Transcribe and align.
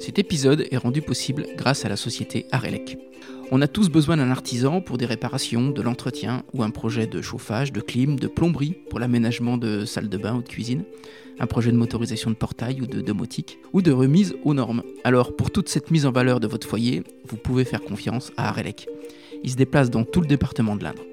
Cet 0.00 0.18
épisode 0.18 0.66
est 0.70 0.78
rendu 0.78 1.02
possible 1.02 1.46
grâce 1.58 1.84
à 1.84 1.90
la 1.90 1.96
société 1.96 2.46
Arelec. 2.52 2.96
On 3.50 3.60
a 3.60 3.68
tous 3.68 3.90
besoin 3.90 4.16
d'un 4.16 4.30
artisan 4.30 4.80
pour 4.80 4.96
des 4.96 5.04
réparations, 5.04 5.68
de 5.68 5.82
l'entretien 5.82 6.42
ou 6.54 6.62
un 6.62 6.70
projet 6.70 7.06
de 7.06 7.20
chauffage, 7.20 7.70
de 7.70 7.82
clim, 7.82 8.18
de 8.18 8.26
plomberie 8.26 8.78
pour 8.88 8.98
l'aménagement 8.98 9.58
de 9.58 9.84
salles 9.84 10.08
de 10.08 10.16
bain 10.16 10.36
ou 10.36 10.42
de 10.42 10.48
cuisine, 10.48 10.84
un 11.38 11.46
projet 11.46 11.70
de 11.70 11.76
motorisation 11.76 12.30
de 12.30 12.34
portail 12.34 12.80
ou 12.80 12.86
de 12.86 13.02
domotique, 13.02 13.58
ou 13.74 13.82
de 13.82 13.92
remise 13.92 14.34
aux 14.42 14.54
normes. 14.54 14.82
Alors 15.04 15.36
pour 15.36 15.50
toute 15.50 15.68
cette 15.68 15.90
mise 15.90 16.06
en 16.06 16.12
valeur 16.12 16.40
de 16.40 16.48
votre 16.48 16.66
foyer, 16.66 17.02
vous 17.28 17.36
pouvez 17.36 17.66
faire 17.66 17.82
confiance 17.82 18.32
à 18.38 18.48
Arelec. 18.48 18.88
Ils 19.44 19.50
se 19.50 19.56
déplacent 19.56 19.90
dans 19.90 20.04
tout 20.04 20.22
le 20.22 20.26
département 20.26 20.76
de 20.76 20.84
l'Indre. 20.84 21.04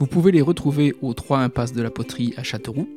Vous 0.00 0.08
pouvez 0.08 0.32
les 0.32 0.42
retrouver 0.42 0.92
au 1.02 1.14
3 1.14 1.38
impasse 1.38 1.72
de 1.72 1.82
la 1.82 1.90
poterie 1.92 2.34
à 2.36 2.42
Châteauroux 2.42 2.88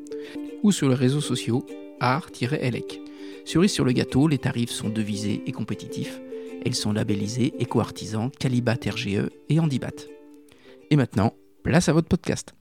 ou 0.64 0.72
sur 0.72 0.90
les 0.90 0.96
réseaux 0.96 1.22
sociaux 1.22 1.64
art-elec. 2.00 3.02
Cerise 3.46 3.72
sur 3.72 3.86
le 3.86 3.92
gâteau, 3.92 4.28
les 4.28 4.38
tarifs 4.38 4.72
sont 4.72 4.90
devisés 4.90 5.42
et 5.46 5.52
compétitifs. 5.52 6.22
Elles 6.66 6.76
sont 6.76 6.94
labellisées 6.94 7.54
Éco-Artisan, 7.60 8.30
Calibat 8.40 8.78
RGE 8.86 9.30
et 9.50 9.60
Handibat. 9.60 9.90
Et 10.90 10.96
maintenant, 10.96 11.34
place 11.64 11.90
à 11.90 11.94
votre 11.94 12.08
podcast. 12.08 12.54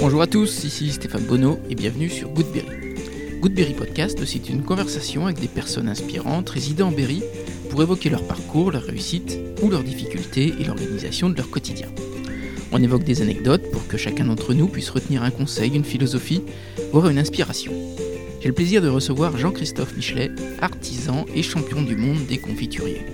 Bonjour 0.00 0.22
à 0.22 0.26
tous, 0.26 0.64
ici 0.64 0.92
Stéphane 0.92 1.24
Bonneau 1.24 1.58
et 1.68 1.74
bienvenue 1.74 2.08
sur 2.08 2.30
Goodberry. 2.30 2.85
Goodberry 3.40 3.74
Podcast, 3.74 4.24
c'est 4.24 4.48
une 4.48 4.62
conversation 4.62 5.26
avec 5.26 5.38
des 5.38 5.48
personnes 5.48 5.88
inspirantes 5.88 6.48
résidant 6.48 6.88
en 6.88 6.92
Berry 6.92 7.22
pour 7.70 7.82
évoquer 7.82 8.08
leur 8.08 8.26
parcours, 8.26 8.70
leur 8.70 8.82
réussite 8.82 9.38
ou 9.62 9.68
leurs 9.68 9.84
difficultés 9.84 10.54
et 10.58 10.64
l'organisation 10.64 11.28
de 11.28 11.36
leur 11.36 11.50
quotidien. 11.50 11.88
On 12.72 12.82
évoque 12.82 13.04
des 13.04 13.22
anecdotes 13.22 13.70
pour 13.70 13.86
que 13.86 13.96
chacun 13.96 14.24
d'entre 14.24 14.54
nous 14.54 14.68
puisse 14.68 14.90
retenir 14.90 15.22
un 15.22 15.30
conseil, 15.30 15.74
une 15.74 15.84
philosophie, 15.84 16.42
voire 16.92 17.08
une 17.08 17.18
inspiration. 17.18 17.72
J'ai 18.40 18.48
le 18.48 18.54
plaisir 18.54 18.80
de 18.80 18.88
recevoir 18.88 19.36
Jean-Christophe 19.36 19.96
Michelet, 19.96 20.30
artisan 20.60 21.26
et 21.34 21.42
champion 21.42 21.82
du 21.82 21.96
monde 21.96 22.26
des 22.26 22.38
confituriers. 22.38 23.04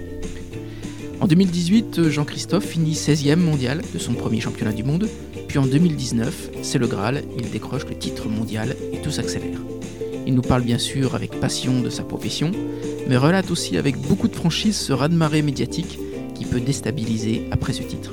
En 1.21 1.27
2018, 1.27 2.09
Jean-Christophe 2.09 2.65
finit 2.65 2.95
16e 2.95 3.37
mondial 3.37 3.83
de 3.93 3.99
son 3.99 4.15
premier 4.15 4.41
championnat 4.41 4.73
du 4.73 4.83
monde, 4.83 5.09
puis 5.49 5.59
en 5.59 5.67
2019, 5.67 6.51
c'est 6.63 6.79
le 6.79 6.87
Graal, 6.87 7.23
il 7.39 7.51
décroche 7.51 7.87
le 7.87 7.97
titre 7.97 8.29
mondial 8.29 8.77
et 8.93 9.01
tout 9.03 9.11
s'accélère. 9.11 9.72
Il 10.27 10.35
nous 10.35 10.43
parle 10.43 10.63
bien 10.63 10.79
sûr 10.79 11.15
avec 11.15 11.39
passion 11.41 11.81
de 11.81 11.91
sa 11.91 12.05
profession, 12.05 12.53
mais 13.09 13.17
relate 13.17 13.51
aussi 13.51 13.77
avec 13.77 13.97
beaucoup 13.99 14.29
de 14.29 14.37
franchise 14.37 14.77
ce 14.77 14.93
raz-de-marée 14.93 15.43
médiatique 15.43 15.99
qui 16.35 16.45
peut 16.45 16.61
déstabiliser 16.61 17.49
après 17.51 17.73
ce 17.73 17.83
titre. 17.83 18.13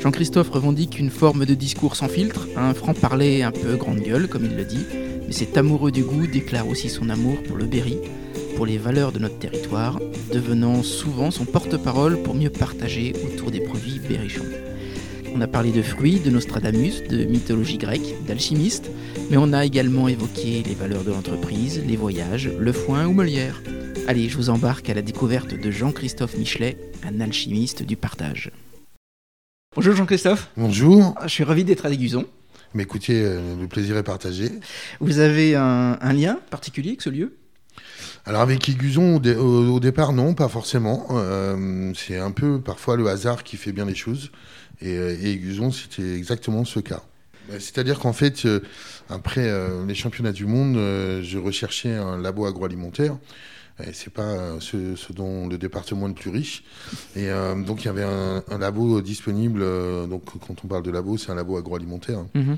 Jean-Christophe 0.00 0.50
revendique 0.50 0.98
une 0.98 1.10
forme 1.10 1.46
de 1.46 1.54
discours 1.54 1.96
sans 1.96 2.08
filtre, 2.08 2.46
un 2.56 2.74
franc-parler 2.74 3.42
un 3.42 3.50
peu 3.50 3.76
grande 3.76 4.00
gueule, 4.00 4.28
comme 4.28 4.44
il 4.44 4.54
le 4.54 4.64
dit, 4.64 4.84
mais 5.26 5.32
cet 5.32 5.56
amoureux 5.56 5.90
du 5.90 6.04
goût 6.04 6.26
déclare 6.26 6.68
aussi 6.68 6.88
son 6.88 7.08
amour 7.08 7.42
pour 7.42 7.56
le 7.56 7.64
Berry, 7.64 7.98
pour 8.56 8.66
les 8.66 8.78
valeurs 8.78 9.12
de 9.12 9.18
notre 9.18 9.38
territoire, 9.38 9.98
devenant 10.32 10.82
souvent 10.82 11.30
son 11.30 11.44
porte-parole 11.44 12.22
pour 12.22 12.34
mieux 12.34 12.50
partager 12.50 13.14
autour 13.26 13.50
des 13.50 13.60
produits 13.60 13.98
berrichons. 13.98 14.44
On 15.36 15.40
a 15.40 15.48
parlé 15.48 15.72
de 15.72 15.82
fruits, 15.82 16.20
de 16.20 16.30
Nostradamus, 16.30 17.02
de 17.10 17.24
mythologie 17.24 17.76
grecque, 17.76 18.14
d'alchimiste, 18.24 18.92
mais 19.30 19.36
on 19.36 19.52
a 19.52 19.64
également 19.64 20.06
évoqué 20.06 20.62
les 20.62 20.76
valeurs 20.76 21.02
de 21.02 21.10
l'entreprise, 21.10 21.82
les 21.84 21.96
voyages, 21.96 22.48
le 22.56 22.72
foin 22.72 23.06
ou 23.06 23.12
Molière. 23.12 23.60
Allez, 24.06 24.28
je 24.28 24.36
vous 24.36 24.48
embarque 24.48 24.88
à 24.90 24.94
la 24.94 25.02
découverte 25.02 25.52
de 25.52 25.70
Jean-Christophe 25.72 26.36
Michelet, 26.36 26.78
un 27.02 27.20
alchimiste 27.20 27.82
du 27.82 27.96
partage. 27.96 28.52
Bonjour 29.74 29.96
Jean-Christophe. 29.96 30.52
Bonjour. 30.56 31.16
Je 31.24 31.28
suis 31.28 31.42
ravi 31.42 31.64
d'être 31.64 31.84
à 31.84 31.90
Guzon. 31.90 32.26
Mais 32.72 32.84
écoutez, 32.84 33.20
euh, 33.24 33.56
le 33.60 33.66
plaisir 33.66 33.96
est 33.96 34.04
partagé. 34.04 34.52
Vous 35.00 35.18
avez 35.18 35.56
un, 35.56 36.12
lien 36.12 36.38
particulier 36.48 36.90
avec 36.90 37.02
ce 37.02 37.10
lieu? 37.10 37.36
Alors 38.24 38.40
avec 38.40 38.68
Aiguson, 38.68 39.16
au, 39.16 39.80
départ, 39.80 40.12
non, 40.12 40.34
pas 40.34 40.48
forcément. 40.48 41.08
Euh, 41.10 41.92
c'est 41.96 42.18
un 42.18 42.30
peu 42.30 42.60
parfois 42.60 42.96
le 42.96 43.08
hasard 43.08 43.42
qui 43.42 43.56
fait 43.56 43.72
bien 43.72 43.84
les 43.84 43.96
choses. 43.96 44.30
Et, 44.80 44.96
euh, 44.96 45.70
c'était 45.70 46.14
exactement 46.14 46.64
ce 46.64 46.80
cas. 46.80 47.02
Bah, 47.48 47.54
c'est-à-dire 47.58 47.98
qu'en 47.98 48.12
fait, 48.12 48.46
après 49.10 49.50
les 49.86 49.94
championnats 49.94 50.32
du 50.32 50.46
monde, 50.46 50.76
je 50.76 51.38
recherchais 51.38 51.94
un 51.94 52.18
labo 52.18 52.46
agroalimentaire 52.46 53.18
c'est 53.92 54.12
pas 54.12 54.22
euh, 54.22 54.60
ce, 54.60 55.12
dont 55.12 55.48
le 55.48 55.58
département 55.58 56.06
est 56.06 56.10
le 56.10 56.14
plus 56.14 56.30
riche. 56.30 56.62
Et 57.16 57.30
euh, 57.30 57.54
donc 57.54 57.82
il 57.82 57.86
y 57.86 57.88
avait 57.88 58.04
un, 58.04 58.42
labo 58.58 59.00
disponible. 59.00 59.60
Euh, 59.62 60.06
donc 60.06 60.24
quand 60.24 60.64
on 60.64 60.68
parle 60.68 60.82
de 60.82 60.90
labo, 60.90 61.16
c'est 61.16 61.30
un 61.30 61.34
labo 61.34 61.56
agroalimentaire. 61.56 62.24
Mhm. 62.34 62.56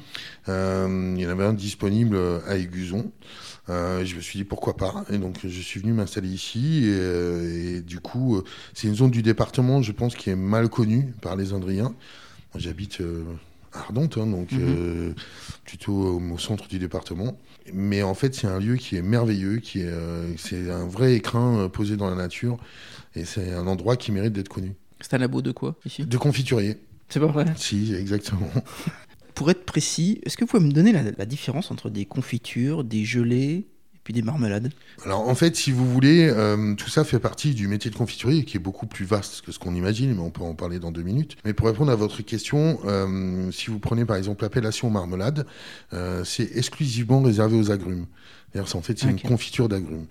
il 1.17 1.21
y 1.21 1.27
en 1.27 1.31
avait 1.31 1.45
un 1.45 1.55
disponible 1.55 2.19
à 2.47 2.57
Aiguzon. 2.57 3.11
Je 3.69 4.17
me 4.17 4.21
suis 4.21 4.39
dit 4.39 4.45
pourquoi 4.45 4.77
pas. 4.77 5.05
Et 5.11 5.19
donc 5.19 5.39
je 5.45 5.61
suis 5.61 5.81
venu 5.81 5.93
m'installer 5.93 6.29
ici. 6.29 6.85
Et, 6.85 7.81
du 7.81 8.01
coup, 8.01 8.43
c'est 8.75 8.89
une 8.89 8.95
zone 8.95 9.11
du 9.11 9.23
département, 9.23 9.83
je 9.83 9.93
pense, 9.93 10.15
qui 10.15 10.31
est 10.31 10.37
mal 10.37 10.69
connue 10.69 11.15
par 11.21 11.37
les 11.37 11.53
Indriens. 11.53 11.95
J'habite 12.55 13.03
Ardente, 13.73 14.19
hein, 14.19 14.27
donc 14.27 14.53
mhm. 14.53 15.15
plutôt 15.65 16.19
au 16.19 16.39
centre 16.39 16.69
du 16.69 16.79
département. 16.79 17.39
Mais 17.73 18.03
en 18.03 18.15
fait, 18.15 18.35
c'est 18.35 18.47
un 18.47 18.59
lieu 18.59 18.77
qui 18.77 18.97
est 18.97 19.03
merveilleux, 19.03 19.59
qui 19.59 19.81
est, 19.81 19.87
euh, 19.87 20.27
c'est 20.37 20.71
un 20.71 20.87
vrai 20.87 21.15
écrin 21.15 21.59
euh, 21.59 21.69
posé 21.69 21.97
dans 21.97 22.09
la 22.09 22.17
nature, 22.17 22.59
et 23.15 23.25
c'est 23.25 23.53
un 23.53 23.67
endroit 23.67 23.97
qui 23.97 24.13
mérite 24.13 24.33
d'être 24.33 24.49
connu. 24.49 24.75
C'est 25.01 25.15
un 25.15 25.19
labo 25.19 25.43
de 25.43 25.53
quoi 25.53 25.77
ici? 25.85 26.07
De 26.07 26.19
confiturier. 26.19 26.79
C'est 27.09 27.21
pas 27.21 27.27
vrai? 27.27 27.47
Si, 27.57 27.95
exactement. 27.95 28.51
Pour 29.37 29.51
être 29.51 29.67
précis, 29.67 30.19
est-ce 30.25 30.37
que 30.37 30.45
vous 30.45 30.51
pouvez 30.51 30.65
me 30.65 30.73
donner 30.73 30.93
la 30.93 31.27
différence 31.27 31.71
entre 31.71 31.91
des 31.91 32.07
confitures, 32.07 32.83
des 32.85 33.05
gelées 33.05 33.67
puis 34.03 34.15
des 34.15 34.23
marmelades? 34.23 34.73
Alors 35.05 35.29
en 35.29 35.35
fait, 35.35 35.57
si 35.57 35.73
vous 35.73 35.85
voulez, 35.85 36.27
euh, 36.31 36.75
tout 36.75 36.89
ça 36.89 37.05
fait 37.05 37.19
partie 37.19 37.53
du 37.53 37.69
métier 37.69 37.91
de 37.91 37.97
confiturier 37.97 38.45
qui 38.45 38.57
est 38.57 38.61
beaucoup 38.61 38.87
plus 38.87 39.05
vaste 39.05 39.43
que 39.43 39.53
ce 39.53 39.59
qu'on 39.59 39.75
imagine, 39.75 40.15
mais 40.15 40.21
on 40.21 40.31
peut 40.31 40.43
en 40.43 40.55
parler 40.55 40.79
dans 40.79 40.91
deux 40.91 41.03
minutes. 41.03 41.37
Mais 41.45 41.53
pour 41.53 41.67
répondre 41.67 41.93
à 41.93 41.97
votre 41.97 42.23
question, 42.23 42.79
euh, 42.87 43.51
si 43.51 43.67
vous 43.67 43.79
prenez 43.79 44.07
par 44.07 44.17
exemple 44.17 44.43
l'appellation 44.43 44.89
marmelade, 44.89 45.45
euh, 45.93 46.25
c'est 46.25 46.57
exclusivement 46.57 47.21
réservé 47.21 47.59
aux 47.59 47.71
agrumes. 47.71 48.07
D'ailleurs, 48.55 48.75
en 48.75 48.81
fait, 48.81 48.99
c'est 48.99 49.11
une 49.11 49.21
confiture 49.21 49.69
d'agrumes. 49.69 50.07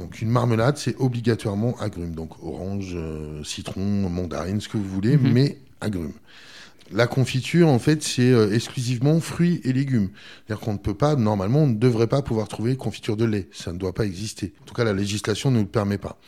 Donc 0.00 0.20
une 0.20 0.30
marmelade, 0.30 0.78
c'est 0.78 0.96
obligatoirement 0.98 1.78
agrumes, 1.78 2.16
donc 2.16 2.42
orange, 2.42 2.96
citron, 3.44 4.08
mandarine, 4.08 4.60
ce 4.60 4.68
que 4.68 4.78
vous 4.78 4.88
voulez, 4.88 5.16
mhm. 5.16 5.32
mais 5.32 5.58
agrumes. 5.80 6.14
La 6.92 7.06
confiture, 7.06 7.68
en 7.68 7.78
fait, 7.78 8.02
c'est 8.02 8.30
euh, 8.30 8.52
exclusivement 8.52 9.18
fruits 9.20 9.60
et 9.64 9.72
légumes. 9.72 10.10
C'est-à-dire 10.46 10.64
qu'on 10.64 10.74
ne 10.74 10.78
peut 10.78 10.94
pas, 10.94 11.16
normalement, 11.16 11.60
on 11.60 11.66
ne 11.66 11.74
devrait 11.74 12.06
pas 12.06 12.22
pouvoir 12.22 12.46
trouver 12.48 12.76
confiture 12.76 13.16
de 13.16 13.24
lait. 13.24 13.48
Ça 13.52 13.72
ne 13.72 13.78
doit 13.78 13.94
pas 13.94 14.04
exister. 14.04 14.52
En 14.62 14.64
tout 14.66 14.74
cas, 14.74 14.84
la 14.84 14.92
législation 14.92 15.50
ne 15.50 15.60
le 15.60 15.66
permet 15.66 15.98
pas. 15.98 16.18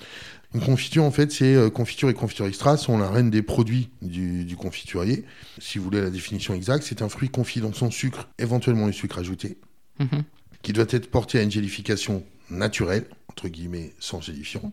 Une 0.54 0.60
confiture, 0.60 1.04
en 1.04 1.10
fait, 1.10 1.32
c'est 1.32 1.54
euh, 1.54 1.68
confiture 1.68 2.08
et 2.08 2.14
confiture 2.14 2.46
extra 2.46 2.76
sont 2.76 2.96
la 2.96 3.10
reine 3.10 3.30
des 3.30 3.42
produits 3.42 3.90
du, 4.00 4.56
confiturier. 4.56 5.24
Si 5.58 5.78
vous 5.78 5.84
voulez 5.84 6.00
la 6.00 6.10
définition 6.10 6.54
exacte, 6.54 6.84
c'est 6.84 7.02
un 7.02 7.08
fruit 7.08 7.28
confit 7.28 7.60
dans 7.60 7.74
son 7.74 7.90
sucre, 7.90 8.28
éventuellement 8.38 8.86
le 8.86 8.92
sucre 8.92 9.18
ajouté, 9.18 9.58
mhm. 9.98 10.22
qui 10.62 10.72
doit 10.72 10.86
être 10.88 11.10
porté 11.10 11.38
à 11.38 11.42
une 11.42 11.50
gélification 11.50 12.24
naturelle, 12.50 13.04
entre 13.36 13.48
guillemets, 13.48 13.94
sans 13.98 14.20
gélifiant, 14.20 14.72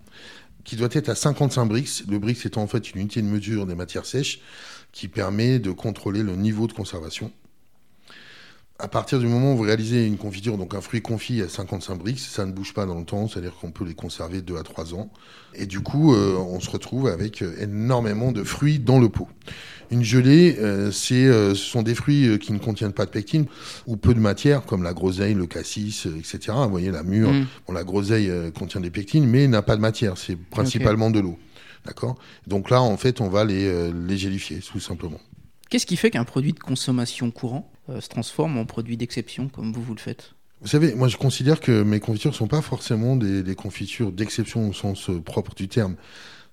qui 0.64 0.78
doit 0.78 0.90
être 0.92 1.10
à 1.10 1.16
55 1.16 1.66
brix. 1.66 2.04
Le 2.08 2.18
brix 2.18 2.40
étant 2.46 2.64
en 2.64 2.68
fait 2.68 2.92
une 2.92 3.02
unité 3.02 3.22
de 3.22 3.28
mesure 3.28 3.66
des 3.66 3.76
matières 3.76 4.06
sèches 4.06 4.40
qui 4.94 5.10
permet 5.10 5.60
de 5.60 5.72
contrôler 5.72 6.24
le 6.24 6.36
niveau 6.36 6.68
de 6.68 6.74
conservation. 6.74 7.32
À 8.84 8.90
partir 8.90 9.18
du 9.18 9.28
moment 9.28 9.54
où 9.54 9.56
vous 9.56 9.64
réalisez 9.64 10.06
une 10.06 10.18
confiture, 10.18 10.58
donc 10.58 10.76
un 10.76 10.82
fruit 10.82 11.02
confit 11.02 11.42
à 11.42 11.48
55 11.48 11.96
brix, 11.96 12.18
ça 12.18 12.46
ne 12.46 12.52
bouge 12.52 12.74
pas 12.74 12.86
dans 12.86 13.00
le 13.00 13.06
temps, 13.06 13.30
c'est-à-dire 13.30 13.56
qu'on 13.56 13.72
peut 13.72 13.86
les 13.86 13.94
conserver 13.94 14.42
2 14.42 14.58
à 14.58 14.64
3 14.64 14.94
ans. 14.94 15.10
Et 15.56 15.68
du 15.68 15.80
coup, 15.80 16.14
euh, 16.14 16.36
on 16.36 16.60
se 16.60 16.70
retrouve 16.70 17.08
avec 17.08 17.42
énormément 17.62 18.34
de 18.34 18.44
fruits 18.44 18.80
dans 18.80 19.00
le 19.00 19.08
pot. 19.08 19.30
Une 19.90 20.04
gelée, 20.04 20.58
euh, 20.60 20.92
c'est, 20.92 21.26
euh, 21.26 21.56
ce 21.56 21.64
sont 21.64 21.82
des 21.82 21.96
fruits 21.96 22.38
qui 22.40 22.52
ne 22.52 22.58
contiennent 22.58 22.92
pas 22.92 23.06
de 23.06 23.12
pectine 23.12 23.46
ou 23.88 23.96
peu 23.96 24.14
de 24.14 24.20
matière, 24.20 24.66
comme 24.66 24.84
la 24.84 24.94
groseille, 24.94 25.34
le 25.34 25.48
cassis, 25.48 26.06
etc. 26.18 26.52
Vous 26.66 26.70
voyez, 26.70 26.92
la 26.92 27.04
mûre, 27.04 27.32
mm. 27.32 27.74
la 27.74 27.86
groseille 27.86 28.30
contient 28.54 28.82
des 28.82 28.92
pectines, 28.92 29.26
mais 29.26 29.48
n'a 29.48 29.62
pas 29.62 29.78
de 29.78 29.82
matière, 29.82 30.18
c'est 30.18 30.36
principalement 30.36 31.10
de 31.10 31.22
l'eau. 31.22 31.40
D'accord? 31.86 32.18
Donc 32.48 32.70
là, 32.70 32.82
en 32.82 32.98
fait, 32.98 33.22
on 33.22 33.30
va 33.30 33.46
les, 33.46 33.66
euh, 33.66 33.92
les 34.08 34.18
gélifier, 34.18 34.60
tout 34.60 34.80
simplement. 34.80 35.20
Qu'est-ce 35.70 35.86
qui 35.86 35.98
fait 35.98 36.12
qu'un 36.12 36.24
produit 36.24 36.54
de 36.54 36.60
consommation 36.60 37.32
courant 37.32 37.70
euh, 37.72 37.73
se 37.88 38.08
transforme 38.08 38.58
en 38.58 38.66
produit 38.66 38.98
d'exception, 38.98 39.50
comme 39.50 39.72
vous, 39.74 39.82
vous 39.82 39.96
le 39.96 40.00
faites 40.00 40.34
vous 40.62 40.70
savez, 40.70 40.96
moi 40.96 41.10
je 41.10 41.18
considère 41.18 41.60
que 41.60 41.84
mes 41.84 42.00
confitures 42.00 42.32
ne 42.32 42.36
sont 42.38 42.48
pas 42.48 42.62
forcément 42.62 43.18
des, 43.18 43.54
confitures 43.54 44.14
d'exception 44.14 44.70
au 44.70 44.72
sens 44.72 45.10
euh, 45.10 45.20
propre 45.20 45.54
du 45.56 45.68
terme. 45.68 45.98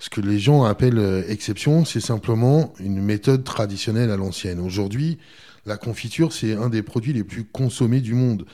Ce 0.01 0.11
que 0.11 0.21
les 0.21 0.41
gens 0.41 0.65
appellent 0.65 1.25
exception, 1.29 1.85
c'est 1.85 2.01
simplement 2.01 2.75
une 2.81 3.01
méthode 3.01 3.45
traditionnelle 3.45 4.11
à 4.11 4.17
l'ancienne. 4.17 4.59
Aujourd'hui, 4.59 5.19
la 5.65 5.77
confiture, 5.77 6.33
c'est 6.33 6.55
un 6.55 6.71
des 6.71 6.83
produits 6.83 7.13
les 7.13 7.23
plus 7.23 7.45
consommés 7.45 8.01
du 8.01 8.15
monde. 8.15 8.47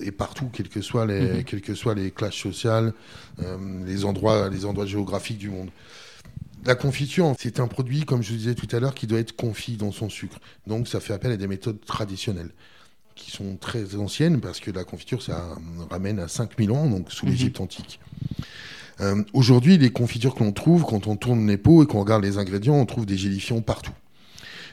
Et 0.00 0.10
partout, 0.10 0.50
quelles 0.52 0.68
que 0.68 0.82
soient 0.82 1.06
les, 1.06 1.20
mhm. 1.20 1.44
quelles 1.44 1.62
que 1.62 1.74
soient 1.74 1.94
les 1.94 2.10
classes 2.10 2.34
sociales, 2.34 2.92
les, 3.86 4.04
endroits, 4.04 4.50
les 4.50 4.64
endroits 4.64 4.86
géographiques 4.86 5.38
du 5.38 5.50
monde. 5.50 5.70
La 6.64 6.74
confiture, 6.74 7.34
c'est 7.38 7.60
un 7.60 7.66
produit, 7.66 8.04
comme 8.04 8.22
je 8.22 8.30
vous 8.30 8.36
disais 8.36 8.54
tout 8.54 8.68
à 8.74 8.80
l'heure, 8.80 8.94
qui 8.94 9.06
doit 9.06 9.20
être 9.20 9.34
confit 9.34 9.76
dans 9.76 9.92
son 9.92 10.08
sucre. 10.08 10.38
Donc 10.66 10.88
ça 10.88 11.00
fait 11.00 11.12
appel 11.12 11.32
à 11.32 11.36
des 11.36 11.46
méthodes 11.46 11.80
traditionnelles 11.84 12.50
qui 13.14 13.30
sont 13.30 13.56
très 13.56 13.96
anciennes 13.96 14.40
parce 14.40 14.60
que 14.60 14.70
la 14.70 14.84
confiture, 14.84 15.22
ça 15.22 15.56
ramène 15.90 16.18
à 16.18 16.28
5000 16.28 16.70
ans, 16.70 16.86
donc 16.88 17.10
sous 17.12 17.26
mhm. 17.26 17.32
l'Égypte 17.32 17.60
antique. 17.60 18.00
Euh, 19.00 19.22
aujourd'hui, 19.32 19.78
les 19.78 19.90
confitures 19.90 20.34
que 20.34 20.42
l'on 20.42 20.52
trouve, 20.52 20.84
quand 20.84 21.06
on 21.06 21.16
tourne 21.16 21.46
les 21.46 21.56
pots 21.56 21.82
et 21.82 21.86
qu'on 21.86 22.00
regarde 22.00 22.22
les 22.22 22.38
ingrédients, 22.38 22.74
on 22.74 22.86
trouve 22.86 23.06
des 23.06 23.16
gélifiants 23.16 23.60
partout. 23.60 23.92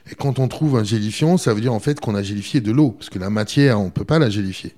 Et 0.09 0.15
quand 0.15 0.39
on 0.39 0.47
trouve 0.47 0.77
un 0.77 0.83
gélifiant, 0.83 1.37
ça 1.37 1.53
veut 1.53 1.61
dire 1.61 1.73
en 1.73 1.79
fait 1.79 1.99
qu'on 1.99 2.15
a 2.15 2.23
gélifié 2.23 2.61
de 2.61 2.71
l'eau, 2.71 2.91
parce 2.91 3.09
que 3.09 3.19
la 3.19 3.29
matière, 3.29 3.79
on 3.79 3.85
ne 3.85 3.89
peut 3.89 4.05
pas 4.05 4.19
la 4.19 4.29
gélifier. 4.29 4.75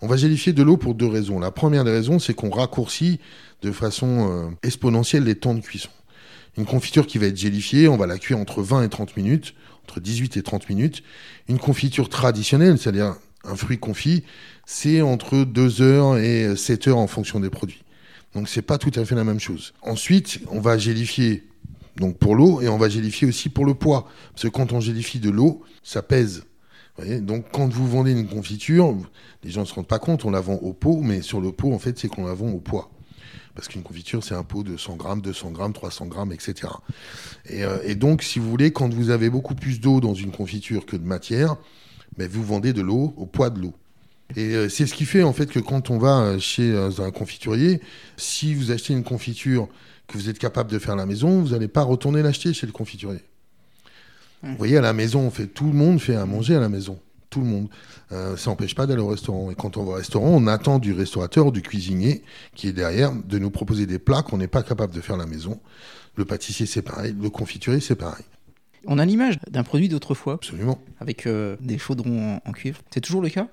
On 0.00 0.06
va 0.06 0.16
gélifier 0.16 0.52
de 0.52 0.62
l'eau 0.62 0.76
pour 0.76 0.94
deux 0.94 1.06
raisons. 1.06 1.38
La 1.38 1.50
première 1.50 1.84
des 1.84 1.90
raisons, 1.90 2.18
c'est 2.18 2.34
qu'on 2.34 2.50
raccourcit 2.50 3.20
de 3.62 3.70
façon 3.70 4.28
euh, 4.28 4.50
exponentielle 4.62 5.24
les 5.24 5.36
temps 5.36 5.54
de 5.54 5.60
cuisson. 5.60 5.90
Une 6.58 6.66
confiture 6.66 7.06
qui 7.06 7.18
va 7.18 7.26
être 7.26 7.36
gélifiée, 7.36 7.88
on 7.88 7.96
va 7.96 8.06
la 8.06 8.18
cuire 8.18 8.38
entre 8.38 8.62
20 8.62 8.82
et 8.84 8.88
30 8.88 9.16
minutes, 9.16 9.54
entre 9.84 10.00
18 10.00 10.36
et 10.36 10.42
30 10.42 10.68
minutes. 10.68 11.02
Une 11.48 11.58
confiture 11.58 12.08
traditionnelle, 12.08 12.78
c'est-à-dire 12.78 13.16
un 13.44 13.56
fruit 13.56 13.78
confit, 13.78 14.24
c'est 14.66 15.00
entre 15.00 15.44
2 15.44 15.82
heures 15.82 16.18
et 16.18 16.54
7 16.56 16.88
heures 16.88 16.98
en 16.98 17.06
fonction 17.06 17.40
des 17.40 17.50
produits. 17.50 17.82
Donc 18.34 18.48
c'est 18.48 18.62
pas 18.62 18.78
tout 18.78 18.92
à 18.94 19.04
fait 19.04 19.14
la 19.14 19.24
même 19.24 19.40
chose. 19.40 19.74
Ensuite, 19.82 20.40
on 20.50 20.60
va 20.60 20.78
gélifier 20.78 21.44
donc 21.96 22.18
pour 22.18 22.34
l'eau 22.34 22.60
et 22.60 22.68
on 22.68 22.78
va 22.78 22.88
gélifier 22.88 23.28
aussi 23.28 23.48
pour 23.48 23.64
le 23.64 23.74
poids. 23.74 24.08
Parce 24.32 24.44
que 24.44 24.48
quand 24.48 24.72
on 24.72 24.80
gélifie 24.80 25.20
de 25.20 25.30
l'eau, 25.30 25.62
ça 25.82 26.02
pèse. 26.02 26.44
donc 27.20 27.46
quand 27.52 27.68
vous 27.68 27.88
vendez 27.88 28.12
une 28.12 28.26
confiture, 28.26 28.96
les 29.42 29.50
gens 29.50 29.62
ne 29.62 29.66
se 29.66 29.74
rendent 29.74 29.88
pas 29.88 29.98
compte, 29.98 30.24
on 30.24 30.30
la 30.30 30.40
vend 30.40 30.54
au 30.54 30.72
pot, 30.72 31.00
mais 31.02 31.22
sur 31.22 31.40
le 31.40 31.52
pot, 31.52 31.72
en 31.72 31.78
fait, 31.78 31.98
c'est 31.98 32.08
qu'on 32.08 32.26
la 32.26 32.34
vend 32.34 32.50
au 32.50 32.60
poids. 32.60 32.90
Parce 33.54 33.68
qu'une 33.68 33.82
confiture, 33.82 34.24
c'est 34.24 34.34
un 34.34 34.44
pot 34.44 34.62
de 34.62 34.76
100 34.76 34.96
grammes, 34.96 35.20
200 35.20 35.50
grammes, 35.50 35.72
300 35.72 36.06
grammes, 36.06 36.32
etc. 36.32 36.72
Euh, 37.50 37.78
et, 37.84 37.94
donc, 37.94 38.22
si 38.22 38.38
vous 38.38 38.48
voulez, 38.48 38.72
quand 38.72 38.92
vous 38.92 39.10
avez 39.10 39.28
beaucoup 39.28 39.54
plus 39.54 39.80
d'eau 39.80 40.00
dans 40.00 40.14
une 40.14 40.32
confiture 40.32 40.86
que 40.86 40.96
de 40.96 41.04
matière, 41.04 41.56
ben, 42.16 42.28
vous 42.28 42.42
vendez 42.42 42.72
de 42.72 42.80
l'eau 42.80 43.12
au 43.16 43.26
poids 43.26 43.50
de 43.50 43.60
l'eau. 43.60 43.74
Et 44.36 44.54
euh, 44.54 44.68
c'est 44.70 44.86
ce 44.86 44.94
qui 44.94 45.04
fait 45.04 45.22
en 45.22 45.34
fait 45.34 45.50
que 45.50 45.58
quand 45.58 45.90
on 45.90 45.98
va 45.98 46.38
chez 46.38 46.74
un 46.74 47.10
confiturier, 47.10 47.82
si 48.16 48.54
vous 48.54 48.70
achetez 48.70 48.94
une 48.94 49.04
confiture 49.04 49.68
que 50.06 50.16
vous 50.16 50.30
êtes 50.30 50.38
capable 50.38 50.70
de 50.70 50.78
faire 50.78 50.94
à 50.94 50.96
la 50.96 51.06
maison, 51.06 51.42
vous 51.42 51.50
n'allez 51.50 51.68
pas 51.68 51.82
retourner 51.82 52.22
l'acheter 52.22 52.54
chez 52.54 52.66
le 52.66 52.72
confiturier. 52.72 53.20
Vous 54.42 54.56
voyez, 54.56 54.76
à 54.76 54.80
la 54.80 54.92
maison, 54.92 55.20
on 55.20 55.30
fait, 55.30 55.46
tout 55.46 55.66
le 55.66 55.72
monde 55.72 56.00
fait 56.00 56.16
à 56.16 56.26
manger 56.26 56.56
à 56.56 56.60
la 56.60 56.68
maison. 56.68 56.98
Tout 57.32 57.40
le 57.40 57.46
monde. 57.46 57.68
Euh, 58.12 58.36
ça 58.36 58.50
n'empêche 58.50 58.74
pas 58.74 58.86
d'aller 58.86 59.00
au 59.00 59.08
restaurant. 59.08 59.50
Et 59.50 59.54
quand 59.54 59.78
on 59.78 59.84
va 59.84 59.92
au 59.92 59.94
restaurant, 59.94 60.28
on 60.28 60.46
attend 60.46 60.78
du 60.78 60.92
restaurateur 60.92 61.46
ou 61.46 61.50
du 61.50 61.62
cuisinier 61.62 62.22
qui 62.54 62.68
est 62.68 62.72
derrière 62.72 63.10
de 63.14 63.38
nous 63.38 63.50
proposer 63.50 63.86
des 63.86 63.98
plats 63.98 64.22
qu'on 64.22 64.36
n'est 64.36 64.48
pas 64.48 64.62
capable 64.62 64.94
de 64.94 65.00
faire 65.00 65.14
à 65.14 65.18
la 65.18 65.26
maison. 65.26 65.58
Le 66.16 66.26
pâtissier, 66.26 66.66
c'est 66.66 66.82
pareil. 66.82 67.16
Le 67.18 67.30
confiturier, 67.30 67.80
c'est 67.80 67.96
pareil. 67.96 68.24
On 68.84 68.98
a 68.98 69.06
l'image 69.06 69.38
d'un 69.50 69.62
produit 69.62 69.88
d'autrefois. 69.88 70.34
Absolument. 70.34 70.78
Avec 71.00 71.26
euh, 71.26 71.56
des 71.60 71.78
chaudrons 71.78 72.38
en 72.44 72.52
cuivre. 72.52 72.80
C'est 72.92 73.00
toujours 73.00 73.22
le 73.22 73.30
cas? 73.30 73.48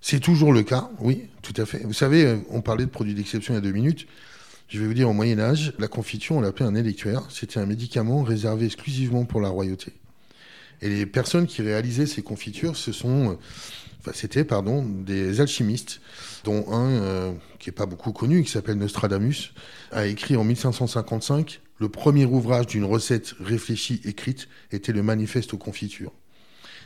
C'est 0.00 0.18
toujours 0.18 0.52
le 0.52 0.64
cas, 0.64 0.90
oui, 0.98 1.28
tout 1.42 1.54
à 1.58 1.66
fait. 1.66 1.84
Vous 1.84 1.92
savez, 1.92 2.24
euh, 2.24 2.38
on 2.50 2.60
parlait 2.60 2.86
de 2.86 2.90
produits 2.90 3.14
d'exception 3.14 3.54
il 3.54 3.56
y 3.56 3.58
a 3.58 3.60
deux 3.60 3.70
minutes. 3.70 4.08
Je 4.66 4.80
vais 4.80 4.86
vous 4.86 4.94
dire, 4.94 5.08
au 5.08 5.12
Moyen 5.12 5.38
Âge, 5.38 5.74
la 5.78 5.86
confiture, 5.86 6.36
on 6.36 6.40
l'appelait 6.40 6.66
un 6.66 6.74
électuaire. 6.74 7.22
C'était 7.28 7.60
un 7.60 7.66
médicament 7.66 8.22
réservé 8.22 8.66
exclusivement 8.66 9.24
pour 9.24 9.40
la 9.40 9.48
royauté. 9.48 9.92
Et 10.82 10.88
les 10.88 11.06
personnes 11.06 11.46
qui 11.46 11.62
réalisaient 11.62 12.06
ces 12.06 12.22
confitures, 12.22 12.76
ce 12.76 12.92
sont, 12.92 13.38
enfin, 14.00 14.12
c'était 14.14 14.44
pardon, 14.44 14.84
des 14.84 15.40
alchimistes, 15.40 16.00
dont 16.44 16.72
un 16.72 16.88
euh, 16.88 17.32
qui 17.58 17.68
n'est 17.68 17.74
pas 17.74 17.86
beaucoup 17.86 18.12
connu, 18.12 18.42
qui 18.42 18.50
s'appelle 18.50 18.78
Nostradamus, 18.78 19.52
a 19.92 20.06
écrit 20.06 20.36
en 20.36 20.44
1555 20.44 21.60
le 21.80 21.88
premier 21.88 22.26
ouvrage 22.26 22.66
d'une 22.66 22.84
recette 22.84 23.34
réfléchie 23.40 24.02
écrite 24.04 24.48
était 24.70 24.92
le 24.92 25.02
Manifeste 25.02 25.54
aux 25.54 25.58
confitures. 25.58 26.12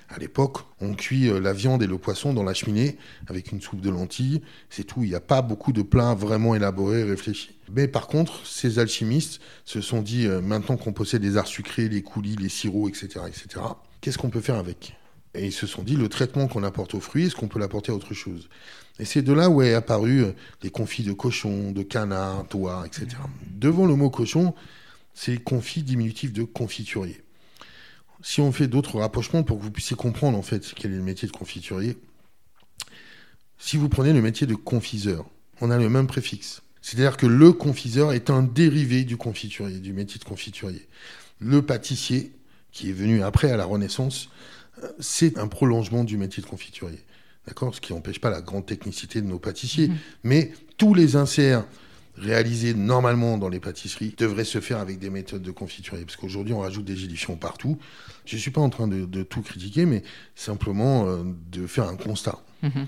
À 0.08 0.18
l'époque, 0.18 0.58
on 0.80 0.94
cuit 0.94 1.28
euh, 1.28 1.40
la 1.40 1.52
viande 1.52 1.82
et 1.82 1.86
le 1.86 1.98
poisson 1.98 2.34
dans 2.34 2.42
la 2.42 2.54
cheminée 2.54 2.98
avec 3.26 3.52
une 3.52 3.60
soupe 3.60 3.80
de 3.80 3.90
lentilles. 3.90 4.42
C'est 4.70 4.84
tout. 4.84 5.02
Il 5.02 5.08
n'y 5.08 5.14
a 5.14 5.20
pas 5.20 5.42
beaucoup 5.42 5.72
de 5.72 5.82
plats 5.82 6.14
vraiment 6.14 6.54
élaborés, 6.54 7.04
réfléchis. 7.04 7.58
Mais 7.72 7.88
par 7.88 8.06
contre, 8.06 8.46
ces 8.46 8.78
alchimistes 8.78 9.40
se 9.64 9.80
sont 9.80 10.02
dit, 10.02 10.26
euh, 10.26 10.40
maintenant 10.40 10.76
qu'on 10.76 10.92
possède 10.92 11.22
les 11.22 11.36
arts 11.36 11.46
sucrés, 11.46 11.88
les 11.88 12.02
coulis, 12.02 12.36
les 12.36 12.48
sirops, 12.48 12.88
etc., 12.88 13.24
etc., 13.26 13.64
qu'est-ce 14.00 14.18
qu'on 14.18 14.30
peut 14.30 14.40
faire 14.40 14.56
avec? 14.56 14.96
Et 15.34 15.46
ils 15.46 15.52
se 15.52 15.66
sont 15.66 15.82
dit, 15.82 15.96
le 15.96 16.08
traitement 16.08 16.46
qu'on 16.46 16.62
apporte 16.62 16.94
aux 16.94 17.00
fruits, 17.00 17.26
est-ce 17.26 17.34
qu'on 17.34 17.48
peut 17.48 17.58
l'apporter 17.58 17.90
à 17.90 17.94
autre 17.94 18.14
chose? 18.14 18.48
Et 19.00 19.04
c'est 19.04 19.22
de 19.22 19.32
là 19.32 19.50
où 19.50 19.62
est 19.62 19.74
apparu 19.74 20.22
euh, 20.22 20.32
les 20.62 20.70
confits 20.70 21.02
de 21.02 21.12
cochon, 21.12 21.72
de 21.72 21.82
canard, 21.82 22.44
d'oie, 22.44 22.84
etc. 22.86 23.16
Devant 23.50 23.86
le 23.86 23.96
mot 23.96 24.10
cochon, 24.10 24.54
c'est 25.14 25.42
confit 25.42 25.82
diminutif 25.82 26.32
de 26.32 26.44
confiturier 26.44 27.23
si 28.24 28.40
on 28.40 28.52
fait 28.52 28.68
d'autres 28.68 28.98
rapprochements 28.98 29.42
pour 29.42 29.58
que 29.58 29.62
vous 29.62 29.70
puissiez 29.70 29.96
comprendre 29.96 30.38
en 30.38 30.42
fait 30.42 30.72
quel 30.74 30.94
est 30.94 30.96
le 30.96 31.02
métier 31.02 31.28
de 31.28 31.32
confiturier, 31.32 31.98
si 33.58 33.76
vous 33.76 33.90
prenez 33.90 34.14
le 34.14 34.22
métier 34.22 34.46
de 34.46 34.54
confiseur, 34.54 35.26
on 35.60 35.70
a 35.70 35.76
le 35.76 35.90
même 35.90 36.06
préfixe. 36.06 36.62
C'est-à-dire 36.80 37.18
que 37.18 37.26
le 37.26 37.52
confiseur 37.52 38.12
est 38.12 38.30
un 38.30 38.42
dérivé 38.42 39.04
du 39.04 39.18
confiturier, 39.18 39.78
du 39.78 39.92
métier 39.92 40.18
de 40.18 40.24
confiturier. 40.24 40.88
Le 41.38 41.60
pâtissier, 41.60 42.32
qui 42.72 42.88
est 42.88 42.94
venu 42.94 43.22
après 43.22 43.50
à 43.50 43.58
la 43.58 43.66
Renaissance, 43.66 44.30
c'est 44.98 45.36
un 45.36 45.46
prolongement 45.46 46.02
du 46.02 46.16
métier 46.16 46.42
de 46.42 46.48
confiturier. 46.48 47.00
D'accord? 47.46 47.74
Ce 47.74 47.80
qui 47.82 47.92
n'empêche 47.92 48.20
pas 48.20 48.30
la 48.30 48.40
grande 48.40 48.64
technicité 48.64 49.20
de 49.20 49.26
nos 49.26 49.38
pâtissiers. 49.38 49.88
Mmh. 49.88 49.96
Mais 50.24 50.52
tous 50.78 50.94
les 50.94 51.16
inserts 51.16 51.66
réalisé 52.16 52.74
normalement 52.74 53.38
dans 53.38 53.48
les 53.48 53.60
pâtisseries 53.60 54.14
devrait 54.16 54.44
se 54.44 54.60
faire 54.60 54.78
avec 54.78 54.98
des 54.98 55.10
méthodes 55.10 55.42
de 55.42 55.50
confiturerie. 55.50 56.04
Parce 56.04 56.16
qu'aujourd'hui, 56.16 56.54
on 56.54 56.60
rajoute 56.60 56.84
des 56.84 56.96
gélifiants 56.96 57.36
partout. 57.36 57.78
Je 58.24 58.36
ne 58.36 58.40
suis 58.40 58.50
pas 58.50 58.60
en 58.60 58.70
train 58.70 58.88
de, 58.88 59.22
tout 59.22 59.42
critiquer, 59.42 59.86
mais 59.86 60.02
simplement 60.34 61.06
euh, 61.06 61.22
de 61.50 61.66
faire 61.66 61.88
un 61.88 61.96
constat. 61.96 62.38
Mhm. 62.62 62.86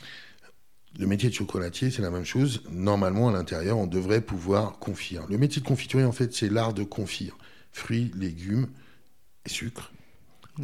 Le 0.99 1.07
métier 1.07 1.29
de 1.29 1.35
chocolatier, 1.35 1.91
c'est 1.91 2.03
la 2.03 2.11
même 2.11 2.25
chose. 2.25 2.63
Normalement, 2.71 3.29
à 3.29 3.33
l'intérieur, 3.33 3.77
on 3.77 3.87
devrait 3.87 4.23
pouvoir 4.23 4.79
confire. 4.79 5.27
Le 5.29 5.37
métier 5.37 5.61
de 5.61 5.67
confiturer, 5.67 6.05
en 6.05 6.13
fait, 6.13 6.35
c'est 6.35 6.49
l'art 6.49 6.73
de 6.73 6.85
confire. 6.85 7.37
Fruits, 7.73 8.11
légumes 8.15 8.69
et 9.45 9.51
sucre. 9.51 9.93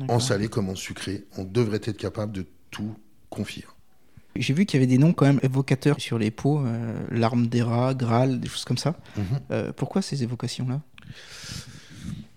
En 0.08 0.20
salé 0.20 0.48
comme 0.48 0.70
en 0.70 0.74
sucré, 0.74 1.26
on 1.36 1.44
devrait 1.44 1.80
être 1.84 1.98
capable 1.98 2.32
de 2.32 2.46
tout 2.70 2.96
confire. 3.28 3.76
J'ai 4.36 4.54
vu 4.54 4.64
qu'il 4.64 4.80
y 4.80 4.82
avait 4.82 4.90
des 4.90 4.98
noms 4.98 5.12
quand 5.12 5.26
même 5.26 5.40
évocateurs 5.42 6.00
sur 6.00 6.18
les 6.18 6.30
pots, 6.30 6.60
euh, 6.64 6.94
l'arme 7.10 7.48
des 7.48 7.62
rats, 7.62 7.94
Graal, 7.94 8.40
des 8.40 8.48
choses 8.48 8.64
comme 8.64 8.78
ça. 8.78 8.96
Mhm. 9.16 9.24
Euh, 9.50 9.72
pourquoi 9.76 10.00
ces 10.02 10.22
évocations-là? 10.22 10.80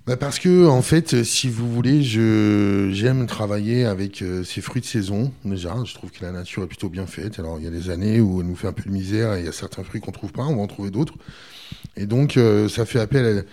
Bah 0.06 0.18
parce 0.18 0.38
que 0.38 0.68
en 0.68 0.84
fait, 0.84 1.24
si 1.24 1.50
vous 1.50 1.72
voulez, 1.72 2.04
je 2.04 2.92
j'aime 2.94 3.26
travailler 3.26 3.86
avec 3.86 4.22
euh, 4.22 4.44
ces 4.44 4.62
fruits 4.62 4.82
de 4.82 4.86
saison. 4.86 5.34
Déjà, 5.44 5.76
je 5.84 5.96
trouve 5.96 6.12
que 6.12 6.24
la 6.24 6.32
nature 6.32 6.64
est 6.64 6.68
plutôt 6.68 6.90
bien 6.90 7.08
faite. 7.08 7.40
Alors 7.40 7.58
il 7.58 7.64
y 7.64 7.68
a 7.68 7.72
des 7.72 7.90
années 7.90 8.20
où 8.20 8.42
elle 8.42 8.48
nous 8.48 8.56
fait 8.56 8.68
un 8.68 8.74
peu 8.74 8.84
de 8.84 8.94
misère 8.94 9.34
et 9.34 9.40
il 9.40 9.46
y 9.46 9.50
a 9.50 9.54
certains 9.54 9.84
fruits 9.84 10.02
qu'on 10.02 10.12
trouve 10.12 10.32
pas, 10.32 10.44
on 10.44 10.58
va 10.58 10.62
en 10.62 10.68
trouver 10.68 10.92
d'autres. 10.92 11.16
Et 11.96 12.06
donc 12.06 12.38
ça 12.70 12.86
fait 12.86 13.00
appel 13.00 13.46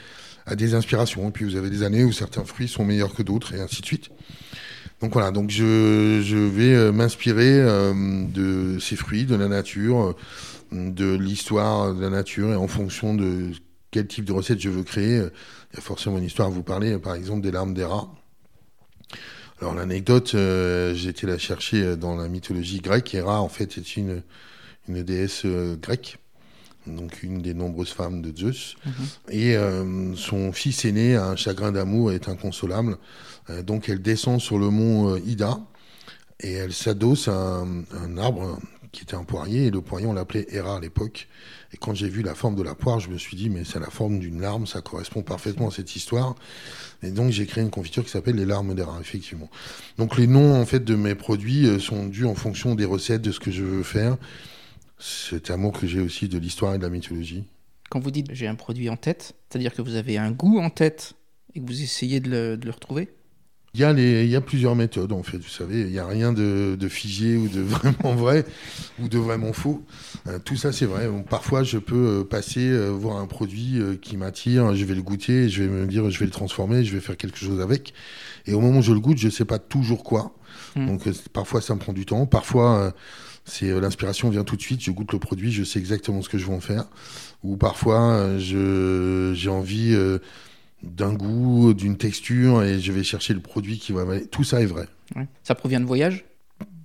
à, 0.46 0.52
à, 0.52 0.56
des 0.56 0.74
inspirations. 0.74 1.26
Et 1.28 1.32
puis 1.32 1.46
vous 1.46 1.56
avez 1.56 1.70
des 1.70 1.84
années 1.84 2.04
où 2.04 2.12
certains 2.12 2.44
fruits 2.44 2.68
sont 2.68 2.84
meilleurs 2.84 3.14
que 3.14 3.22
d'autres 3.22 3.54
et 3.54 3.60
ainsi 3.60 3.80
de 3.80 3.86
suite. 3.86 4.10
Donc 5.02 5.14
voilà, 5.14 5.32
donc 5.32 5.50
je, 5.50 6.46
vais 6.46 6.74
euh, 6.74 6.92
m'inspirer 6.92 7.58
euh, 7.58 7.92
de 8.24 8.78
ces 8.78 8.94
fruits, 8.94 9.24
de 9.24 9.34
la 9.34 9.48
nature, 9.48 10.14
euh, 10.72 10.90
de 10.90 11.16
l'histoire 11.16 11.92
de 11.92 12.00
la 12.00 12.08
nature, 12.08 12.52
et 12.52 12.54
en 12.54 12.68
fonction 12.68 13.12
de 13.12 13.50
quel 13.90 14.06
type 14.06 14.24
de 14.24 14.32
recette 14.32 14.60
je 14.60 14.70
veux 14.70 14.84
créer, 14.84 15.16
il 15.16 15.74
y 15.74 15.78
a 15.78 15.80
forcément 15.80 16.18
une 16.18 16.24
histoire 16.24 16.46
à 16.46 16.50
vous 16.52 16.62
parler, 16.62 16.98
par 16.98 17.16
exemple 17.16 17.40
des 17.40 17.50
larmes 17.50 17.74
des 17.74 17.84
rats. 17.84 18.08
Alors 19.60 19.74
l'anecdote, 19.74 20.30
j'ai 20.34 21.08
été 21.08 21.26
la 21.26 21.36
chercher 21.36 21.96
dans 21.96 22.16
la 22.16 22.28
mythologie 22.28 22.80
grecque. 22.80 23.14
Héra, 23.14 23.40
en 23.42 23.48
fait, 23.48 23.78
est 23.78 23.96
une, 23.96 24.22
une 24.88 25.02
déesse 25.02 25.44
grecque, 25.80 26.18
donc 26.86 27.22
une 27.22 27.42
des 27.42 27.54
nombreuses 27.54 27.92
femmes 27.92 28.22
de 28.22 28.36
Zeus. 28.36 28.76
Mhm. 28.86 28.92
Et 29.30 29.56
son 30.16 30.52
fils 30.52 30.84
aîné 30.84 31.16
a 31.16 31.26
un 31.26 31.36
chagrin 31.36 31.70
d'amour 31.70 32.12
et 32.12 32.14
est 32.14 32.28
inconsolable. 32.28 32.96
Euh, 33.50 33.62
donc 33.62 33.88
elle 33.88 34.00
descend 34.00 34.40
sur 34.40 34.58
le 34.58 34.70
mont 34.70 35.14
euh, 35.14 35.20
Ida 35.20 35.60
et 36.42 36.52
elle 36.52 36.72
s'adosse 36.72 37.28
à 37.28 37.64
un, 37.64 38.18
arbre 38.18 38.58
qui 38.90 39.02
était 39.02 39.14
un 39.14 39.24
poirier, 39.24 39.66
et 39.66 39.70
le 39.70 39.80
poirier, 39.80 40.06
on 40.06 40.12
l'appelait 40.12 40.46
Hera 40.50 40.76
à 40.76 40.80
l'époque. 40.80 41.28
Et 41.72 41.78
quand 41.78 41.94
j'ai 41.94 42.08
vu 42.08 42.22
la 42.22 42.34
forme 42.34 42.56
de 42.56 42.62
la 42.62 42.74
poire, 42.74 43.00
je 43.00 43.08
me 43.08 43.16
suis 43.16 43.36
dit, 43.36 43.48
mais 43.48 43.64
c'est 43.64 43.80
la 43.80 43.88
forme 43.88 44.18
d'une 44.18 44.40
larme, 44.40 44.66
ça 44.66 44.82
correspond 44.82 45.22
parfaitement 45.22 45.68
à 45.68 45.70
cette 45.70 45.96
histoire. 45.96 46.34
Et 47.02 47.10
donc 47.10 47.30
j'ai 47.30 47.46
créé 47.46 47.64
une 47.64 47.70
confiture 47.70 48.04
qui 48.04 48.10
s'appelle 48.10 48.36
les 48.36 48.44
larmes 48.44 48.74
d'Hera, 48.74 48.98
effectivement. 49.00 49.48
Donc 49.96 50.18
les 50.18 50.26
noms, 50.26 50.60
en 50.60 50.66
fait, 50.66 50.84
de 50.84 50.94
mes 50.94 51.14
produits 51.14 51.66
euh, 51.66 51.78
sont 51.78 52.06
dus 52.06 52.26
en 52.26 52.34
fonction 52.34 52.74
des 52.74 52.84
recettes, 52.84 53.22
de 53.22 53.32
ce 53.32 53.40
que 53.40 53.50
je 53.50 53.64
veux 53.64 53.82
faire. 53.82 54.18
Cet 54.98 55.50
amour 55.50 55.72
que 55.72 55.86
j'ai 55.86 56.00
aussi 56.00 56.28
de 56.28 56.38
l'histoire 56.38 56.74
et 56.74 56.78
de 56.78 56.82
la 56.82 56.90
mythologie. 56.90 57.44
Quand 57.88 57.98
vous 57.98 58.10
dites 58.10 58.28
j'ai 58.32 58.46
un 58.46 58.54
produit 58.54 58.90
en 58.90 58.96
tête, 58.96 59.34
c'est-à-dire 59.48 59.72
que 59.72 59.82
vous 59.82 59.94
avez 59.96 60.18
un 60.18 60.32
goût 60.32 60.58
en 60.58 60.70
tête 60.70 61.14
et 61.54 61.60
que 61.60 61.66
vous 61.66 61.82
essayez 61.82 62.20
de 62.20 62.58
le 62.62 62.70
retrouver? 62.70 63.08
Il 63.74 63.80
y, 63.80 63.84
a 63.84 63.92
les, 63.94 64.24
il 64.24 64.30
y 64.30 64.36
a 64.36 64.42
plusieurs 64.42 64.76
méthodes, 64.76 65.12
en 65.12 65.22
fait, 65.22 65.38
vous 65.38 65.48
savez. 65.48 65.80
Il 65.80 65.92
n'y 65.92 65.98
a 65.98 66.06
rien 66.06 66.34
de, 66.34 66.76
de, 66.78 66.88
figé 66.88 67.38
ou 67.38 67.48
de 67.48 67.60
vraiment 67.62 68.14
vrai 68.14 68.44
ou 69.00 69.08
de 69.08 69.16
vraiment 69.16 69.54
faux. 69.54 69.82
Euh, 70.26 70.38
tout 70.38 70.56
ça, 70.56 70.72
c'est 70.72 70.84
vrai. 70.84 71.08
parfois, 71.30 71.62
je 71.62 71.78
peux 71.78 72.20
euh, 72.20 72.24
passer, 72.24 72.68
euh, 72.68 72.90
voir 72.90 73.16
un 73.16 73.26
produit 73.26 73.80
qui 74.02 74.18
m'attire, 74.18 74.74
je 74.74 74.84
vais 74.84 74.94
le 74.94 75.00
goûter, 75.00 75.48
je 75.48 75.62
vais 75.62 75.70
me 75.70 75.86
dire, 75.86 76.10
je 76.10 76.18
vais 76.18 76.26
le 76.26 76.30
transformer, 76.30 76.84
je 76.84 76.92
vais 76.92 77.00
faire 77.00 77.16
quelque 77.16 77.38
chose 77.38 77.62
avec. 77.62 77.94
Et 78.44 78.52
au 78.52 78.60
moment 78.60 78.80
où 78.80 78.82
je 78.82 78.92
le 78.92 79.00
goûte, 79.00 79.16
je 79.16 79.26
ne 79.26 79.32
sais 79.32 79.46
pas 79.46 79.58
toujours 79.58 80.04
quoi. 80.04 80.34
Hmm. 80.76 80.88
Donc, 80.88 81.08
parfois, 81.32 81.62
ça 81.62 81.74
me 81.74 81.80
prend 81.80 81.94
du 81.94 82.04
temps. 82.04 82.26
Parfois, 82.26 82.92
c'est 83.46 83.80
l'inspiration 83.80 84.28
vient 84.28 84.44
tout 84.44 84.56
de 84.56 84.62
suite. 84.62 84.82
Je 84.82 84.90
goûte 84.90 85.12
le 85.12 85.18
produit, 85.18 85.50
je 85.50 85.64
sais 85.64 85.78
exactement 85.78 86.20
ce 86.20 86.28
que 86.28 86.36
je 86.36 86.44
vais 86.44 86.54
en 86.54 86.60
faire. 86.60 86.84
Ou 87.42 87.56
parfois, 87.56 88.36
j'ai 88.38 89.48
envie 89.48 89.96
d'un 90.82 91.12
goût, 91.12 91.74
d'une 91.74 91.96
texture, 91.96 92.62
et 92.62 92.80
je 92.80 92.92
vais 92.92 93.04
chercher 93.04 93.34
le 93.34 93.40
produit 93.40 93.78
qui 93.78 93.92
va. 93.92 94.04
Tout 94.30 94.44
ça 94.44 94.60
est 94.60 94.66
vrai. 94.66 94.86
Ça 95.42 95.54
provient 95.54 95.80
de 95.80 95.86
voyage? 95.86 96.24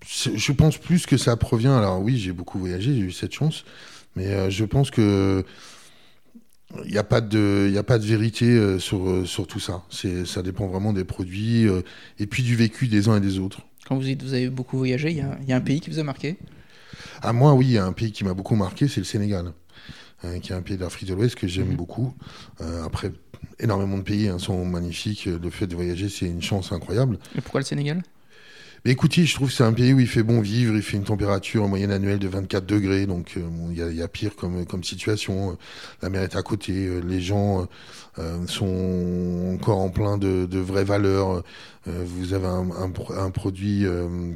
Je 0.06 0.52
pense 0.52 0.78
plus 0.78 1.06
que 1.06 1.18
ça 1.18 1.36
provient. 1.36 1.78
Alors 1.78 2.02
oui, 2.02 2.18
j'ai 2.18 2.32
beaucoup 2.32 2.60
voyagé, 2.60 2.94
j'ai 2.94 3.02
eu 3.02 3.12
cette 3.12 3.34
chance, 3.34 3.66
mais 4.16 4.28
euh, 4.28 4.50
je 4.50 4.64
pense 4.64 4.92
que 4.92 5.44
il 6.86 6.92
n'y 6.92 6.98
a 6.98 7.04
pas 7.04 7.22
de, 7.22 7.74
a 7.78 7.84
pas 7.84 7.98
de 7.98 8.06
vérité 8.06 8.46
euh, 8.46 8.78
sur, 8.78 9.10
euh, 9.10 9.26
sur 9.26 9.48
tout 9.48 9.60
ça. 9.60 9.84
C'est, 9.90 10.26
ça 10.26 10.44
dépend 10.44 10.68
vraiment 10.68 10.92
des 10.94 11.06
produits 11.06 11.66
et 12.20 12.28
puis 12.28 12.44
du 12.44 12.56
vécu 12.56 12.88
des 12.88 13.10
uns 13.10 13.18
et 13.18 13.22
des 13.22 13.40
autres. 13.40 13.62
Quand 13.88 13.96
vous 13.96 14.04
dites 14.04 14.22
vous 14.22 14.34
avez 14.34 14.50
beaucoup 14.50 14.78
voyagé, 14.78 15.12
il 15.12 15.18
y, 15.18 15.50
y, 15.50 15.54
a 15.54 15.56
un 15.56 15.62
pays 15.62 15.80
qui 15.80 15.90
vous 15.90 16.00
a 16.00 16.04
marqué? 16.04 16.38
À 17.22 17.34
moi, 17.34 17.54
oui, 17.54 17.68
il 17.68 17.72
y 17.72 17.78
a 17.78 17.86
un 17.86 17.94
pays 17.94 18.12
qui 18.12 18.24
m'a 18.24 18.34
beaucoup 18.34 18.56
marqué, 18.56 18.88
c'est 18.88 19.00
le 19.00 19.06
Sénégal. 19.06 19.54
Qui 20.42 20.52
est 20.52 20.56
un 20.56 20.62
pays 20.62 20.78
d'Afrique 20.78 21.10
de 21.10 21.14
l'Ouest 21.14 21.36
que 21.36 21.48
j'aime 21.48 21.70
mhm. 21.70 21.76
beaucoup. 21.76 22.14
après, 22.84 23.12
énormément 23.60 23.98
de 23.98 24.04
pays 24.04 24.28
hein, 24.28 24.40
sont 24.40 24.66
magnifiques. 24.66 25.26
Le 25.26 25.50
fait 25.50 25.68
de 25.68 25.76
voyager, 25.76 26.10
c'est 26.10 26.26
une 26.26 26.42
chance 26.42 26.72
incroyable. 26.72 27.20
Et 27.38 27.42
pourquoi 27.42 27.62
le 27.62 27.66
Sénégal? 27.66 28.02
Mais 28.86 28.92
écoutez, 28.92 29.26
je 29.26 29.34
trouve 29.34 29.50
que 29.50 29.54
c'est 29.54 29.64
un 29.64 29.74
pays 29.74 29.92
où 29.92 30.00
il 30.00 30.08
fait 30.08 30.24
bon 30.24 30.40
vivre, 30.40 30.76
il 30.76 30.82
fait 30.82 30.98
une 30.98 31.04
température 31.04 31.64
en 31.64 31.68
moyenne 31.68 31.92
annuelle 31.92 32.20
de 32.20 32.28
24 32.28 32.66
degrés, 32.66 33.06
donc 33.06 33.34
euh, 33.36 33.42
il 33.72 33.98
y, 33.98 34.02
a 34.02 34.08
pire 34.08 34.36
comme, 34.36 34.66
comme 34.66 34.84
situation. 34.84 35.58
La 36.02 36.10
mer 36.10 36.22
est 36.22 36.36
à 36.36 36.44
côté, 36.44 36.86
euh, 36.86 37.00
les 37.00 37.20
gens 37.20 37.68
euh, 38.20 38.46
sont 38.48 39.56
encore 39.56 39.80
en 39.80 39.90
plein 39.90 40.18
de, 40.18 40.46
de 40.46 40.60
vraies 40.60 40.84
valeurs. 40.84 41.44
vous 41.86 42.34
avez 42.34 42.48
un, 42.48 42.70
un, 42.72 43.30
produit 43.32 43.86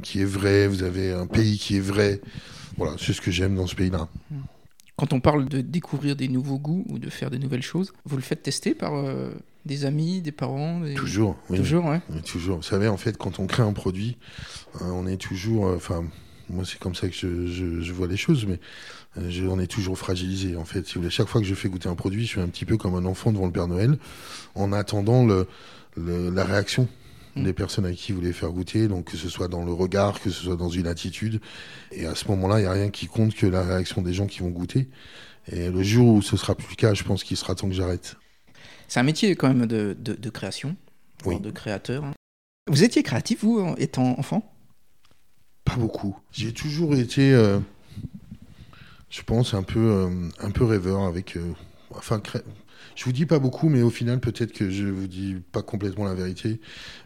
qui 0.02 0.20
est 0.20 0.26
vrai, 0.26 0.66
vous 0.66 0.82
avez 0.82 1.12
un 1.12 1.26
pays 1.26 1.56
qui 1.58 1.76
est 1.76 1.80
vrai. 1.80 2.20
Voilà, 2.76 2.96
c'est 2.98 3.12
ce 3.12 3.20
que 3.20 3.30
j'aime 3.30 3.54
dans 3.54 3.66
ce 3.66 3.74
pays-là. 3.74 4.08
Quand 5.02 5.12
on 5.12 5.18
parle 5.18 5.48
de 5.48 5.62
découvrir 5.62 6.14
des 6.14 6.28
nouveaux 6.28 6.60
goûts 6.60 6.84
ou 6.88 7.00
de 7.00 7.10
faire 7.10 7.28
des 7.28 7.40
nouvelles 7.40 7.64
choses, 7.64 7.92
vous 8.04 8.14
le 8.14 8.22
faites 8.22 8.44
tester 8.44 8.72
par 8.72 8.94
euh, 8.94 9.32
des 9.66 9.84
amis, 9.84 10.20
des 10.20 10.30
parents 10.30 10.80
Toujours, 10.94 11.36
oui. 11.50 11.58
Toujours, 11.58 11.86
ouais. 11.86 12.00
toujours. 12.24 12.58
Vous 12.58 12.62
savez, 12.62 12.86
en 12.86 12.96
fait, 12.96 13.18
quand 13.18 13.40
on 13.40 13.48
crée 13.48 13.64
un 13.64 13.72
produit, 13.72 14.16
euh, 14.80 14.84
on 14.92 15.08
est 15.08 15.16
toujours. 15.16 15.66
Euh, 15.66 15.74
enfin, 15.74 16.04
moi, 16.48 16.62
c'est 16.64 16.78
comme 16.78 16.94
ça 16.94 17.08
que 17.08 17.14
je, 17.16 17.92
vois 17.92 18.06
les 18.06 18.16
choses, 18.16 18.46
mais 18.46 18.60
on 19.16 19.58
est 19.58 19.66
toujours 19.66 19.98
fragilisé. 19.98 20.54
En 20.54 20.64
fait, 20.64 20.86
si 20.86 20.94
vous 20.94 21.00
voulez, 21.00 21.10
chaque 21.10 21.26
fois 21.26 21.40
que 21.40 21.48
je 21.48 21.54
fais 21.56 21.68
goûter 21.68 21.88
un 21.88 21.96
produit, 21.96 22.22
je 22.22 22.28
suis 22.28 22.40
un 22.40 22.48
petit 22.48 22.64
peu 22.64 22.76
comme 22.76 22.94
un 22.94 23.04
enfant 23.04 23.32
devant 23.32 23.46
le 23.46 23.52
Père 23.52 23.66
Noël, 23.66 23.98
en 24.54 24.72
attendant 24.72 25.26
le, 25.26 25.48
la 25.96 26.44
réaction 26.44 26.86
Mm. 27.34 27.44
des 27.44 27.52
personnes 27.52 27.86
à 27.86 27.92
qui 27.92 28.12
vous 28.12 28.18
voulez 28.18 28.32
faire 28.32 28.50
goûter, 28.50 28.88
donc 28.88 29.10
que 29.10 29.16
ce 29.16 29.28
soit 29.28 29.48
dans 29.48 29.64
le 29.64 29.72
regard, 29.72 30.20
que 30.20 30.30
ce 30.30 30.42
soit 30.42 30.56
dans 30.56 30.68
une 30.68 30.86
attitude. 30.86 31.40
Et 31.90 32.06
à 32.06 32.14
ce 32.14 32.28
moment-là, 32.28 32.58
il 32.58 32.62
n'y 32.62 32.68
a 32.68 32.72
rien 32.72 32.90
qui 32.90 33.06
compte 33.06 33.34
que 33.34 33.46
la 33.46 33.62
réaction 33.62 34.02
des 34.02 34.12
gens 34.12 34.26
qui 34.26 34.40
vont 34.40 34.50
goûter. 34.50 34.88
Et 35.50 35.70
le 35.70 35.82
jour 35.82 36.14
où 36.14 36.22
ce 36.22 36.36
sera 36.36 36.54
plus 36.54 36.68
le 36.70 36.76
cas, 36.76 36.94
je 36.94 37.04
pense 37.04 37.24
qu'il 37.24 37.36
sera 37.36 37.54
temps 37.54 37.68
que 37.68 37.74
j'arrête. 37.74 38.16
C'est 38.86 39.00
un 39.00 39.04
métier 39.04 39.34
quand 39.34 39.48
même 39.48 39.66
de, 39.66 39.96
de, 39.98 40.30
création, 40.30 40.76
de 41.24 41.50
créateur. 41.50 42.04
Hein. 42.04 42.12
Vous 42.68 42.84
étiez 42.84 43.02
créatif, 43.02 43.42
vous, 43.42 43.74
étant 43.78 44.18
enfant? 44.18 44.54
Pas 45.64 45.76
beaucoup. 45.76 46.16
J'ai 46.30 46.52
toujours 46.52 46.94
été, 46.94 47.32
euh, 47.32 47.58
je 49.08 49.22
pense, 49.22 49.54
un 49.54 49.62
peu, 49.62 49.80
euh, 49.80 50.28
un 50.38 50.50
peu 50.50 50.64
rêveur 50.64 51.02
avec. 51.02 51.36
Euh, 51.36 51.52
enfin, 51.90 52.20
je 52.94 53.04
vous 53.04 53.12
dis 53.12 53.26
pas 53.26 53.38
beaucoup, 53.38 53.68
mais 53.68 53.82
au 53.82 53.90
final, 53.90 54.20
peut-être 54.20 54.52
que 54.52 54.70
je 54.70 54.84
vous 54.84 55.06
dis 55.06 55.36
pas 55.52 55.62
complètement 55.62 56.04
la 56.04 56.14
vérité. 56.14 56.60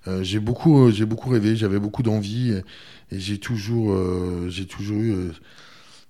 Euh, 0.09 0.23
j'ai 0.23 0.41
beaucoup, 0.41 0.87
euh, 0.87 0.91
j'ai 0.91 1.07
beaucoup 1.07 1.31
rêvé, 1.31 1.57
j'avais 1.57 1.79
beaucoup 1.79 2.03
d'envie, 2.03 2.53
et, 2.53 3.19
j'ai 3.19 3.39
toujours, 3.39 3.93
euh, 3.93 4.49
j'ai 4.49 4.67
toujours 4.67 5.01
eu 5.01 5.31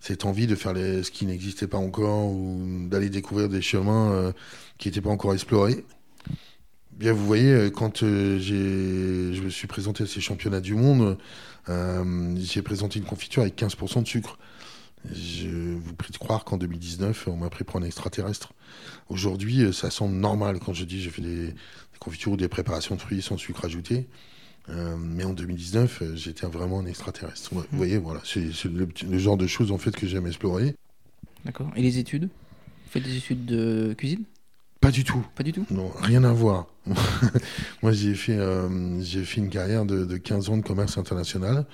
cette 0.00 0.24
envie 0.24 0.46
de 0.46 0.54
faire 0.54 0.72
les, 0.72 1.02
ce 1.02 1.10
qui 1.10 1.26
n'existait 1.26 1.66
pas 1.66 1.78
encore 1.78 2.30
ou 2.30 2.86
d'aller 2.88 3.10
découvrir 3.10 3.48
des 3.48 3.62
chemins 3.62 4.32
qui 4.78 4.88
n'étaient 4.88 5.00
pas 5.00 5.10
encore 5.10 5.34
explorés. 5.34 5.84
Bien, 6.92 7.12
vous 7.12 7.26
voyez, 7.26 7.70
quand 7.74 8.00
je 8.00 9.42
me 9.42 9.50
suis 9.50 9.66
présenté 9.66 10.04
à 10.04 10.06
ces 10.06 10.20
championnats 10.20 10.60
du 10.60 10.74
monde, 10.74 11.18
j'ai 12.36 12.62
présenté 12.62 12.98
une 12.98 13.04
confiture 13.04 13.42
avec 13.42 13.56
15% 13.60 14.02
de 14.02 14.08
sucre. 14.08 14.38
Je 15.12 15.48
vous 15.48 15.94
prie 15.94 16.12
de 16.12 16.16
croire 16.16 16.44
qu'en 16.44 16.56
2019, 16.56 17.28
on 17.28 17.36
m'a 17.36 17.50
pris 17.50 17.64
pour 17.64 17.76
un 17.76 17.82
extraterrestre. 17.82 18.52
Aujourd'hui, 19.08 19.62
euh, 19.62 19.72
ça 19.72 19.90
semble 19.90 20.16
normal 20.16 20.58
quand 20.58 20.72
je 20.72 20.84
dis 20.84 21.00
j'ai 21.00 21.10
fait 21.10 21.22
des, 21.22 21.54
confitures 22.00 22.32
ou 22.32 22.36
des 22.36 22.48
préparations 22.48 22.96
de 22.96 23.00
fruits 23.00 23.22
sans 23.22 23.36
sucre 23.36 23.64
ajouté. 23.64 24.06
Euh, 24.68 24.96
mais 24.96 25.24
en 25.24 25.32
2019, 25.32 26.02
euh, 26.02 26.16
j'étais 26.16 26.46
vraiment 26.46 26.80
un 26.80 26.86
extraterrestre. 26.86 27.50
Vous 27.52 27.60
mmh. 27.60 27.66
voyez, 27.72 27.98
voilà, 27.98 28.20
c'est 28.24 28.50
le, 28.64 29.18
genre 29.18 29.36
de 29.36 29.46
choses 29.46 29.70
en 29.70 29.78
fait 29.78 29.94
que 29.94 30.06
j'aime 30.06 30.26
explorer. 30.26 30.74
D'accord. 31.44 31.70
Et 31.76 31.82
les 31.82 31.98
études? 31.98 32.24
Vous 32.24 32.90
faites 32.90 33.04
des 33.04 33.16
études 33.16 33.46
de 33.46 33.94
cuisine? 33.96 34.24
Pas 34.86 34.92
du 34.92 35.02
tout. 35.02 35.26
Pas 35.34 35.42
du 35.42 35.52
tout? 35.52 35.66
Non, 35.70 35.90
rien 36.00 36.22
à 36.22 36.32
voir. 36.32 36.66
Moi, 37.82 37.90
j'ai 37.90 38.14
fait, 38.14 38.38
j'ai 39.00 39.24
fait 39.24 39.40
une 39.40 39.50
carrière 39.50 39.84
de, 39.84 40.16
15 40.16 40.50
ans 40.50 40.56
de 40.56 40.62
commerce 40.62 40.96
international 40.96 41.66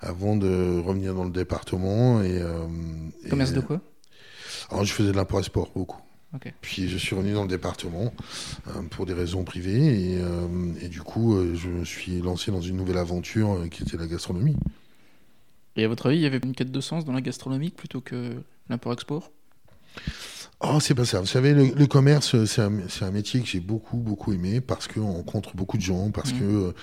avant 0.00 0.34
de 0.36 0.80
revenir 0.80 1.14
dans 1.14 1.24
le 1.24 1.30
département. 1.30 2.20
Et, 2.22 2.42
commerce 3.28 3.52
de 3.52 3.60
quoi? 3.60 3.80
Alors, 4.70 4.84
je 4.84 4.92
faisais 4.92 5.12
de 5.12 5.16
l'import-export 5.16 5.70
beaucoup. 5.74 6.00
Puis 6.60 6.88
je 6.88 6.96
suis 6.96 7.16
revenu 7.16 7.32
dans 7.32 7.42
le 7.42 7.48
département 7.48 8.12
euh, 8.68 8.82
pour 8.90 9.04
des 9.04 9.14
raisons 9.14 9.42
privées 9.42 10.12
et, 10.12 10.18
euh, 10.20 10.88
du 10.88 11.02
coup 11.02 11.34
euh, 11.34 11.56
je 11.56 11.68
me 11.68 11.84
suis 11.84 12.20
lancé 12.20 12.52
dans 12.52 12.60
une 12.60 12.76
nouvelle 12.76 12.98
aventure 12.98 13.66
qui 13.70 13.82
était 13.82 13.96
la 13.96 14.06
gastronomie. 14.06 14.56
Et 15.76 15.84
à 15.84 15.88
votre 15.88 16.06
avis, 16.06 16.18
il 16.18 16.22
y 16.22 16.26
avait 16.26 16.38
une 16.38 16.54
quête 16.54 16.70
de 16.70 16.80
sens 16.80 17.04
dans 17.04 17.12
la 17.12 17.20
gastronomie 17.20 17.70
plutôt 17.70 18.00
que 18.00 18.42
l'import-export 18.68 19.30
Oh, 20.60 20.78
c'est 20.80 20.94
pas 20.94 21.06
ça. 21.06 21.20
Vous 21.20 21.26
savez, 21.26 21.54
le, 21.54 21.86
commerce, 21.86 22.44
c'est 22.44 22.60
un, 22.60 22.72
un, 23.00 23.10
métier 23.10 23.40
que 23.40 23.46
j'ai 23.46 23.60
beaucoup, 23.60 23.96
beaucoup 23.96 24.32
aimé 24.32 24.60
parce 24.60 24.88
qu'on 24.88 25.12
rencontre 25.12 25.56
beaucoup 25.56 25.78
de 25.78 25.82
gens, 25.82 26.10
parce 26.10 26.32
mmh. 26.32 26.38
que 26.38 26.74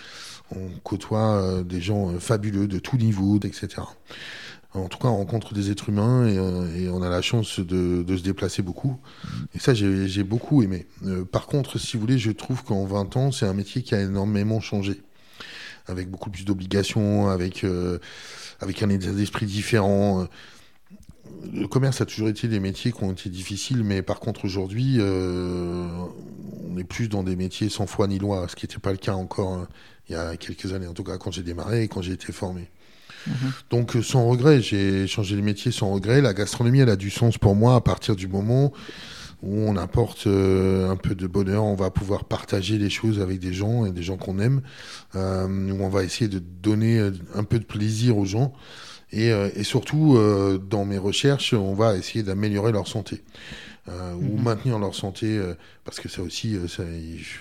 on 0.56 0.70
côtoie 0.84 1.62
des 1.64 1.82
gens 1.82 2.18
fabuleux 2.20 2.68
de 2.68 2.80
tous 2.80 2.98
niveaux, 2.98 3.38
etc. 3.44 3.84
En 4.74 4.88
tout 4.88 4.98
cas, 4.98 5.08
on 5.08 5.18
rencontre 5.18 5.54
des 5.54 5.72
êtres 5.72 5.90
humains 5.90 6.28
et, 6.28 6.38
euh, 6.38 6.92
on 6.92 7.02
a 7.02 7.10
la 7.10 7.22
chance 7.22 7.60
de, 7.60 8.04
se 8.08 8.22
déplacer 8.22 8.62
beaucoup. 8.62 9.00
Et 9.56 9.60
ça, 9.60 9.74
j'ai 9.74 10.24
beaucoup 10.24 10.62
aimé. 10.62 10.88
Euh, 11.06 11.26
par 11.26 11.48
contre, 11.48 11.80
si 11.80 11.98
vous 11.98 12.02
voulez, 12.02 12.18
je 12.18 12.32
trouve 12.32 12.64
qu'en 12.64 12.86
20 12.86 13.18
ans, 13.18 13.32
c'est 13.32 13.46
un 13.46 13.54
métier 13.54 13.82
qui 13.82 13.96
a 13.96 14.02
énormément 14.02 14.60
changé. 14.60 15.02
Avec 15.88 16.10
beaucoup 16.10 16.30
plus 16.30 16.44
d'obligations, 16.44 17.30
avec, 17.30 17.64
euh, 17.64 18.00
avec 18.60 18.84
un 18.84 18.90
état 18.90 19.12
d'esprit 19.12 19.46
différent. 19.46 20.28
Le 21.54 21.68
commerce 21.68 22.02
a 22.02 22.06
toujours 22.06 22.30
été 22.30 22.48
des 22.48 22.60
métiers 22.60 22.92
qui 22.92 23.04
ont 23.04 23.12
été 23.12 23.30
difficiles, 23.30 23.84
mais 23.84 24.02
par 24.02 24.20
contre, 24.20 24.46
aujourd'hui, 24.46 25.00
on 25.02 26.78
est 26.78 26.84
plus 26.84 27.10
dans 27.10 27.24
des 27.24 27.36
métiers 27.36 27.70
sans 27.70 27.88
foi 27.88 28.08
ni 28.08 28.20
loi, 28.20 28.48
ce 28.48 28.56
qui 28.56 28.66
n'était 28.66 28.80
pas 28.80 28.92
le 28.92 28.98
cas 28.98 29.14
encore 29.14 29.68
il 30.10 30.14
y 30.14 30.16
a 30.16 30.38
quelques 30.38 30.74
années, 30.74 30.88
en 30.88 30.94
tout 30.94 31.04
cas 31.04 31.18
quand 31.18 31.32
j'ai 31.32 31.44
démarré 31.44 31.84
et 31.84 31.88
quand 31.88 32.02
j'ai 32.02 32.14
été 32.14 32.32
formé. 32.32 32.70
Mhm. 33.28 33.34
Donc 33.70 33.96
euh, 33.96 34.02
sans 34.02 34.28
regret, 34.28 34.62
j'ai 34.62 35.08
changé 35.08 35.36
de 35.36 35.42
métier 35.42 35.72
sans 35.72 35.92
regret. 35.92 36.22
La 36.22 36.34
gastronomie, 36.34 36.80
elle 36.80 36.90
a 36.90 36.96
du 36.96 37.10
sens 37.10 37.38
pour 37.38 37.56
moi 37.56 37.76
à 37.76 37.82
partir 37.82 38.16
du 38.16 38.28
moment 38.28 38.72
où 39.44 39.56
on 39.70 39.76
apporte 39.76 40.26
euh, 40.26 40.90
un 40.90 40.96
peu 40.96 41.14
de 41.14 41.28
bonheur, 41.28 41.64
on 41.64 41.76
va 41.76 41.92
pouvoir 41.92 42.26
partager 42.26 42.78
les 42.78 42.90
choses 42.90 43.20
avec 43.20 43.40
des 43.40 43.54
gens 43.54 43.86
et 43.86 43.92
des 43.92 44.02
gens 44.02 44.18
qu'on 44.18 44.40
aime, 44.40 44.62
euh, 45.16 45.72
où 45.72 45.84
on 45.84 45.90
va 45.90 46.04
essayer 46.04 46.28
de 46.28 46.40
donner 46.40 47.00
un 47.36 47.44
peu 47.44 47.60
de 47.60 47.66
plaisir 47.66 48.18
aux 48.18 48.26
gens. 48.26 48.54
Et, 49.12 49.64
surtout, 49.64 50.20
dans 50.70 50.84
mes 50.84 50.98
recherches, 50.98 51.54
on 51.54 51.74
va 51.74 51.96
essayer 51.96 52.24
d'améliorer 52.24 52.72
leur 52.72 52.88
santé. 52.88 53.24
ou 53.88 53.92
mhm. 53.92 54.44
maintenir 54.44 54.80
leur 54.80 54.94
santé, 54.94 55.40
parce 55.86 56.00
que 56.00 56.10
ça 56.10 56.22
aussi, 56.22 56.58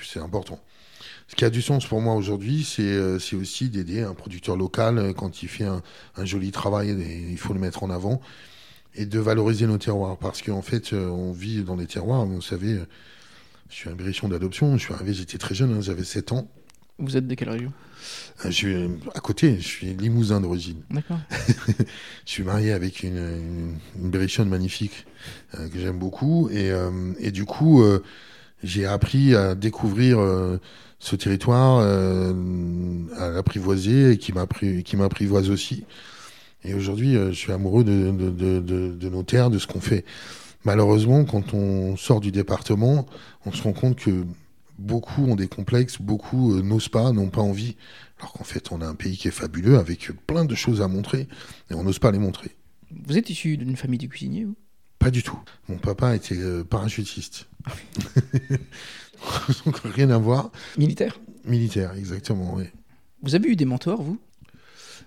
c'est 0.04 0.20
important. 0.20 0.60
Ce 1.28 1.34
qui 1.34 1.44
a 1.44 1.50
du 1.50 1.60
sens 1.60 1.86
pour 1.86 2.00
moi 2.00 2.14
aujourd'hui, 2.14 2.64
c'est 2.64 2.82
euh, 2.82 3.18
aussi 3.34 3.68
d'aider 3.68 4.02
un 4.02 4.14
producteur 4.14 4.56
local 4.56 4.98
euh, 4.98 5.12
quand 5.12 5.42
il 5.42 5.48
fait 5.48 5.64
un, 5.64 5.82
joli 6.24 6.52
travail, 6.52 6.90
et 6.90 7.26
il 7.30 7.38
faut 7.38 7.52
le 7.52 7.58
mettre 7.58 7.82
en 7.82 7.90
avant, 7.90 8.20
et 8.94 9.06
de 9.06 9.18
valoriser 9.18 9.66
nos 9.66 9.78
terroirs. 9.78 10.16
Parce 10.18 10.40
qu'en 10.40 10.62
fait, 10.62 10.92
euh, 10.92 11.08
on 11.08 11.32
vit 11.32 11.64
dans 11.64 11.76
les 11.76 11.86
terroirs, 11.86 12.24
vous 12.26 12.42
savez, 12.42 12.78
je 13.70 13.74
suis 13.74 13.90
un 13.90 13.94
bérichon 13.94 14.28
d'adoption, 14.28 14.76
je 14.76 14.84
suis 14.84 14.94
arrivé, 14.94 15.14
j'étais 15.14 15.38
très 15.38 15.54
jeune, 15.54 15.72
hein, 15.72 15.80
j'avais 15.80 16.04
7 16.04 16.32
ans. 16.32 16.48
Vous 16.98 17.16
êtes 17.16 17.26
de 17.26 17.34
quelle 17.34 17.50
région 17.50 17.72
je 18.44 18.50
suis 18.50 18.76
à 19.14 19.20
côté, 19.20 19.56
je 19.58 19.66
suis 19.66 19.86
limousin 19.94 20.40
d'origine. 20.40 20.82
D'accord. 20.90 21.18
je 21.66 22.30
suis 22.30 22.44
marié 22.44 22.72
avec 22.72 23.02
une, 23.02 23.78
une, 23.96 24.44
magnifique 24.44 25.06
que 25.52 25.78
j'aime 25.78 25.98
beaucoup. 25.98 26.48
Et, 26.50 26.70
et, 27.18 27.30
du 27.30 27.46
coup, 27.46 27.82
j'ai 28.62 28.86
appris 28.86 29.34
à 29.34 29.54
découvrir 29.54 30.18
ce 30.98 31.16
territoire 31.16 31.80
à 33.18 33.30
l'apprivoiser 33.30 34.12
et 34.12 34.18
qui 34.18 34.96
m'apprivoise 34.96 35.50
aussi. 35.50 35.84
Et 36.64 36.74
aujourd'hui, 36.74 37.14
je 37.14 37.32
suis 37.32 37.52
amoureux 37.52 37.84
de, 37.84 38.10
de, 38.10 39.08
nos 39.08 39.22
terres, 39.22 39.50
de 39.50 39.58
ce 39.58 39.66
qu'on 39.66 39.80
fait. 39.80 40.04
Malheureusement, 40.64 41.24
quand 41.24 41.54
on 41.54 41.96
sort 41.96 42.20
du 42.20 42.32
département, 42.32 43.06
on 43.44 43.52
se 43.52 43.62
rend 43.62 43.72
compte 43.72 43.96
que 43.96 44.24
beaucoup 44.78 45.24
ont 45.24 45.36
des 45.36 45.48
complexes, 45.48 46.00
beaucoup 46.00 46.60
n'osent 46.62 46.88
pas, 46.88 47.12
n'ont 47.12 47.30
pas 47.30 47.40
envie. 47.40 47.76
Alors 48.18 48.32
qu'en 48.32 48.44
fait, 48.44 48.72
on 48.72 48.80
a 48.80 48.86
un 48.86 48.94
pays 48.94 49.16
qui 49.16 49.28
est 49.28 49.32
fabuleux, 49.32 49.78
avec 49.78 50.10
plein 50.26 50.44
de 50.44 50.54
choses 50.54 50.80
à 50.80 50.88
montrer, 50.88 51.28
et 51.70 51.74
on 51.74 51.84
n'ose 51.84 51.98
pas 51.98 52.10
les 52.10 52.18
montrer. 52.18 52.56
Vous 53.06 53.18
êtes 53.18 53.30
issu 53.30 53.56
d'une 53.56 53.76
famille 53.76 53.98
de 53.98 54.06
cuisiniers, 54.06 54.44
vous? 54.44 54.56
Pas 54.98 55.10
du 55.10 55.22
tout. 55.22 55.38
Mon 55.68 55.76
papa 55.76 56.16
était 56.16 56.36
euh, 56.36 56.64
parachutiste. 56.64 57.48
Donc 59.64 59.78
rien 59.84 60.10
à 60.10 60.18
voir. 60.18 60.50
Militaire? 60.78 61.20
Militaire, 61.44 61.94
exactement, 61.96 62.54
oui. 62.54 62.64
Vous 63.22 63.34
avez 63.34 63.50
eu 63.50 63.56
des 63.56 63.64
mentors, 63.64 64.02
vous? 64.02 64.18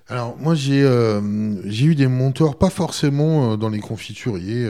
Alors, 0.08 0.38
moi, 0.38 0.56
j'ai 0.56 0.82
euh, 0.84 1.22
eu 1.66 1.96
des 1.96 2.08
mentors, 2.08 2.58
pas 2.58 2.70
forcément 2.70 3.54
euh, 3.54 3.58
dans 3.58 3.70
les 3.70 3.80
confituriers, 3.80 4.70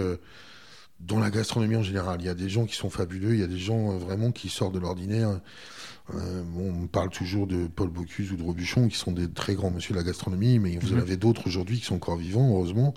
dans 1.00 1.20
la 1.20 1.30
gastronomie 1.30 1.76
en 1.76 1.84
général. 1.84 2.18
Il 2.22 2.26
y 2.26 2.30
a 2.30 2.34
des 2.34 2.50
gens 2.50 2.66
qui 2.66 2.76
sont 2.76 2.90
fabuleux, 2.90 3.34
il 3.34 3.40
y 3.40 3.44
a 3.44 3.48
des 3.48 3.58
gens 3.58 3.98
vraiment 3.98 4.32
qui 4.32 4.50
sortent 4.50 4.74
de 4.74 4.80
l'ordinaire. 4.80 5.40
Euh, 6.16 6.44
on 6.58 6.88
parle 6.88 7.10
toujours 7.10 7.46
de 7.48 7.68
Paul 7.68 7.90
Bocuse 7.90 8.32
ou 8.32 8.36
de 8.36 8.44
Robuchon, 8.44 8.88
qui 8.88 8.98
sont 8.98 9.12
des 9.12 9.30
très 9.30 9.54
grands 9.54 9.70
monsieur 9.70 9.94
de 9.94 10.00
la 10.00 10.04
gastronomie, 10.04 10.60
mais 10.60 10.78
vous 10.78 10.92
en 10.92 10.96
mhm. 10.96 11.02
avez 11.02 11.18
d'autres 11.18 11.48
aujourd'hui 11.48 11.80
qui 11.80 11.86
sont 11.86 11.96
encore 11.96 12.18
vivants, 12.18 12.50
heureusement. 12.52 12.94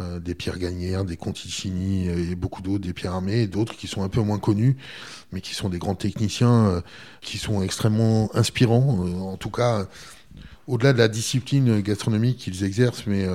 Euh, 0.00 0.20
des 0.20 0.34
Pierre 0.34 0.58
Gagnère, 0.58 1.04
des 1.04 1.16
Conticini 1.16 2.08
et 2.08 2.34
beaucoup 2.34 2.62
d'autres, 2.62 2.84
des 2.84 2.92
Pierre 2.92 3.14
Armé, 3.14 3.42
et 3.42 3.46
d'autres 3.46 3.76
qui 3.76 3.86
sont 3.86 4.02
un 4.02 4.08
peu 4.08 4.20
moins 4.20 4.38
connus, 4.38 4.76
mais 5.32 5.40
qui 5.40 5.54
sont 5.54 5.68
des 5.68 5.78
grands 5.78 5.94
techniciens, 5.94 6.66
euh, 6.66 6.80
qui 7.20 7.38
sont 7.38 7.62
extrêmement 7.62 8.34
inspirants. 8.34 8.98
en 9.20 9.36
tout 9.36 9.50
cas, 9.50 9.86
au-delà 10.66 10.92
de 10.92 10.98
la 10.98 11.08
discipline 11.08 11.80
gastronomique 11.80 12.38
qu'ils 12.38 12.64
exercent, 12.64 13.06
mais 13.06 13.26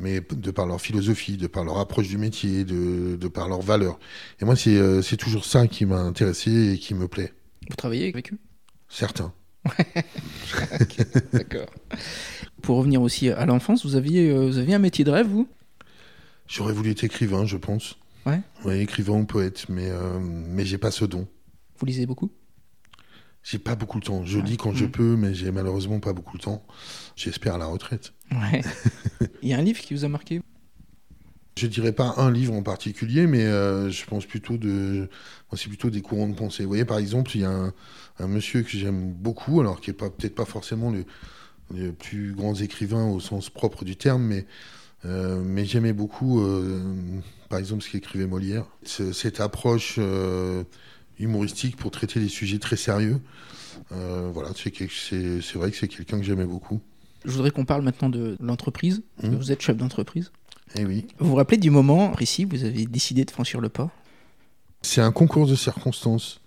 mais 0.00 0.20
de 0.20 0.50
par 0.50 0.66
leur 0.66 0.80
philosophie, 0.80 1.36
de 1.36 1.46
par 1.46 1.64
leur 1.64 1.78
approche 1.78 2.08
du 2.08 2.18
métier, 2.18 2.64
de, 2.64 3.16
de 3.16 3.28
par 3.28 3.48
leurs 3.48 3.60
valeurs. 3.60 3.98
Et 4.40 4.44
moi, 4.44 4.56
c'est 4.56 5.16
toujours 5.16 5.44
ça 5.44 5.66
qui 5.66 5.86
m'a 5.86 6.00
intéressé 6.00 6.72
et 6.72 6.78
qui 6.78 6.94
me 6.94 7.06
plaît. 7.06 7.32
Vous 7.68 7.76
travaillez 7.76 8.08
avec 8.08 8.32
eux? 8.32 8.38
Certains. 8.88 9.32
D'accord. 11.32 11.68
Pour 12.62 12.78
revenir 12.78 13.02
aussi 13.02 13.28
à 13.28 13.46
l'enfance, 13.46 13.84
vous 13.84 13.94
aviez, 13.94 14.30
euh, 14.30 14.46
vous 14.46 14.58
aviez 14.58 14.74
un 14.74 14.78
métier 14.80 15.04
de 15.04 15.10
rêve, 15.10 15.26
vous? 15.26 15.48
J'aurais 16.46 16.72
voulu 16.72 16.90
être 16.90 17.04
écrivain, 17.04 17.46
je 17.46 17.56
pense. 17.56 17.96
Ouais. 18.26 18.82
Écrivain 18.82 19.20
ou 19.20 19.24
poète, 19.24 19.66
mais, 19.68 19.88
euh, 19.90 20.18
mais 20.20 20.64
j'ai 20.64 20.78
pas 20.78 20.90
ce 20.90 21.04
don. 21.04 21.28
Vous 21.78 21.86
lisez 21.86 22.06
beaucoup? 22.06 22.30
J'ai 23.42 23.58
pas 23.58 23.74
beaucoup 23.74 24.00
de 24.00 24.04
temps. 24.04 24.24
Je 24.24 24.38
lis 24.38 24.56
quand 24.56 24.74
je 24.74 24.84
mm. 24.84 24.90
peux, 24.90 25.16
mais 25.16 25.34
j'ai 25.34 25.50
malheureusement 25.50 26.00
pas 26.00 26.12
beaucoup 26.12 26.36
de 26.36 26.42
temps. 26.42 26.62
J'espère 27.16 27.54
à 27.54 27.58
la 27.58 27.66
retraite. 27.66 28.12
Ouais. 28.32 28.62
Il 29.42 29.48
y 29.48 29.52
a 29.52 29.58
un 29.58 29.62
livre 29.62 29.80
qui 29.80 29.94
vous 29.94 30.04
a 30.04 30.08
marqué? 30.08 30.42
Je 31.58 31.66
dirais 31.66 31.92
pas 31.92 32.14
un 32.16 32.30
livre 32.30 32.54
en 32.54 32.62
particulier, 32.62 33.26
mais 33.26 33.44
euh, 33.44 33.90
je 33.90 34.06
pense 34.06 34.24
plutôt 34.24 34.56
de, 34.56 35.08
c'est 35.54 35.68
plutôt 35.68 35.90
des 35.90 36.00
courants 36.00 36.28
de 36.28 36.34
pensée. 36.34 36.62
Vous 36.62 36.70
voyez, 36.70 36.84
par 36.84 36.98
exemple, 36.98 37.32
il 37.34 37.42
y 37.42 37.44
a 37.44 37.50
un, 37.50 38.26
monsieur 38.26 38.62
que 38.62 38.70
j'aime 38.70 39.12
beaucoup, 39.12 39.60
alors 39.60 39.80
qui 39.80 39.90
est 39.90 39.94
pas 39.94 40.10
peut-être 40.10 40.34
pas 40.34 40.44
forcément 40.44 40.90
le, 40.90 41.04
plus 41.92 42.32
grand 42.32 42.54
écrivain 42.60 43.06
au 43.06 43.20
sens 43.20 43.50
propre 43.50 43.84
du 43.84 43.96
terme, 43.96 44.22
mais 44.22 44.46
euh, 45.04 45.40
mais 45.42 45.64
j'aimais 45.64 45.92
beaucoup, 45.92 46.40
euh, 46.40 46.82
par 47.48 47.58
exemple, 47.58 47.82
ce 47.82 47.90
qu'écrivait 47.90 48.26
Molière, 48.26 48.64
cette 48.84 49.40
approche 49.40 49.98
humoristique 51.18 51.76
pour 51.76 51.90
traiter 51.90 52.20
des 52.20 52.28
sujets 52.28 52.58
très 52.58 52.76
sérieux. 52.76 53.20
voilà, 53.90 54.50
c'est 54.54 55.54
vrai 55.54 55.70
que 55.70 55.76
c'est 55.76 55.88
quelqu'un 55.88 56.18
que 56.18 56.24
j'aimais 56.24 56.46
beaucoup. 56.46 56.80
Je 57.24 57.30
voudrais 57.30 57.50
qu'on 57.50 57.64
parle 57.64 57.82
maintenant 57.82 58.08
de 58.08 58.36
l'entreprise. 58.40 59.02
Mmh. 59.22 59.28
Vous 59.30 59.52
êtes 59.52 59.60
chef 59.60 59.76
d'entreprise. 59.76 60.32
Eh 60.76 60.84
oui. 60.84 61.06
Vous 61.18 61.30
vous 61.30 61.34
rappelez 61.34 61.58
du 61.58 61.70
moment 61.70 62.10
précis 62.10 62.44
où 62.44 62.50
vous 62.50 62.64
avez 62.64 62.86
décidé 62.86 63.24
de 63.24 63.30
franchir 63.30 63.60
le 63.60 63.68
pas? 63.68 63.90
C'est 64.82 65.00
un 65.00 65.12
concours 65.12 65.46
de 65.46 65.54
circonstances. 65.54 66.40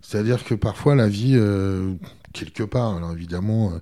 C'est-à-dire 0.00 0.44
que 0.44 0.54
parfois 0.54 0.94
la 0.94 1.08
vie, 1.08 1.34
euh, 1.34 1.94
quelque 2.32 2.62
part, 2.62 2.96
alors 2.96 3.12
évidemment 3.12 3.72
euh, 3.72 3.78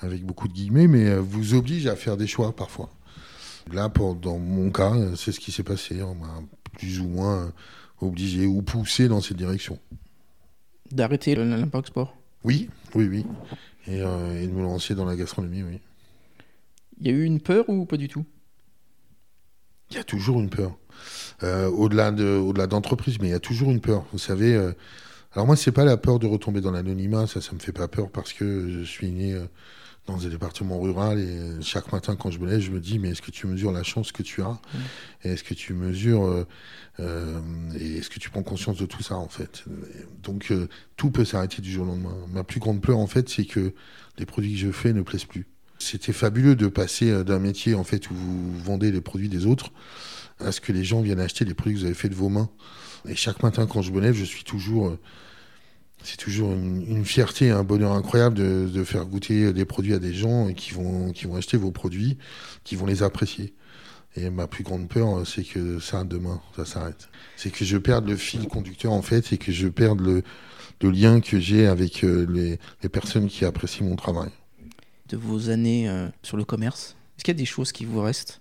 avec 0.00 0.24
beaucoup 0.24 0.48
de 0.48 0.54
guillemets, 0.54 0.88
mais 0.88 1.06
euh, 1.06 1.20
vous 1.20 1.54
oblige 1.54 1.86
à 1.86 1.94
faire 1.96 2.16
des 2.16 2.26
choix 2.26 2.54
parfois. 2.56 2.90
Là, 3.72 3.88
pour, 3.88 4.14
dans 4.14 4.38
mon 4.38 4.70
cas, 4.70 4.94
c'est 5.14 5.30
ce 5.30 5.40
qui 5.40 5.52
s'est 5.52 5.62
passé. 5.62 6.02
On 6.02 6.14
m'a 6.14 6.40
plus 6.72 7.00
ou 7.00 7.08
moins 7.08 7.52
obligé 8.00 8.46
ou 8.46 8.62
poussé 8.62 9.08
dans 9.08 9.20
cette 9.20 9.36
direction. 9.36 9.78
D'arrêter 10.90 11.34
l'impact 11.34 11.88
sport 11.88 12.16
Oui, 12.44 12.70
oui, 12.94 13.08
oui. 13.08 13.26
Et, 13.88 13.96
et 13.96 14.46
de 14.46 14.52
me 14.52 14.62
lancer 14.62 14.94
dans 14.94 15.04
la 15.06 15.16
gastronomie, 15.16 15.62
oui. 15.62 15.80
Il 17.00 17.06
y 17.06 17.10
a 17.10 17.12
eu 17.12 17.24
une 17.24 17.40
peur 17.40 17.68
ou 17.68 17.86
pas 17.86 17.96
du 17.96 18.08
tout? 18.08 18.24
Il 19.90 19.96
y 19.96 20.00
a 20.00 20.04
toujours 20.04 20.40
une 20.40 20.50
peur. 20.50 20.76
Euh, 21.42 21.68
au-delà 21.68 22.10
de, 22.10 22.24
au-delà 22.24 22.66
d'entreprise, 22.66 23.18
mais 23.20 23.28
il 23.28 23.30
y 23.30 23.34
a 23.34 23.40
toujours 23.40 23.70
une 23.70 23.80
peur. 23.80 24.04
Vous 24.12 24.18
savez. 24.18 24.54
Euh, 24.54 24.72
alors 25.32 25.46
moi, 25.46 25.56
c'est 25.56 25.72
pas 25.72 25.84
la 25.84 25.96
peur 25.96 26.18
de 26.18 26.26
retomber 26.26 26.60
dans 26.60 26.72
l'anonymat. 26.72 27.26
Ça, 27.26 27.40
ça 27.40 27.52
me 27.52 27.60
fait 27.60 27.72
pas 27.72 27.88
peur 27.88 28.10
parce 28.10 28.32
que 28.32 28.68
je 28.68 28.82
suis 28.82 29.10
né 29.10 29.32
euh, 29.32 29.46
dans 30.12 30.26
un 30.26 30.28
département 30.28 30.80
rural 30.80 31.18
et 31.20 31.62
chaque 31.62 31.92
matin 31.92 32.16
quand 32.16 32.30
je 32.30 32.38
me 32.38 32.46
lève, 32.48 32.60
je 32.60 32.70
me 32.70 32.80
dis 32.80 32.98
mais 32.98 33.10
est-ce 33.10 33.22
que 33.22 33.30
tu 33.30 33.46
mesures 33.46 33.72
la 33.72 33.82
chance 33.82 34.12
que 34.12 34.22
tu 34.22 34.42
as 34.42 34.50
mmh. 34.52 34.78
et 35.24 35.28
Est-ce 35.30 35.44
que 35.44 35.54
tu 35.54 35.74
mesures 35.74 36.46
et 36.98 37.96
est-ce 37.98 38.10
que 38.10 38.18
tu 38.18 38.30
prends 38.30 38.42
conscience 38.42 38.78
de 38.78 38.86
tout 38.86 39.02
ça 39.02 39.16
en 39.16 39.28
fait? 39.28 39.64
Donc 40.22 40.52
tout 40.96 41.10
peut 41.10 41.24
s'arrêter 41.24 41.62
du 41.62 41.70
jour 41.70 41.84
au 41.84 41.88
lendemain. 41.88 42.16
Ma 42.32 42.42
plus 42.42 42.60
grande 42.60 42.80
peur 42.80 42.98
en 42.98 43.06
fait, 43.06 43.28
c'est 43.28 43.44
que 43.44 43.72
les 44.18 44.26
produits 44.26 44.52
que 44.52 44.58
je 44.58 44.72
fais 44.72 44.92
ne 44.92 45.02
plaisent 45.02 45.24
plus. 45.24 45.46
C'était 45.78 46.12
fabuleux 46.12 46.56
de 46.56 46.66
passer 46.66 47.10
euh, 47.10 47.24
d'un 47.24 47.38
métier 47.38 47.74
en 47.74 47.84
fait 47.84 48.10
où 48.10 48.14
vous 48.14 48.58
vendez 48.58 48.90
les 48.90 49.00
produits 49.00 49.28
des 49.28 49.46
autres 49.46 49.70
à 50.40 50.52
ce 50.52 50.60
que 50.60 50.72
les 50.72 50.84
gens 50.84 51.00
viennent 51.00 51.20
acheter 51.20 51.44
les 51.44 51.54
produits 51.54 51.74
que 51.74 51.80
vous 51.80 51.86
avez 51.86 51.94
fait 51.94 52.08
de 52.08 52.14
vos 52.14 52.28
mains. 52.28 52.50
Et 53.08 53.14
chaque 53.14 53.42
matin 53.42 53.66
quand 53.66 53.82
je 53.82 53.92
me 53.92 54.00
lève, 54.00 54.14
je 54.14 54.24
suis 54.24 54.44
toujours 54.44 54.88
euh, 54.88 54.98
c'est 56.02 56.16
toujours 56.16 56.52
une, 56.52 57.04
fierté, 57.04 57.50
un 57.50 57.64
bonheur 57.64 57.92
incroyable 57.92 58.36
de, 58.36 58.84
faire 58.84 59.04
goûter 59.04 59.52
des 59.52 59.64
produits 59.64 59.94
à 59.94 59.98
des 59.98 60.14
gens 60.14 60.52
qui 60.52 60.72
vont, 60.72 61.12
qui 61.12 61.26
vont 61.26 61.36
acheter 61.36 61.56
vos 61.56 61.70
produits, 61.70 62.18
qui 62.64 62.76
vont 62.76 62.86
les 62.86 63.02
apprécier. 63.02 63.54
Et 64.16 64.30
ma 64.30 64.46
plus 64.46 64.64
grande 64.64 64.88
peur, 64.88 65.26
c'est 65.26 65.44
que 65.44 65.78
ça, 65.80 66.04
demain, 66.04 66.40
ça 66.56 66.64
s'arrête. 66.64 67.08
C'est 67.36 67.50
que 67.50 67.64
je 67.64 67.76
perde 67.76 68.08
le 68.08 68.16
fil 68.16 68.48
conducteur, 68.48 68.92
en 68.92 69.02
fait, 69.02 69.32
et 69.32 69.38
que 69.38 69.52
je 69.52 69.68
perde 69.68 70.00
le, 70.00 70.22
lien 70.90 71.20
que 71.20 71.38
j'ai 71.38 71.66
avec 71.66 72.04
euh, 72.04 72.26
les, 72.30 72.58
les 72.82 72.88
personnes 72.88 73.28
qui 73.28 73.44
apprécient 73.44 73.84
mon 73.84 73.96
travail 73.96 74.30
de 75.08 75.16
vos 75.16 75.50
années 75.50 75.88
euh, 75.88 76.08
sur 76.22 76.36
le 76.36 76.44
commerce 76.44 76.96
Est-ce 77.16 77.24
qu'il 77.24 77.34
y 77.34 77.36
a 77.36 77.38
des 77.38 77.46
choses 77.46 77.72
qui 77.72 77.84
vous 77.84 78.00
restent 78.00 78.40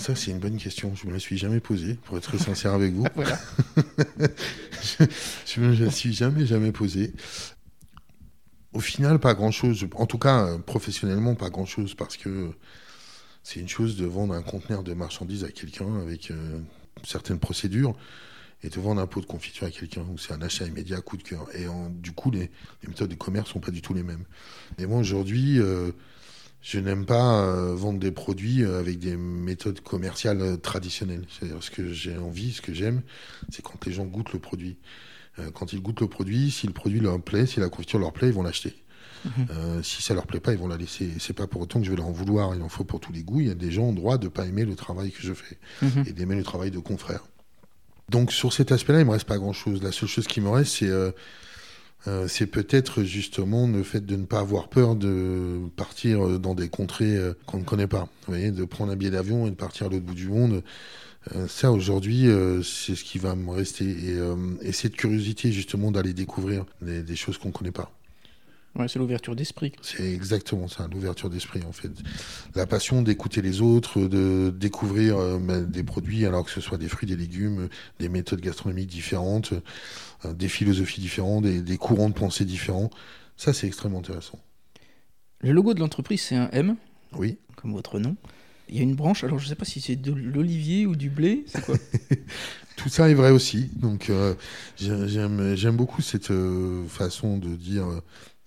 ça, 0.00 0.16
c'est 0.16 0.30
une 0.30 0.38
bonne 0.38 0.56
question. 0.56 0.94
Je 0.94 1.06
me 1.06 1.12
la 1.12 1.18
suis 1.18 1.38
jamais 1.38 1.60
posée, 1.60 1.94
pour 2.04 2.16
être 2.16 2.24
très 2.24 2.38
sincère 2.38 2.72
avec 2.72 2.92
vous. 2.92 3.06
voilà. 3.14 3.38
je, 5.46 5.60
ne 5.60 5.66
me 5.66 5.84
la 5.84 5.90
suis 5.90 6.12
jamais, 6.12 6.46
jamais 6.46 6.72
posée. 6.72 7.12
Au 8.72 8.80
final, 8.80 9.18
pas 9.18 9.34
grand-chose. 9.34 9.86
En 9.94 10.06
tout 10.06 10.18
cas, 10.18 10.46
euh, 10.46 10.58
professionnellement, 10.58 11.34
pas 11.34 11.50
grand-chose, 11.50 11.94
parce 11.94 12.16
que 12.16 12.50
c'est 13.42 13.60
une 13.60 13.68
chose 13.68 13.96
de 13.96 14.06
vendre 14.06 14.34
un 14.34 14.42
conteneur 14.42 14.82
de 14.82 14.94
marchandises 14.94 15.44
à 15.44 15.50
quelqu'un 15.50 16.00
avec 16.00 16.30
euh, 16.30 16.58
certaines 17.04 17.38
procédures 17.38 17.94
et 18.62 18.68
de 18.68 18.80
vendre 18.80 19.00
un 19.00 19.06
pot 19.06 19.20
de 19.20 19.26
confiture 19.26 19.66
à 19.66 19.70
quelqu'un 19.70 20.02
où 20.02 20.18
c'est 20.18 20.32
un 20.32 20.42
achat 20.42 20.66
immédiat, 20.66 21.00
coup 21.00 21.16
de 21.16 21.22
cœur. 21.22 21.46
Et 21.54 21.66
du 21.94 22.12
coup, 22.12 22.30
les, 22.30 22.50
méthodes 22.86 23.08
de 23.08 23.14
commerce 23.14 23.50
sont 23.50 23.60
pas 23.60 23.70
du 23.70 23.80
tout 23.80 23.94
les 23.94 24.02
mêmes. 24.02 24.24
Et 24.78 24.86
moi, 24.86 24.98
aujourd'hui, 24.98 25.58
euh, 25.58 25.92
je 26.62 26.78
n'aime 26.78 27.06
pas 27.06 27.42
euh, 27.42 27.74
vendre 27.74 27.98
des 27.98 28.12
produits 28.12 28.62
euh, 28.62 28.78
avec 28.78 28.98
des 28.98 29.16
méthodes 29.16 29.80
commerciales 29.80 30.58
traditionnelles. 30.60 31.24
C'est-à-dire, 31.28 31.62
ce 31.62 31.70
que 31.70 31.92
j'ai 31.92 32.16
envie, 32.18 32.52
ce 32.52 32.60
que 32.60 32.74
j'aime, 32.74 33.02
c'est 33.50 33.62
quand 33.62 33.84
les 33.86 33.92
gens 33.92 34.04
goûtent 34.04 34.32
le 34.32 34.38
produit. 34.38 34.76
quand 35.54 35.72
ils 35.72 35.80
goûtent 35.80 36.00
le 36.00 36.08
produit, 36.08 36.50
si 36.50 36.66
le 36.66 36.72
produit 36.72 37.00
leur 37.00 37.20
plaît, 37.20 37.46
si 37.46 37.60
la 37.60 37.70
confiture 37.70 37.98
leur 37.98 38.12
plaît, 38.12 38.28
ils 38.28 38.34
vont 38.34 38.42
l'acheter. 38.42 38.74
Mhm. 39.24 39.82
si 39.82 40.02
ça 40.02 40.14
leur 40.14 40.26
plaît 40.26 40.40
pas, 40.40 40.52
ils 40.52 40.58
vont 40.58 40.68
la 40.68 40.76
laisser. 40.76 41.10
C'est 41.18 41.34
pas 41.34 41.46
pour 41.46 41.60
autant 41.60 41.78
que 41.78 41.84
je 41.86 41.90
vais 41.90 41.96
leur 41.96 42.06
en 42.06 42.12
vouloir. 42.12 42.54
Il 42.54 42.62
en 42.62 42.68
faut 42.68 42.84
pour 42.84 43.00
tous 43.00 43.12
les 43.12 43.22
goûts. 43.22 43.40
Il 43.40 43.48
y 43.48 43.50
a 43.50 43.54
des 43.54 43.70
gens 43.70 43.88
en 43.88 43.92
droit 43.92 44.18
de 44.18 44.28
pas 44.28 44.46
aimer 44.46 44.64
le 44.64 44.74
travail 44.74 45.12
que 45.12 45.22
je 45.22 45.32
fais 45.32 45.58
mhm. 45.82 46.04
et 46.06 46.12
d'aimer 46.12 46.36
le 46.36 46.42
travail 46.42 46.70
de 46.70 46.78
confrères. 46.78 47.24
Donc 48.10 48.32
sur 48.32 48.52
cet 48.52 48.72
aspect-là, 48.72 49.00
il 49.00 49.06
me 49.06 49.12
reste 49.12 49.26
pas 49.26 49.38
grand-chose. 49.38 49.82
La 49.82 49.92
seule 49.92 50.08
chose 50.08 50.26
qui 50.26 50.40
me 50.40 50.48
reste, 50.48 50.78
c'est 50.78 50.90
euh, 52.06 52.10
euh, 52.10 52.28
c'est 52.28 52.46
peut-être 52.46 53.02
justement 53.02 53.66
le 53.66 53.82
fait 53.82 54.04
de 54.04 54.16
ne 54.16 54.24
pas 54.24 54.40
avoir 54.40 54.68
peur 54.68 54.94
de 54.94 55.60
partir 55.76 56.26
euh, 56.26 56.38
dans 56.38 56.54
des 56.54 56.68
contrées 56.68 57.18
qu'on 57.46 57.58
ne 57.58 57.64
connaît 57.64 57.86
pas. 57.86 58.08
Vous 58.26 58.34
voyez, 58.34 58.50
de 58.50 58.64
prendre 58.64 58.92
un 58.92 58.96
billet 58.96 59.10
d'avion 59.10 59.46
et 59.46 59.50
de 59.50 59.56
partir 59.56 59.86
à 59.86 59.90
l'autre 59.90 60.04
bout 60.04 60.14
du 60.14 60.28
monde. 60.28 60.62
ça 61.48 61.70
aujourd'hui, 61.70 62.26
c'est 62.62 62.94
ce 62.94 63.04
qui 63.04 63.18
va 63.18 63.34
me 63.34 63.50
rester. 63.50 63.84
Et, 64.62 64.72
cette 64.72 64.96
curiosité 64.96 65.52
justement 65.52 65.90
d'aller 65.90 66.14
découvrir 66.14 66.64
des, 66.82 67.16
choses 67.16 67.38
qu'on 67.38 67.48
ne 67.48 67.52
connaît 67.52 67.70
pas. 67.72 67.90
Ouais, 68.76 68.86
c'est 68.86 68.98
l'ouverture 69.00 69.34
d'esprit. 69.34 69.72
C'est 69.82 70.12
exactement 70.12 70.68
ça, 70.68 70.88
l'ouverture 70.92 71.28
d'esprit 71.28 71.62
en 71.68 71.72
fait. 71.72 71.90
La 72.54 72.66
passion 72.66 73.02
d'écouter 73.02 73.42
les 73.42 73.60
autres, 73.62 74.00
de 74.00 74.54
découvrir 74.56 75.18
euh, 75.18 75.38
bah, 75.38 75.60
des 75.60 75.82
produits, 75.82 76.24
alors 76.24 76.44
que 76.44 76.50
ce 76.52 76.60
soit 76.60 76.78
des 76.78 76.88
fruits, 76.88 77.08
des 77.08 77.16
légumes, 77.16 77.68
des 77.98 78.08
méthodes 78.08 78.40
gastronomiques 78.40 78.88
différentes, 78.88 79.52
euh, 80.24 80.32
des 80.32 80.48
philosophies 80.48 81.00
différentes, 81.00 81.42
des, 81.44 81.62
des 81.62 81.76
courants 81.78 82.08
de 82.08 82.14
pensée 82.14 82.44
différents. 82.44 82.90
Ça, 83.36 83.52
c'est 83.52 83.66
extrêmement 83.66 83.98
intéressant. 83.98 84.38
Le 85.40 85.50
logo 85.52 85.74
de 85.74 85.80
l'entreprise, 85.80 86.20
c'est 86.20 86.36
un 86.36 86.48
M, 86.52 86.76
Oui. 87.16 87.38
comme 87.56 87.72
votre 87.72 87.98
nom. 87.98 88.14
Il 88.68 88.76
y 88.76 88.78
a 88.78 88.82
une 88.82 88.94
branche, 88.94 89.24
alors 89.24 89.40
je 89.40 89.46
ne 89.46 89.48
sais 89.48 89.56
pas 89.56 89.64
si 89.64 89.80
c'est 89.80 89.96
de 89.96 90.12
l'olivier 90.12 90.86
ou 90.86 90.94
du 90.94 91.10
blé, 91.10 91.42
c'est 91.48 91.64
quoi 91.64 91.74
Tout 92.76 92.88
ça 92.88 93.10
est 93.10 93.14
vrai 93.14 93.30
aussi. 93.32 93.68
Donc, 93.74 94.10
euh, 94.10 94.34
j'ai- 94.76 95.08
j'aime 95.08 95.76
beaucoup 95.76 96.02
cette 96.02 96.32
façon 96.88 97.36
de 97.36 97.56
dire, 97.56 97.84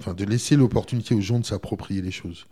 enfin, 0.03 0.13
de 0.13 0.25
laisser 0.25 0.55
l'opportunité 0.55 1.15
aux 1.15 1.21
gens 1.21 1.39
de 1.39 1.45
s'approprier 1.45 2.01
les 2.01 2.11
choses. 2.11 2.45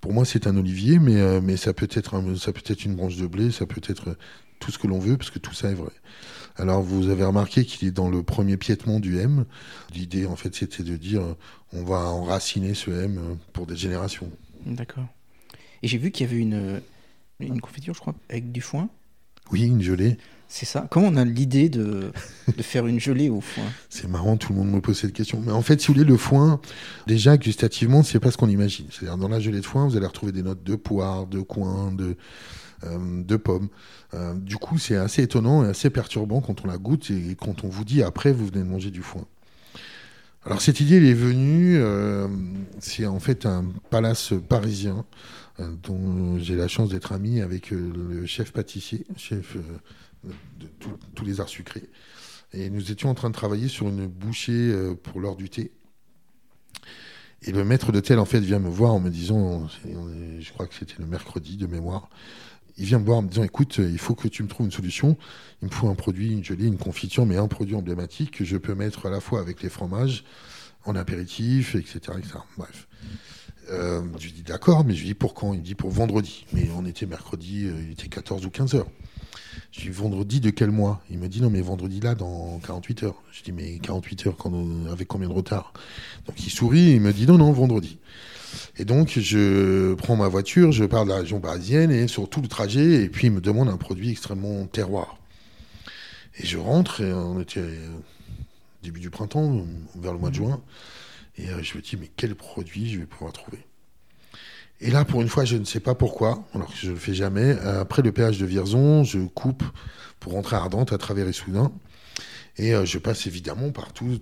Pour 0.00 0.12
moi, 0.12 0.24
c'est 0.24 0.46
un 0.46 0.56
olivier, 0.56 0.98
mais, 0.98 1.16
euh, 1.16 1.40
mais 1.42 1.56
ça 1.56 1.72
peut 1.72 1.88
être 1.92 2.14
un- 2.14 2.36
ça 2.36 2.52
peut 2.52 2.62
être 2.66 2.84
une 2.84 2.94
branche 2.96 3.16
de 3.16 3.26
blé, 3.26 3.50
ça 3.50 3.66
peut 3.66 3.80
être 3.88 4.10
euh, 4.10 4.14
tout 4.60 4.70
ce 4.72 4.78
que 4.78 4.86
l'on 4.86 4.98
veut, 4.98 5.16
parce 5.16 5.30
que 5.30 5.38
tout 5.38 5.54
ça 5.54 5.70
est 5.70 5.74
vrai. 5.74 5.92
Alors, 6.56 6.82
vous 6.82 7.08
avez 7.08 7.24
remarqué 7.24 7.64
qu'il 7.64 7.86
est 7.86 7.92
dans 7.92 8.10
le 8.10 8.22
premier 8.24 8.56
piétement 8.56 8.98
du 9.00 9.18
M. 9.18 9.44
L'idée, 9.94 10.26
en 10.26 10.34
fait, 10.36 10.54
c'était 10.54 10.82
de 10.82 10.96
dire, 10.96 11.22
euh, 11.22 11.34
on 11.72 11.84
va 11.84 11.98
enraciner 12.10 12.74
ce 12.74 12.90
M 12.90 13.38
pour 13.52 13.66
des 13.66 13.76
générations. 13.76 14.30
D'accord. 14.66 15.06
Et 15.82 15.88
j'ai 15.88 15.98
vu 15.98 16.10
qu'il 16.10 16.26
y 16.26 16.28
avait 16.30 16.40
une, 16.40 16.80
une 17.38 17.60
confiture, 17.60 17.94
je 17.94 18.00
crois, 18.00 18.14
avec 18.28 18.50
du 18.50 18.60
foin. 18.60 18.88
Oui, 19.52 19.62
une 19.62 19.82
gelée. 19.82 20.16
C'est 20.48 20.64
ça 20.64 20.86
Comment 20.90 21.08
on 21.08 21.16
a 21.16 21.26
l'idée 21.26 21.68
de, 21.68 22.10
faire 22.60 22.86
une 22.86 22.98
gelée 22.98 23.28
au 23.28 23.42
foin? 23.42 23.64
C'est 23.90 24.08
marrant, 24.08 24.38
tout 24.38 24.54
le 24.54 24.58
monde 24.58 24.70
me 24.70 24.80
pose 24.80 24.98
cette 24.98 25.12
question. 25.12 25.42
Mais 25.44 25.52
en 25.52 25.60
fait, 25.60 25.80
si 25.80 25.88
vous 25.88 25.94
voulez, 25.94 26.06
le 26.06 26.16
foin, 26.16 26.58
déjà, 27.06 27.36
gustativement, 27.36 28.02
c'est 28.02 28.18
pas 28.18 28.30
ce 28.30 28.38
qu'on 28.38 28.48
imagine. 28.48 28.86
C'est-à-dire, 28.90 29.18
dans 29.18 29.28
la 29.28 29.40
gelée 29.40 29.60
de 29.60 29.66
foin, 29.66 29.86
vous 29.86 29.96
allez 29.98 30.06
retrouver 30.06 30.32
des 30.32 30.42
notes 30.42 30.64
de 30.64 30.74
poire, 30.74 31.26
de 31.26 31.40
coin, 31.40 31.92
de, 31.92 32.16
euh, 32.84 33.22
de 33.22 33.36
pommes. 33.36 33.68
Euh, 34.14 34.34
du 34.34 34.56
coup, 34.56 34.78
c'est 34.78 34.96
assez 34.96 35.22
étonnant 35.22 35.66
et 35.66 35.68
assez 35.68 35.90
perturbant 35.90 36.40
quand 36.40 36.64
on 36.64 36.66
la 36.66 36.78
goûte 36.78 37.10
et 37.10 37.36
quand 37.38 37.62
on 37.64 37.68
vous 37.68 37.84
dit 37.84 38.02
après, 38.02 38.32
vous 38.32 38.46
venez 38.46 38.60
de 38.60 38.68
manger 38.68 38.90
du 38.90 39.02
foin. 39.02 39.26
Alors, 40.46 40.62
cette 40.62 40.80
idée, 40.80 40.96
elle 40.96 41.04
est 41.04 41.12
venue, 41.12 41.76
euh, 41.76 42.26
c'est 42.78 43.04
en 43.04 43.20
fait 43.20 43.44
un 43.44 43.66
palace 43.90 44.32
parisien 44.48 45.04
euh, 45.60 45.68
dont 45.82 46.38
j'ai 46.38 46.56
la 46.56 46.68
chance 46.68 46.88
d'être 46.88 47.12
ami 47.12 47.42
avec 47.42 47.70
le 47.70 48.24
chef 48.24 48.52
pâtissier, 48.52 49.04
chef 49.18 49.58
de 50.24 50.68
tous 51.14 51.24
les 51.24 51.40
arts 51.40 51.48
sucrés. 51.48 51.88
Et 52.52 52.70
nous 52.70 52.90
étions 52.90 53.10
en 53.10 53.14
train 53.14 53.28
de 53.28 53.34
travailler 53.34 53.68
sur 53.68 53.88
une 53.88 54.06
bouchée 54.06 54.52
euh, 54.52 54.94
pour 54.94 55.20
l'heure 55.20 55.36
du 55.36 55.50
thé. 55.50 55.72
Et 57.42 57.52
le 57.52 57.64
maître 57.64 57.92
d'hôtel, 57.92 58.18
en 58.18 58.24
fait, 58.24 58.40
vient 58.40 58.58
me 58.58 58.68
voir 58.68 58.94
en 58.94 59.00
me 59.00 59.10
disant, 59.10 59.68
je 59.84 60.52
crois 60.52 60.66
que 60.66 60.74
c'était 60.74 60.96
le 60.98 61.06
mercredi 61.06 61.56
de 61.56 61.66
mémoire, 61.66 62.08
il 62.78 62.84
vient 62.84 62.98
me 62.98 63.04
voir 63.04 63.18
en 63.18 63.22
me 63.22 63.28
disant, 63.28 63.42
écoute, 63.42 63.80
euh, 63.80 63.90
il 63.90 63.98
faut 63.98 64.14
que 64.14 64.28
tu 64.28 64.42
me 64.42 64.48
trouves 64.48 64.66
une 64.66 64.72
solution. 64.72 65.16
Il 65.62 65.68
me 65.68 65.72
faut 65.72 65.88
un 65.88 65.94
produit, 65.94 66.32
une 66.32 66.44
gelée, 66.44 66.66
une 66.66 66.78
confiture, 66.78 67.26
mais 67.26 67.36
un 67.36 67.48
produit 67.48 67.74
emblématique 67.74 68.38
que 68.38 68.44
je 68.44 68.56
peux 68.56 68.74
mettre 68.74 69.06
à 69.06 69.10
la 69.10 69.20
fois 69.20 69.40
avec 69.40 69.62
les 69.62 69.68
fromages, 69.68 70.24
en 70.84 70.94
apéritif, 70.94 71.74
etc. 71.74 72.00
Bref. 72.56 72.88
Euh, 73.70 74.02
je 74.18 74.24
lui 74.26 74.32
dis 74.32 74.42
d'accord, 74.42 74.84
mais 74.84 74.94
je 74.94 75.00
lui 75.00 75.08
dis 75.08 75.14
pour 75.14 75.34
quand? 75.34 75.52
Il 75.52 75.60
me 75.60 75.64
dit 75.64 75.74
pour 75.74 75.90
vendredi. 75.90 76.46
Mais 76.52 76.70
on 76.76 76.86
était 76.86 77.04
mercredi, 77.04 77.66
il 77.66 77.90
était 77.90 78.08
14 78.08 78.46
ou 78.46 78.50
15 78.50 78.74
heures. 78.76 78.90
Je 79.70 79.82
dis 79.82 79.88
vendredi 79.90 80.40
de 80.40 80.50
quel 80.50 80.70
mois? 80.70 81.02
Il 81.10 81.18
me 81.18 81.28
dit 81.28 81.40
non 81.42 81.50
mais 81.50 81.60
vendredi 81.60 82.00
là 82.00 82.14
dans 82.14 82.58
48 82.60 83.02
heures. 83.04 83.22
Je 83.32 83.42
dis 83.42 83.52
mais 83.52 83.78
48 83.78 84.26
heures 84.26 84.36
quand 84.36 84.52
on- 84.52 84.90
avec 84.90 85.08
combien 85.08 85.28
de 85.28 85.34
retard? 85.34 85.72
Donc 86.26 86.42
il 86.44 86.50
sourit 86.50 86.90
et 86.90 86.94
il 86.94 87.00
me 87.00 87.12
dit 87.12 87.26
non 87.26 87.38
non 87.38 87.52
vendredi. 87.52 87.98
Et 88.78 88.84
donc 88.84 89.18
je 89.18 89.94
prends 89.94 90.16
ma 90.16 90.28
voiture, 90.28 90.72
je 90.72 90.84
pars 90.84 91.04
de 91.04 91.10
la 91.10 91.18
région 91.18 91.38
parisienne 91.40 91.90
et 91.90 92.08
sur 92.08 92.28
tout 92.30 92.40
le 92.40 92.48
trajet 92.48 93.04
et 93.04 93.08
puis 93.08 93.26
il 93.28 93.30
me 93.32 93.40
demande 93.40 93.68
un 93.68 93.76
produit 93.76 94.10
extrêmement 94.10 94.66
terroir. 94.66 95.18
Et 96.38 96.46
je 96.46 96.56
rentre 96.58 97.02
et 97.02 97.12
on 97.12 97.40
était 97.40 97.60
euh, 97.60 97.88
début 98.82 99.00
du 99.00 99.10
printemps, 99.10 99.64
vers 99.96 100.12
le 100.12 100.18
mois 100.18 100.30
de 100.30 100.36
juin. 100.36 100.62
Et 101.36 101.50
euh, 101.50 101.62
je 101.62 101.76
me 101.76 101.82
dis 101.82 101.96
mais 102.00 102.10
quel 102.16 102.34
produit 102.34 102.90
je 102.90 103.00
vais 103.00 103.06
pouvoir 103.06 103.32
trouver? 103.32 103.58
Et 104.80 104.90
là, 104.90 105.04
pour 105.04 105.22
une 105.22 105.28
fois, 105.28 105.44
je 105.44 105.56
ne 105.56 105.64
sais 105.64 105.80
pas 105.80 105.94
pourquoi, 105.94 106.44
alors 106.54 106.68
que 106.68 106.76
je 106.76 106.88
ne 106.88 106.92
le 106.92 106.98
fais 106.98 107.14
jamais. 107.14 107.56
euh, 107.64 107.80
Après 107.80 108.02
le 108.02 108.12
péage 108.12 108.38
de 108.38 108.46
Vierzon, 108.46 109.04
je 109.04 109.18
coupe 109.20 109.64
pour 110.20 110.32
rentrer 110.32 110.56
à 110.56 110.60
Ardentes 110.60 110.92
à 110.92 110.98
travers 110.98 111.28
Issoudun. 111.28 111.72
Et 112.56 112.74
euh, 112.74 112.84
je 112.84 112.98
passe 112.98 113.26
évidemment 113.26 113.70
par 113.70 113.88
euh, 114.02 114.16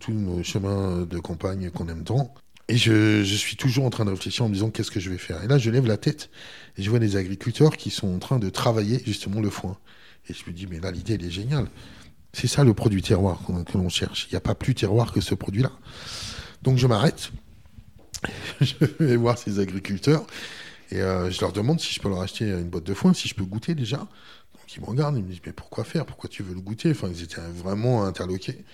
tous 0.00 0.12
nos 0.12 0.42
chemins 0.42 1.02
de 1.02 1.18
campagne 1.18 1.70
qu'on 1.70 1.88
aime 1.88 2.04
tant. 2.04 2.34
Et 2.68 2.76
je, 2.76 3.22
je 3.24 3.34
suis 3.34 3.56
toujours 3.56 3.86
en 3.86 3.90
train 3.90 4.04
de 4.04 4.10
réfléchir 4.10 4.44
en 4.44 4.48
me 4.48 4.54
disant 4.54 4.68
qu'est-ce 4.70 4.90
que 4.90 5.00
je 5.00 5.08
vais 5.08 5.16
faire? 5.16 5.42
Et 5.42 5.46
là, 5.46 5.56
je 5.56 5.70
lève 5.70 5.86
la 5.86 5.96
tête 5.96 6.28
et 6.76 6.82
je 6.82 6.90
vois 6.90 6.98
des 6.98 7.16
agriculteurs 7.16 7.76
qui 7.76 7.88
sont 7.90 8.14
en 8.14 8.18
train 8.18 8.38
de 8.38 8.50
travailler 8.50 9.02
justement 9.06 9.40
le 9.40 9.48
foin. 9.48 9.78
Et 10.28 10.34
je 10.34 10.44
me 10.46 10.52
dis, 10.52 10.66
mais 10.66 10.78
là, 10.78 10.90
l'idée, 10.90 11.14
elle 11.14 11.24
est 11.24 11.30
géniale. 11.30 11.68
C'est 12.34 12.46
ça 12.46 12.64
le 12.64 12.74
produit 12.74 13.00
terroir 13.00 13.40
que 13.46 13.78
l'on 13.78 13.88
cherche. 13.88 14.26
Il 14.30 14.34
n'y 14.34 14.36
a 14.36 14.42
pas 14.42 14.54
plus 14.54 14.74
terroir 14.74 15.12
que 15.12 15.22
ce 15.22 15.34
produit-là. 15.34 15.72
Donc 16.62 16.76
je 16.76 16.86
m'arrête. 16.86 17.30
je 18.60 18.74
vais 19.00 19.16
voir 19.16 19.38
ces 19.38 19.58
agriculteurs 19.60 20.26
et 20.90 21.00
euh, 21.00 21.30
je 21.30 21.40
leur 21.40 21.52
demande 21.52 21.80
si 21.80 21.92
je 21.94 22.00
peux 22.00 22.08
leur 22.08 22.20
acheter 22.20 22.48
une 22.48 22.68
boîte 22.68 22.84
de 22.84 22.94
foin, 22.94 23.12
si 23.12 23.28
je 23.28 23.34
peux 23.34 23.44
goûter 23.44 23.74
déjà. 23.74 23.98
Donc 23.98 24.74
ils 24.74 24.80
me 24.80 24.86
regardent, 24.86 25.16
ils 25.16 25.24
me 25.24 25.28
disent 25.28 25.40
mais 25.44 25.52
pourquoi 25.52 25.84
faire? 25.84 26.06
Pourquoi 26.06 26.30
tu 26.30 26.42
veux 26.42 26.54
le 26.54 26.60
goûter? 26.60 26.90
Enfin 26.90 27.08
ils 27.08 27.22
étaient 27.22 27.40
vraiment 27.40 28.04
interloqués. 28.04 28.64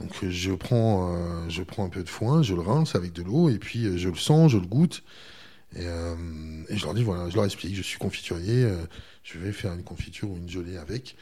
Donc 0.00 0.12
euh, 0.22 0.30
je 0.30 0.52
prends, 0.52 1.14
euh, 1.14 1.48
je 1.48 1.62
prends 1.62 1.84
un 1.84 1.88
peu 1.88 2.02
de 2.02 2.08
foin, 2.08 2.42
je 2.42 2.54
le 2.54 2.60
rince 2.60 2.94
avec 2.94 3.12
de 3.12 3.22
l'eau 3.22 3.50
et 3.50 3.58
puis 3.58 3.98
je 3.98 4.08
le 4.08 4.16
sens, 4.16 4.52
je 4.52 4.58
le 4.58 4.66
goûte. 4.66 5.02
Et, 5.76 5.84
et 5.84 6.76
je 6.76 6.84
leur 6.84 6.94
dis 6.94 7.04
voilà, 7.04 7.30
je 7.30 7.36
leur 7.36 7.44
explique, 7.44 7.76
je 7.76 7.82
suis 7.82 7.98
confiturier, 7.98 8.68
je 9.22 9.38
vais 9.38 9.52
faire 9.52 9.72
une 9.72 9.84
confiture 9.84 10.28
ou 10.28 10.36
une 10.36 10.50
gelée 10.50 10.76
avec. 10.76 11.16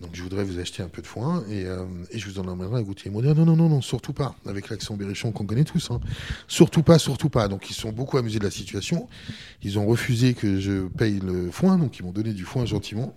Donc 0.00 0.10
je 0.14 0.22
voudrais 0.22 0.44
vous 0.44 0.58
acheter 0.58 0.82
un 0.82 0.88
peu 0.88 1.02
de 1.02 1.06
foin 1.06 1.44
et, 1.50 1.66
euh, 1.66 1.84
je 2.14 2.26
vous 2.26 2.38
en 2.38 2.46
emmènerai 2.48 2.78
à 2.78 2.82
goûter. 2.82 3.04
Ils 3.06 3.12
m'ont 3.12 3.20
dit 3.20 3.28
non, 3.28 3.44
non, 3.44 3.56
non, 3.56 3.68
non, 3.68 3.82
surtout 3.82 4.14
pas, 4.14 4.34
avec 4.46 4.70
l'accent 4.70 4.96
berrichon 4.96 5.30
qu'on 5.30 5.44
connaît 5.44 5.64
tous. 5.64 5.90
hein. 5.90 6.00
Surtout 6.48 6.82
pas, 6.82 6.98
surtout 6.98 7.28
pas. 7.28 7.48
Donc 7.48 7.68
ils 7.70 7.74
sont 7.74 7.92
beaucoup 7.92 8.16
amusés 8.16 8.38
de 8.38 8.44
la 8.44 8.50
situation. 8.50 9.08
Ils 9.62 9.78
ont 9.78 9.86
refusé 9.86 10.32
que 10.34 10.58
je 10.58 10.86
paye 10.88 11.20
le 11.20 11.50
foin, 11.50 11.76
donc 11.76 11.98
ils 11.98 12.02
m'ont 12.04 12.12
donné 12.12 12.32
du 12.32 12.44
foin 12.44 12.64
gentiment. 12.64 13.14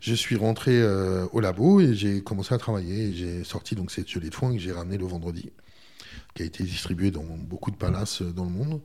Je 0.00 0.14
suis 0.14 0.36
rentré 0.36 0.80
euh, 0.80 1.26
au 1.32 1.40
labo 1.40 1.80
et 1.80 1.94
j'ai 1.94 2.22
commencé 2.22 2.54
à 2.54 2.58
travailler. 2.58 3.12
J'ai 3.12 3.42
sorti 3.42 3.74
donc 3.74 3.90
cette 3.90 4.08
gelée 4.08 4.30
de 4.30 4.34
foin 4.34 4.52
que 4.52 4.58
j'ai 4.58 4.70
ramenée 4.70 4.98
le 4.98 5.06
vendredi, 5.06 5.50
qui 6.34 6.42
a 6.42 6.46
été 6.46 6.62
distribuée 6.62 7.10
dans 7.10 7.24
beaucoup 7.24 7.70
de 7.72 7.76
palaces 7.76 8.22
euh, 8.22 8.30
dans 8.30 8.44
le 8.44 8.50
monde. 8.50 8.80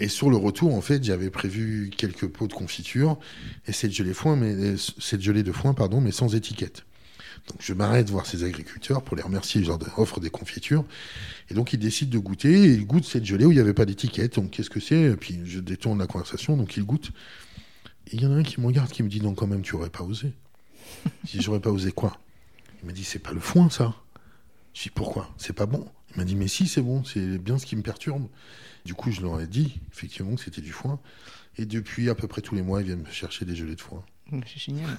Et 0.00 0.08
sur 0.08 0.30
le 0.30 0.36
retour, 0.36 0.74
en 0.74 0.80
fait, 0.80 1.02
j'avais 1.02 1.30
prévu 1.30 1.90
quelques 1.96 2.28
pots 2.28 2.46
de 2.46 2.52
confiture 2.52 3.18
et 3.66 3.72
cette 3.72 3.92
gelée, 3.92 4.14
foin, 4.14 4.36
mais, 4.36 4.54
euh, 4.54 4.76
cette 4.76 5.22
gelée 5.22 5.42
de 5.42 5.52
foin, 5.52 5.74
pardon, 5.74 6.00
mais 6.00 6.12
sans 6.12 6.34
étiquette. 6.34 6.84
Donc 7.48 7.58
je 7.60 7.72
m'arrête 7.72 8.10
voir 8.10 8.26
ces 8.26 8.44
agriculteurs 8.44 9.02
pour 9.02 9.16
les 9.16 9.22
remercier, 9.22 9.62
je 9.62 9.68
leur 9.68 9.78
offre 9.98 10.20
des 10.20 10.30
confitures. 10.30 10.84
Et 11.50 11.54
donc 11.54 11.72
ils 11.72 11.78
décident 11.78 12.10
de 12.10 12.18
goûter, 12.18 12.74
ils 12.74 12.86
goûtent 12.86 13.06
cette 13.06 13.24
gelée 13.24 13.46
où 13.46 13.52
il 13.52 13.54
n'y 13.54 13.60
avait 13.60 13.74
pas 13.74 13.86
d'étiquette. 13.86 14.34
Donc 14.34 14.50
qu'est-ce 14.50 14.70
que 14.70 14.80
c'est? 14.80 15.16
Puis 15.16 15.40
je 15.44 15.58
détourne 15.58 15.98
la 15.98 16.06
conversation, 16.06 16.56
donc 16.56 16.76
ils 16.76 16.84
goûtent. 16.84 17.10
Il 18.12 18.20
y 18.20 18.26
en 18.26 18.32
a 18.32 18.36
un 18.36 18.42
qui 18.42 18.60
me 18.60 18.66
regarde, 18.66 18.90
qui 18.90 19.02
me 19.02 19.08
dit, 19.08 19.20
non 19.20 19.34
quand 19.34 19.46
même, 19.46 19.62
tu 19.62 19.74
aurais 19.74 19.90
pas 19.90 20.04
osé. 20.04 20.32
Si 21.26 21.40
j'aurais 21.40 21.60
pas 21.60 21.70
osé 21.70 21.90
quoi? 21.92 22.18
Il 22.82 22.86
m'a 22.86 22.92
dit, 22.92 23.04
c'est 23.04 23.18
pas 23.18 23.32
le 23.32 23.40
foin 23.40 23.70
ça. 23.70 23.94
Je 24.74 24.84
dis, 24.84 24.90
pourquoi? 24.90 25.32
C'est 25.38 25.52
pas 25.52 25.66
bon. 25.66 25.86
M'a 26.18 26.24
dit, 26.24 26.34
mais 26.34 26.48
si, 26.48 26.66
c'est 26.66 26.82
bon, 26.82 27.04
c'est 27.04 27.38
bien 27.38 27.58
ce 27.58 27.64
qui 27.64 27.76
me 27.76 27.82
perturbe. 27.82 28.26
Du 28.84 28.92
coup, 28.92 29.12
je 29.12 29.20
leur 29.20 29.40
ai 29.40 29.46
dit, 29.46 29.80
effectivement, 29.92 30.34
que 30.34 30.42
c'était 30.42 30.60
du 30.60 30.72
foin. 30.72 30.98
Et 31.56 31.64
depuis 31.64 32.10
à 32.10 32.16
peu 32.16 32.26
près 32.26 32.42
tous 32.42 32.56
les 32.56 32.62
mois, 32.62 32.80
ils 32.80 32.86
viennent 32.86 33.02
me 33.02 33.10
chercher 33.10 33.44
des 33.44 33.54
gelées 33.54 33.76
de 33.76 33.80
foin. 33.80 34.02
C'est 34.32 34.58
génial. 34.58 34.90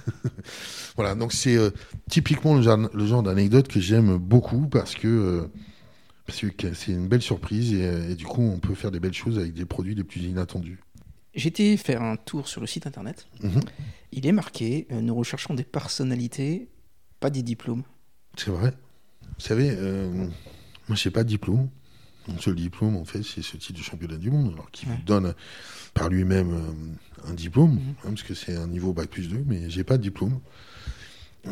Voilà, 0.96 1.14
donc 1.14 1.34
c'est 1.34 1.56
euh, 1.56 1.70
typiquement 2.08 2.54
le 2.54 2.62
genre, 2.62 2.88
le 2.92 3.06
genre 3.06 3.22
d'anecdote 3.22 3.68
que 3.68 3.80
j'aime 3.80 4.16
beaucoup 4.16 4.66
parce 4.66 4.94
que 4.94 5.06
euh, 5.06 6.72
c'est 6.72 6.92
une 6.92 7.06
belle 7.06 7.20
surprise 7.20 7.74
et, 7.74 7.84
euh, 7.84 8.10
et 8.10 8.14
du 8.14 8.24
coup 8.24 8.42
on 8.42 8.58
peut 8.58 8.74
faire 8.74 8.90
des 8.90 8.98
belles 8.98 9.14
choses 9.14 9.38
avec 9.38 9.52
des 9.52 9.66
produits 9.66 9.94
les 9.94 10.04
plus 10.04 10.22
inattendus. 10.22 10.80
Été 11.34 11.76
faire 11.76 12.02
un 12.02 12.16
tour 12.16 12.48
sur 12.48 12.62
le 12.62 12.66
site 12.66 12.86
internet. 12.86 13.28
Mhm. 13.42 13.60
Il 14.12 14.26
est 14.26 14.32
marqué 14.32 14.86
euh, 14.90 15.00
Nous 15.00 15.14
recherchons 15.14 15.54
des 15.54 15.64
personnalités, 15.64 16.68
pas 17.20 17.30
des 17.30 17.42
diplômes. 17.42 17.84
C'est 18.36 18.50
vrai. 18.50 18.72
Vous 19.22 19.46
savez, 19.46 19.76
moi 20.90 20.96
j'ai 20.96 21.10
pas 21.10 21.22
de 21.22 21.28
diplôme. 21.28 21.68
Mon 22.28 22.38
seul 22.40 22.56
diplôme 22.56 22.96
en 22.96 23.04
fait 23.04 23.22
c'est 23.22 23.42
ce 23.42 23.56
titre 23.56 23.78
de 23.78 23.84
championnat 23.84 24.16
du 24.16 24.30
monde 24.30 24.52
alors 24.52 24.70
qui 24.72 24.86
Ouais. 24.86 24.92
vous 24.96 25.02
donne 25.04 25.34
par 25.94 26.08
lui-même 26.08 26.52
euh, 26.52 27.30
un 27.30 27.34
diplôme 27.34 27.74
Mhm. 27.74 27.80
hein, 28.04 28.08
parce 28.08 28.24
que 28.24 28.34
c'est 28.34 28.56
un 28.56 28.66
niveau 28.66 28.92
bac 28.92 29.08
plus 29.08 29.28
2 29.28 29.44
mais 29.46 29.70
j'ai 29.70 29.84
pas 29.84 29.96
de 29.96 30.02
diplôme. 30.02 30.40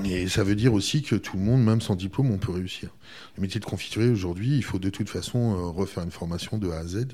Et 0.04 0.28
ça 0.28 0.44
veut 0.44 0.54
dire 0.54 0.74
aussi 0.74 1.00
que 1.00 1.16
tout 1.16 1.38
le 1.38 1.42
monde, 1.42 1.64
même 1.64 1.80
sans 1.80 1.94
diplôme, 1.94 2.30
on 2.30 2.36
peut 2.36 2.52
réussir. 2.52 2.90
Le 3.36 3.40
métier 3.40 3.58
de 3.58 3.64
confiturier 3.64 4.10
aujourd'hui, 4.10 4.54
il 4.54 4.62
faut 4.62 4.78
de 4.78 4.90
toute 4.90 5.08
façon 5.08 5.54
euh, 5.54 5.70
refaire 5.70 6.04
une 6.04 6.10
formation 6.10 6.58
de 6.58 6.68
A 6.68 6.80
à 6.80 6.84
Z. 6.86 7.06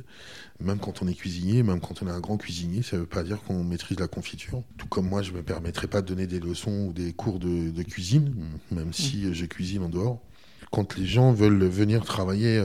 Même 0.58 0.78
quand 0.80 1.00
on 1.00 1.06
est 1.06 1.14
cuisinier, 1.14 1.62
même 1.62 1.78
quand 1.78 2.02
on 2.02 2.08
est 2.08 2.10
un 2.10 2.18
grand 2.18 2.36
cuisinier, 2.36 2.82
ça 2.82 2.96
ne 2.96 3.02
veut 3.02 3.06
pas 3.06 3.22
dire 3.22 3.40
qu'on 3.44 3.62
maîtrise 3.62 4.00
la 4.00 4.08
confiture. 4.08 4.60
Tout 4.76 4.88
comme 4.88 5.08
moi, 5.08 5.22
je 5.22 5.30
ne 5.30 5.36
me 5.36 5.42
permettrai 5.44 5.86
pas 5.86 6.02
de 6.02 6.08
donner 6.08 6.26
des 6.26 6.40
leçons 6.40 6.86
ou 6.88 6.92
des 6.92 7.12
cours 7.12 7.38
de, 7.38 7.70
de 7.70 7.82
cuisine, 7.84 8.34
même 8.72 8.92
si 8.92 9.24
euh, 9.24 9.32
je 9.32 9.46
cuisine 9.46 9.84
en 9.84 9.88
dehors. 9.88 10.20
Quand 10.74 10.96
les 10.96 11.06
gens 11.06 11.32
veulent 11.32 11.64
venir 11.64 12.04
travailler 12.04 12.60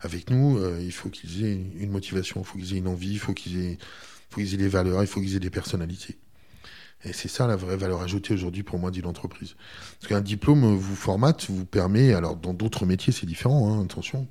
avec 0.00 0.30
nous, 0.30 0.60
il 0.78 0.92
faut 0.92 1.08
qu'ils 1.08 1.44
aient 1.44 1.58
une 1.78 1.90
motivation, 1.90 2.42
il 2.42 2.44
faut 2.44 2.58
qu'ils 2.58 2.74
aient 2.74 2.78
une 2.78 2.88
envie, 2.88 3.12
il 3.12 3.18
faut 3.18 3.32
qu'ils 3.32 3.64
aient, 3.64 3.78
faut 4.28 4.40
qu'ils 4.40 4.54
aient 4.54 4.58
des 4.58 4.68
valeurs, 4.68 5.02
il 5.02 5.06
faut 5.06 5.20
qu'ils 5.20 5.36
aient 5.36 5.40
des 5.40 5.50
personnalités. 5.50 6.18
Et 7.04 7.12
c'est 7.12 7.28
ça 7.28 7.46
la 7.46 7.56
vraie 7.56 7.76
valeur 7.76 8.02
ajoutée 8.02 8.34
aujourd'hui 8.34 8.62
pour 8.62 8.78
moi 8.78 8.90
d'une 8.90 9.06
entreprise. 9.06 9.54
Parce 10.00 10.08
qu'un 10.08 10.20
diplôme 10.20 10.74
vous 10.74 10.96
formate, 10.96 11.46
vous 11.48 11.64
permet, 11.64 12.14
alors 12.14 12.36
dans 12.36 12.52
d'autres 12.52 12.84
métiers 12.84 13.12
c'est 13.12 13.26
différent, 13.26 13.70
hein, 13.70 13.84
attention, 13.84 14.26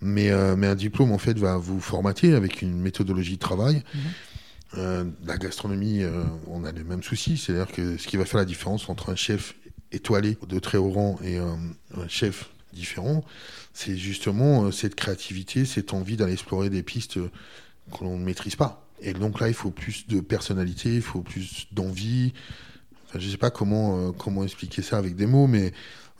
mais, 0.00 0.30
euh, 0.30 0.56
mais 0.56 0.66
un 0.66 0.74
diplôme 0.74 1.12
en 1.12 1.18
fait 1.18 1.38
va 1.38 1.56
vous 1.56 1.80
formater 1.80 2.34
avec 2.34 2.62
une 2.62 2.78
méthodologie 2.78 3.34
de 3.34 3.40
travail. 3.40 3.82
Euh, 4.76 5.04
la 5.24 5.38
gastronomie, 5.38 6.02
euh, 6.02 6.24
on 6.48 6.64
a 6.64 6.72
les 6.72 6.84
mêmes 6.84 7.02
soucis, 7.02 7.38
c'est-à-dire 7.38 7.72
que 7.72 7.96
ce 7.96 8.06
qui 8.08 8.16
va 8.16 8.24
faire 8.24 8.40
la 8.40 8.44
différence 8.44 8.88
entre 8.88 9.10
un 9.10 9.16
chef 9.16 9.54
étoilé 9.94 10.36
de 10.46 10.58
très 10.58 10.78
haut 10.78 10.90
rang 10.90 11.18
et 11.22 11.38
un, 11.38 11.58
un 11.96 12.08
chef 12.08 12.50
différent, 12.72 13.24
c'est 13.72 13.96
justement 13.96 14.70
cette 14.72 14.94
créativité, 14.94 15.64
cette 15.64 15.94
envie 15.94 16.16
d'aller 16.16 16.32
explorer 16.32 16.70
des 16.70 16.82
pistes 16.82 17.18
que 17.92 18.04
l'on 18.04 18.18
ne 18.18 18.24
maîtrise 18.24 18.56
pas. 18.56 18.84
Et 19.00 19.12
donc 19.12 19.40
là, 19.40 19.48
il 19.48 19.54
faut 19.54 19.70
plus 19.70 20.06
de 20.06 20.20
personnalité, 20.20 20.94
il 20.94 21.02
faut 21.02 21.20
plus 21.20 21.66
d'envie. 21.72 22.32
Je 23.14 23.24
ne 23.24 23.30
sais 23.30 23.36
pas 23.36 23.50
comment, 23.50 23.98
euh, 23.98 24.12
comment 24.12 24.44
expliquer 24.44 24.82
ça 24.82 24.98
avec 24.98 25.14
des 25.14 25.26
mots, 25.26 25.46
mais, 25.46 25.72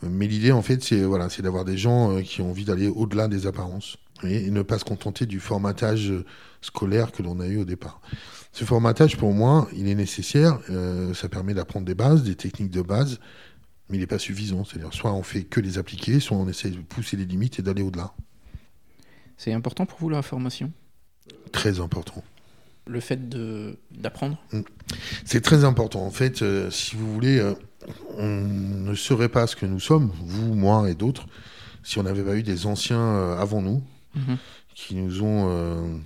l'idée, 0.03 0.51
en 0.51 0.61
fait, 0.61 0.83
c'est 0.83 1.01
voilà, 1.01 1.27
d'avoir 1.39 1.65
des 1.65 1.77
gens 1.77 2.11
euh, 2.11 2.21
qui 2.21 2.41
ont 2.41 2.51
envie 2.51 2.65
d'aller 2.65 2.87
au-delà 2.87 3.27
des 3.27 3.47
apparences 3.47 3.97
et, 4.23 4.51
ne 4.51 4.61
pas 4.61 4.77
se 4.77 4.85
contenter 4.85 5.25
du 5.25 5.39
formatage 5.39 6.13
scolaire 6.61 7.11
que 7.11 7.23
l'on 7.23 7.39
a 7.39 7.47
eu 7.47 7.57
au 7.57 7.65
départ. 7.65 8.01
Ce 8.51 8.63
formatage, 8.65 9.17
pour 9.17 9.33
moi, 9.33 9.67
il 9.75 9.87
est 9.87 9.95
nécessaire. 9.95 10.59
Euh, 10.69 11.13
ça 11.13 11.27
permet 11.27 11.53
d'apprendre 11.53 11.85
des 11.85 11.95
bases, 11.95 12.23
des 12.23 12.35
techniques 12.35 12.71
de 12.71 12.81
base, 12.81 13.19
mais 13.89 13.97
il 13.97 13.99
n'est 13.99 14.07
pas 14.07 14.19
suffisant. 14.19 14.65
C'est-à-dire, 14.65 14.93
soit 14.93 15.13
on 15.13 15.23
fait 15.23 15.43
que 15.43 15.59
les 15.59 15.77
appliquer, 15.77 16.19
soit 16.19 16.37
on 16.37 16.47
essaie 16.47 16.69
de 16.69 16.79
pousser 16.79 17.17
les 17.17 17.25
limites 17.25 17.59
et 17.59 17.61
d'aller 17.61 17.81
au-delà. 17.81 18.13
C'est 19.37 19.53
important 19.53 19.85
pour 19.85 19.99
vous 19.99 20.09
la 20.09 20.21
formation? 20.21 20.71
Très 21.51 21.79
important 21.79 22.23
le 22.87 22.99
fait 22.99 23.29
d'apprendre? 23.91 24.37
Mm. 24.51 24.61
C'est 25.25 25.41
très 25.41 25.63
important. 25.63 26.05
En 26.05 26.11
fait, 26.11 26.41
euh, 26.41 26.69
si 26.69 26.95
vous 26.95 27.11
voulez, 27.11 27.39
euh, 27.39 27.53
on 28.17 28.27
ne 28.27 28.95
serait 28.95 29.29
pas 29.29 29.47
ce 29.47 29.55
que 29.55 29.65
nous 29.65 29.79
sommes, 29.79 30.11
vous, 30.21 30.53
moi 30.53 30.89
et 30.89 30.95
d'autres, 30.95 31.27
si 31.83 31.99
on 31.99 32.03
n'avait 32.03 32.23
pas 32.23 32.35
eu 32.35 32.43
des 32.43 32.65
anciens 32.65 32.99
euh, 32.99 33.37
avant 33.37 33.61
nous 33.61 33.83
mhm. 34.15 34.37
qui 34.73 34.95
nous 34.95 35.23
ont 35.23 36.01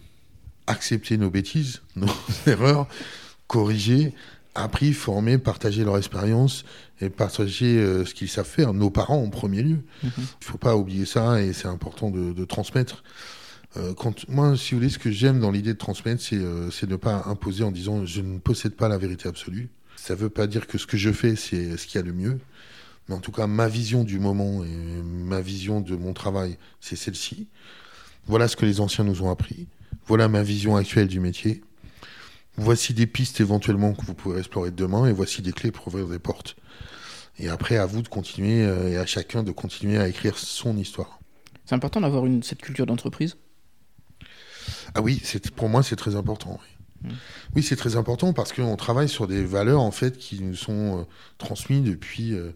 accepté 0.67 1.17
nos 1.17 1.29
bêtises, 1.29 1.81
nos 1.95 2.07
erreurs, 2.45 2.87
corrigé, 3.47 4.13
appris, 4.55 4.93
formé, 4.93 5.37
partagé 5.37 5.83
leur 5.83 5.97
expérience 5.97 6.65
et 7.01 7.09
partagé 7.09 7.77
ce 8.05 8.13
qu'ils 8.13 8.29
savent 8.29 8.47
faire, 8.47 8.73
nos 8.73 8.89
parents 8.89 9.21
en 9.21 9.29
premier 9.29 9.61
lieu. 9.61 9.79
Mhm. 10.03 10.11
Il 10.17 10.21
ne 10.21 10.45
faut 10.45 10.57
pas 10.57 10.75
oublier 10.75 11.05
ça 11.05 11.41
et 11.41 11.53
c'est 11.53 11.67
important 11.67 12.09
de, 12.09 12.33
de 12.33 12.45
transmettre. 12.45 13.03
Euh, 13.77 13.93
quand, 13.93 14.27
moi, 14.29 14.57
si 14.57 14.71
vous 14.71 14.79
voulez, 14.79 14.89
ce 14.89 14.97
que 14.97 15.11
j'aime 15.11 15.39
dans 15.39 15.51
l'idée 15.51 15.73
de 15.73 15.77
transmettre, 15.77 16.21
c'est 16.21 16.37
euh, 16.37 16.69
ne 16.87 16.95
pas 16.95 17.23
imposer 17.27 17.63
en 17.63 17.71
disant 17.71 18.05
je 18.05 18.21
ne 18.21 18.39
possède 18.39 18.75
pas 18.75 18.87
la 18.87 18.97
vérité 18.97 19.27
absolue. 19.27 19.69
Ça 19.95 20.15
ne 20.15 20.19
veut 20.19 20.29
pas 20.29 20.47
dire 20.47 20.65
que 20.65 20.77
ce 20.77 20.87
que 20.87 20.97
je 20.97 21.11
fais, 21.11 21.35
c'est 21.35 21.77
ce 21.77 21.85
qu'il 21.85 21.99
y 21.99 22.03
a 22.03 22.07
de 22.07 22.11
mieux. 22.11 22.39
Mais 23.07 23.15
en 23.15 23.19
tout 23.19 23.31
cas, 23.31 23.47
ma 23.47 23.67
vision 23.67 24.03
du 24.03 24.19
moment 24.19 24.63
et 24.63 25.01
ma 25.03 25.41
vision 25.41 25.81
de 25.81 25.95
mon 25.95 26.13
travail, 26.13 26.57
c'est 26.79 26.95
celle-ci. 26.95 27.47
Voilà 28.25 28.47
ce 28.47 28.55
que 28.55 28.65
les 28.65 28.81
anciens 28.81 29.03
nous 29.03 29.23
ont 29.23 29.29
appris. 29.29 29.67
Voilà 30.05 30.27
ma 30.27 30.43
vision 30.43 30.75
actuelle 30.75 31.07
du 31.07 31.19
métier. 31.19 31.61
Voici 32.57 32.93
des 32.93 33.07
pistes 33.07 33.39
éventuellement 33.39 33.93
que 33.93 34.05
vous 34.05 34.13
pouvez 34.13 34.39
explorer 34.39 34.71
demain 34.71 35.05
et 35.05 35.13
voici 35.13 35.41
des 35.41 35.53
clés 35.53 35.71
pour 35.71 35.87
ouvrir 35.87 36.07
des 36.07 36.19
portes. 36.19 36.55
Et 37.39 37.47
après, 37.47 37.77
à 37.77 37.85
vous 37.85 38.01
de 38.01 38.07
continuer 38.07 38.65
euh, 38.65 38.89
et 38.89 38.97
à 38.97 39.05
chacun 39.05 39.43
de 39.43 39.51
continuer 39.51 39.97
à 39.97 40.07
écrire 40.07 40.37
son 40.37 40.77
histoire. 40.77 41.19
C'est 41.65 41.75
important 41.75 42.01
d'avoir 42.01 42.25
cette 42.43 42.61
culture 42.61 42.85
d'entreprise? 42.85 43.37
Ah 44.93 45.01
oui, 45.01 45.21
pour 45.55 45.69
moi, 45.69 45.83
c'est 45.83 45.95
très 45.95 46.15
important. 46.15 46.59
Oui, 47.55 47.63
c'est 47.63 47.77
très 47.77 47.95
important 47.95 48.33
parce 48.33 48.51
qu'on 48.51 48.75
travaille 48.75 49.07
sur 49.07 49.25
des 49.25 49.43
valeurs 49.43 49.79
en 49.79 49.91
fait 49.91 50.17
qui 50.17 50.41
nous 50.41 50.55
sont 50.55 50.99
euh, 50.99 51.03
transmises 51.37 51.83
depuis 51.83 52.33
euh, 52.33 52.51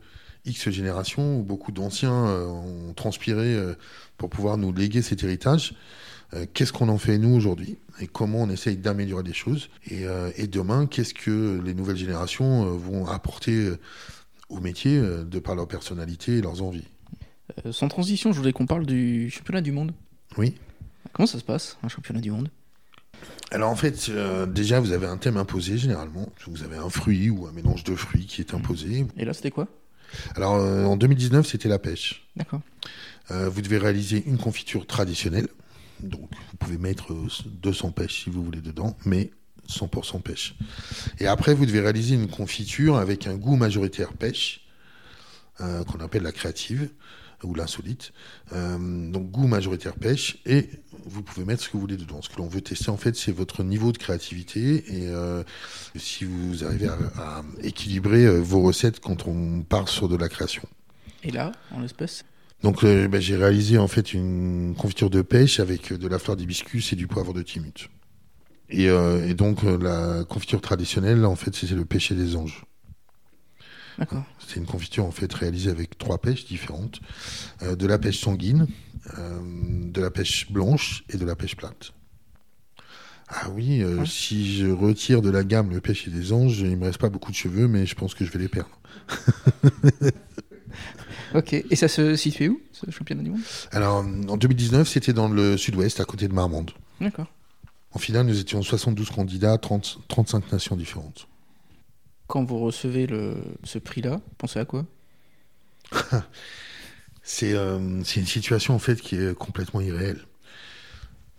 X 0.45 0.69
générations 0.69 1.39
où 1.39 1.43
beaucoup 1.43 1.71
d'anciens 1.71 2.11
ont 2.11 2.93
transpiré 2.93 3.57
pour 4.17 4.29
pouvoir 4.29 4.57
nous 4.57 4.73
léguer 4.73 5.01
cet 5.01 5.23
héritage. 5.23 5.73
Qu'est-ce 6.53 6.73
qu'on 6.73 6.89
en 6.89 6.97
fait 6.97 7.17
nous 7.17 7.35
aujourd'hui 7.35 7.77
et 8.01 8.07
comment 8.07 8.43
on 8.43 8.49
essaye 8.49 8.77
d'améliorer 8.77 9.23
les 9.23 9.33
choses 9.33 9.69
et, 9.89 10.05
et 10.35 10.47
demain, 10.47 10.87
qu'est-ce 10.87 11.13
que 11.13 11.61
les 11.63 11.73
nouvelles 11.73 11.97
générations 11.97 12.65
vont 12.75 13.05
apporter 13.05 13.69
au 14.49 14.59
métier 14.59 14.99
de 14.99 15.39
par 15.39 15.55
leur 15.55 15.67
personnalité 15.67 16.37
et 16.37 16.41
leurs 16.41 16.61
envies? 16.61 16.87
sans 17.71 17.87
transition, 17.87 18.31
je 18.31 18.39
voulais 18.39 18.53
qu'on 18.53 18.65
parle 18.65 18.85
du 18.85 19.29
championnat 19.29 19.61
du 19.61 19.71
monde. 19.71 19.93
Oui. 20.37 20.55
Comment 21.11 21.27
ça 21.27 21.39
se 21.39 21.43
passe, 21.43 21.77
un 21.83 21.87
championnat 21.87 22.21
du 22.21 22.31
monde? 22.31 22.49
Alors 23.51 23.69
en 23.69 23.75
fait, 23.75 24.07
euh, 24.09 24.45
déjà 24.45 24.79
vous 24.79 24.91
avez 24.91 25.05
un 25.05 25.17
thème 25.17 25.37
imposé 25.37 25.77
généralement. 25.77 26.29
Vous 26.47 26.63
avez 26.63 26.77
un 26.77 26.89
fruit 26.89 27.29
ou 27.29 27.45
un 27.47 27.51
mélange 27.51 27.83
de 27.83 27.95
fruits 27.95 28.25
qui 28.25 28.41
est 28.41 28.53
imposé. 28.53 29.05
Et 29.17 29.25
là 29.25 29.33
c'était 29.33 29.51
quoi? 29.51 29.67
Alors 30.35 30.55
euh, 30.55 30.85
en 30.85 30.97
2019 30.97 31.47
c'était 31.47 31.69
la 31.69 31.79
pêche. 31.79 32.27
D'accord. 32.35 32.61
Euh, 33.31 33.49
vous 33.49 33.61
devez 33.61 33.77
réaliser 33.77 34.23
une 34.25 34.37
confiture 34.37 34.87
traditionnelle. 34.87 35.47
Donc 36.01 36.29
vous 36.51 36.57
pouvez 36.57 36.77
mettre 36.77 37.13
200 37.45 37.91
pêches 37.91 38.23
si 38.23 38.29
vous 38.29 38.43
voulez 38.43 38.61
dedans, 38.61 38.97
mais 39.05 39.31
100% 39.69 40.21
pêche. 40.21 40.55
Et 41.19 41.27
après 41.27 41.53
vous 41.53 41.65
devez 41.65 41.79
réaliser 41.79 42.15
une 42.15 42.27
confiture 42.27 42.97
avec 42.97 43.27
un 43.27 43.35
goût 43.35 43.55
majoritaire 43.55 44.13
pêche, 44.13 44.61
qu'on 45.57 45.99
appelle 45.99 46.23
la 46.23 46.31
créative 46.31 46.89
ou 47.43 47.53
l'insolite. 47.55 48.11
donc 48.51 49.31
goût 49.31 49.47
majoritaire 49.47 49.95
pêche 49.95 50.37
et 50.45 50.69
vous 51.05 51.21
pouvez 51.21 51.45
mettre 51.45 51.63
ce 51.63 51.67
que 51.67 51.73
vous 51.73 51.81
voulez 51.81 51.97
dedans. 51.97 52.21
Ce 52.21 52.29
que 52.29 52.37
l'on 52.37 52.47
veut 52.47 52.61
tester, 52.61 52.89
en 52.89 52.97
fait, 52.97 53.15
c'est 53.15 53.31
votre 53.31 53.63
niveau 53.63 53.91
de 53.91 53.97
créativité 53.97 54.83
et 54.87 55.07
euh, 55.07 55.43
si 55.95 56.25
vous 56.25 56.63
arrivez 56.63 56.87
à, 56.87 57.43
équilibrer 57.61 58.25
euh, 58.25 58.39
vos 58.39 58.61
recettes 58.61 58.99
quand 58.99 59.27
on 59.27 59.61
part 59.63 59.89
sur 59.89 60.07
de 60.07 60.15
la 60.15 60.29
création. 60.29 60.63
Et 61.23 61.31
là, 61.31 61.51
en 61.71 61.79
l'espèce 61.79 62.25
donc 62.63 62.83
euh, 62.83 63.07
ben, 63.07 63.21
j'ai 63.21 63.35
réalisé 63.35 63.77
en 63.77 63.87
fait 63.87 64.13
une 64.13 64.73
confiture 64.77 65.09
de 65.09 65.21
pêche 65.21 65.59
avec 65.59 65.93
de 65.93 66.07
la 66.07 66.17
fleur 66.17 66.35
d'hibiscus 66.35 66.91
et 66.93 66.95
du 66.95 67.07
poivre 67.07 67.33
de 67.33 67.41
timut. 67.41 67.89
Et, 68.69 68.85
et 68.85 69.33
donc 69.35 69.61
la 69.61 70.23
confiture 70.23 70.59
traditionnelle, 70.59 71.25
en 71.25 71.35
fait, 71.35 71.53
c'était 71.53 71.75
le 71.75 71.85
pêcher 71.85 72.15
des 72.15 72.35
anges. 72.35 72.65
C'est 74.47 74.57
une 74.57 74.65
confiture 74.65 75.05
en 75.05 75.11
fait 75.11 75.31
réalisée 75.33 75.69
avec 75.69 75.97
trois 75.97 76.19
pêches 76.19 76.45
différentes, 76.45 76.99
euh, 77.61 77.75
de 77.75 77.87
la 77.87 77.97
pêche 77.97 78.19
sanguine, 78.19 78.67
euh, 79.17 79.39
de 79.91 80.01
la 80.01 80.11
pêche 80.11 80.51
blanche 80.51 81.03
et 81.09 81.17
de 81.17 81.25
la 81.25 81.35
pêche 81.35 81.55
plate. 81.55 81.93
Ah 83.27 83.49
oui, 83.51 83.81
euh, 83.81 84.05
si 84.05 84.57
je 84.57 84.67
retire 84.67 85.21
de 85.21 85.29
la 85.29 85.43
gamme 85.43 85.71
le 85.71 85.81
pêche 85.81 86.07
et 86.07 86.11
des 86.11 86.33
anges, 86.33 86.59
il 86.59 86.77
me 86.77 86.85
reste 86.85 86.99
pas 86.99 87.09
beaucoup 87.09 87.31
de 87.31 87.35
cheveux, 87.35 87.67
mais 87.67 87.85
je 87.85 87.95
pense 87.95 88.13
que 88.13 88.25
je 88.25 88.31
vais 88.31 88.39
les 88.39 88.49
perdre. 88.49 88.79
ok, 91.35 91.53
et 91.53 91.75
ça 91.75 91.87
se 91.87 92.15
situe 92.15 92.49
où, 92.49 92.61
ce 92.71 92.89
championnat 92.91 93.23
du 93.23 93.29
monde? 93.31 93.41
Alors, 93.71 93.97
en 94.29 94.37
2019, 94.37 94.87
c'était 94.87 95.13
dans 95.13 95.29
le 95.29 95.57
sud-ouest, 95.57 95.99
à 95.99 96.05
côté 96.05 96.27
de 96.27 96.33
Marmande. 96.33 96.71
D'accord. 97.01 97.27
En 97.91 97.99
finale, 97.99 98.25
nous 98.25 98.39
étions 98.39 98.61
72 98.61 99.09
candidats, 99.11 99.57
30, 99.57 99.99
35 100.07 100.51
nations 100.51 100.75
différentes. 100.75 101.27
Quand 102.27 102.43
vous 102.43 102.59
recevez 102.59 103.05
le, 103.05 103.35
ce 103.63 103.77
prix-là, 103.77 104.21
pensez 104.37 104.59
à 104.59 104.65
quoi? 104.65 104.85
Euh, 107.43 108.01
C'est 108.03 108.19
une 108.19 108.25
situation 108.25 108.75
en 108.75 108.79
fait 108.79 108.99
qui 108.99 109.15
est 109.15 109.33
complètement 109.33 109.79
irréelle. 109.79 110.19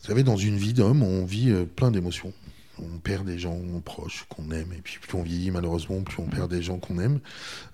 Vous 0.00 0.07
savez, 0.07 0.22
dans 0.22 0.38
une 0.38 0.57
vie 0.57 0.72
d'homme, 0.72 1.02
on 1.02 1.26
vit 1.26 1.50
euh, 1.50 1.66
plein 1.66 1.90
d'émotions. 1.90 2.33
On 2.78 2.98
perd 2.98 3.26
des 3.26 3.38
gens 3.38 3.58
proches 3.84 4.26
qu'on 4.28 4.50
aime, 4.50 4.72
et 4.72 4.80
puis 4.82 4.98
plus 5.00 5.16
on 5.16 5.22
vieillit, 5.22 5.50
malheureusement, 5.50 6.02
plus 6.02 6.20
on 6.20 6.26
perd 6.26 6.50
des 6.50 6.62
gens 6.62 6.78
qu'on 6.78 6.98
aime. 6.98 7.20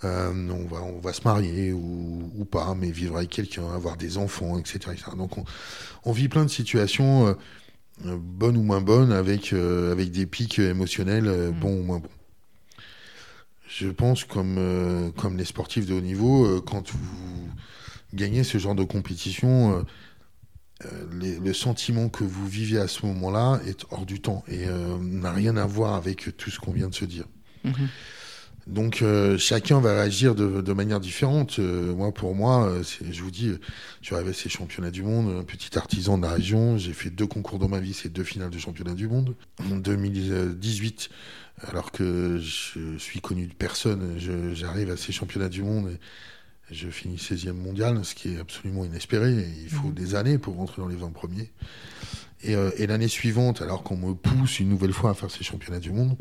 Euh, 0.04 0.32
on, 0.50 0.66
va, 0.66 0.82
on 0.82 1.00
va 1.00 1.12
se 1.12 1.22
marier 1.24 1.72
ou, 1.72 2.30
ou 2.36 2.44
pas, 2.44 2.74
mais 2.74 2.90
vivre 2.90 3.16
avec 3.16 3.30
quelqu'un, 3.30 3.72
avoir 3.72 3.96
des 3.96 4.18
enfants, 4.18 4.58
etc. 4.58 4.96
Donc 5.16 5.38
on, 5.38 5.44
on, 6.04 6.12
vit 6.12 6.28
plein 6.28 6.44
de 6.44 6.50
situations, 6.50 7.36
bonnes 8.04 8.56
ou 8.56 8.62
moins 8.62 8.80
bonnes, 8.80 9.12
avec, 9.12 9.52
avec 9.52 10.10
des 10.10 10.26
pics 10.26 10.58
émotionnels, 10.58 11.24
mm. 11.24 11.60
bons 11.60 11.80
ou 11.80 11.82
moins 11.82 11.98
bons 11.98 12.08
je 13.70 13.88
pense, 13.88 14.24
comme, 14.24 14.56
euh, 14.58 15.10
comme 15.16 15.36
les 15.36 15.44
sportifs 15.44 15.86
de 15.86 15.94
haut 15.94 16.00
niveau, 16.00 16.44
euh, 16.44 16.60
quand 16.60 16.90
vous 16.90 17.48
gagnez 18.12 18.42
ce 18.42 18.58
genre 18.58 18.74
de 18.74 18.82
compétition, 18.82 19.84
euh, 20.84 21.38
le 21.44 21.52
sentiment 21.52 22.08
que 22.08 22.24
vous 22.24 22.46
vivez 22.46 22.78
à 22.78 22.88
ce 22.88 23.06
moment-là 23.06 23.60
est 23.66 23.84
hors 23.90 24.06
du 24.06 24.20
temps 24.20 24.44
et 24.48 24.66
n'a 25.00 25.32
rien 25.32 25.56
à 25.56 25.66
voir 25.66 25.94
avec 25.94 26.36
tout 26.36 26.50
ce 26.50 26.58
qu'on 26.58 26.72
vient 26.72 26.88
de 26.88 26.94
se 26.94 27.04
dire. 27.04 27.24
Mhm. 27.64 27.88
Donc 28.66 29.02
chacun 29.38 29.80
va 29.80 29.94
réagir 29.94 30.34
de, 30.34 30.72
manière 30.72 31.00
différente. 31.00 31.58
moi, 31.58 32.12
pour 32.12 32.34
moi, 32.34 32.72
je 33.10 33.22
vous 33.22 33.30
dis, 33.30 33.50
je 34.00 34.06
suis 34.06 34.14
arrivé 34.14 34.30
à 34.30 34.34
ces 34.34 34.48
championnats 34.48 34.92
du 34.92 35.02
monde, 35.02 35.34
un 35.40 35.44
petit 35.44 35.76
artisan 35.76 36.18
de 36.18 36.22
la 36.22 36.34
région. 36.34 36.78
J'ai 36.78 36.92
fait 36.92 37.10
deux 37.10 37.26
concours 37.26 37.58
dans 37.58 37.68
ma 37.68 37.80
vie, 37.80 37.94
c'est 37.94 38.12
deux 38.12 38.22
finales 38.22 38.50
de 38.50 38.58
championnat 38.58 38.94
du 38.94 39.08
monde. 39.08 39.34
En 39.70 39.76
2018, 39.76 41.10
alors 41.68 41.92
que 41.92 42.38
je 42.38 42.96
suis 42.98 43.20
connu 43.20 43.46
de 43.46 43.54
personne, 43.54 44.18
j'arrive 44.54 44.90
à 44.90 44.96
ces 44.96 45.12
championnats 45.12 45.48
du 45.48 45.62
monde. 45.62 45.98
Je 46.70 46.88
finis 46.88 47.16
16e 47.16 47.52
mondial, 47.52 48.04
ce 48.04 48.14
qui 48.14 48.35
est 48.35 48.38
absolument 48.38 48.85
inespéré. 48.85 49.44
Il 49.62 49.68
faut 49.68 49.88
mhm. 49.88 49.94
des 49.94 50.14
années 50.14 50.38
pour 50.38 50.56
rentrer 50.56 50.80
dans 50.80 50.88
les 50.88 50.96
20 50.96 51.11
premiers. 51.11 51.50
Et, 52.42 52.54
euh, 52.54 52.70
et 52.76 52.87
l'année 52.87 53.09
suivante, 53.09 53.61
alors 53.61 53.83
qu'on 53.83 53.96
me 53.96 54.14
pousse 54.14 54.61
une 54.61 54.68
nouvelle 54.68 54.92
fois 54.92 55.11
à 55.11 55.14
faire 55.14 55.30
ces 55.30 55.44
championnats 55.44 55.80
du 55.80 55.90
monde, 55.90 56.16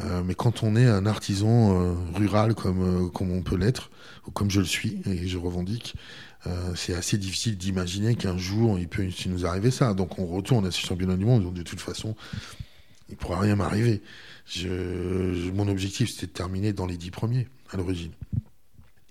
euh, 0.00 0.22
mais 0.24 0.34
quand 0.34 0.62
on 0.62 0.74
est 0.74 0.86
un 0.86 1.06
artisan 1.06 1.80
euh, 1.80 1.94
rural 2.14 2.54
comme, 2.54 3.10
comme 3.12 3.30
on 3.30 3.42
peut 3.42 3.56
l'être, 3.56 3.90
ou 4.26 4.30
comme 4.30 4.50
je 4.50 4.60
le 4.60 4.66
suis, 4.66 5.00
et 5.06 5.28
je 5.28 5.38
revendique, 5.38 5.94
c'est 6.74 6.94
assez 6.94 7.16
difficile 7.16 7.56
d'imaginer 7.56 8.16
qu'un 8.16 8.36
jour 8.36 8.78
il 8.78 8.86
peut 8.86 9.08
nous 9.28 9.46
arriver 9.46 9.70
ça. 9.70 9.94
Donc 9.94 10.18
on 10.18 10.26
retourne 10.26 10.66
à 10.66 10.70
ces 10.70 10.82
championnats 10.82 11.16
du 11.16 11.24
monde, 11.24 11.54
de 11.54 11.62
toute 11.62 11.80
façon, 11.80 12.14
il 13.08 13.12
ne 13.12 13.16
pourra 13.16 13.40
rien 13.40 13.56
m'arriver. 13.56 14.02
Je, 14.46 15.50
mon 15.52 15.68
objectif, 15.68 16.10
c'était 16.10 16.26
de 16.26 16.32
terminer 16.32 16.74
dans 16.74 16.84
les 16.84 16.98
dix 16.98 17.10
premiers, 17.10 17.48
à 17.70 17.78
l'origine. 17.78 18.12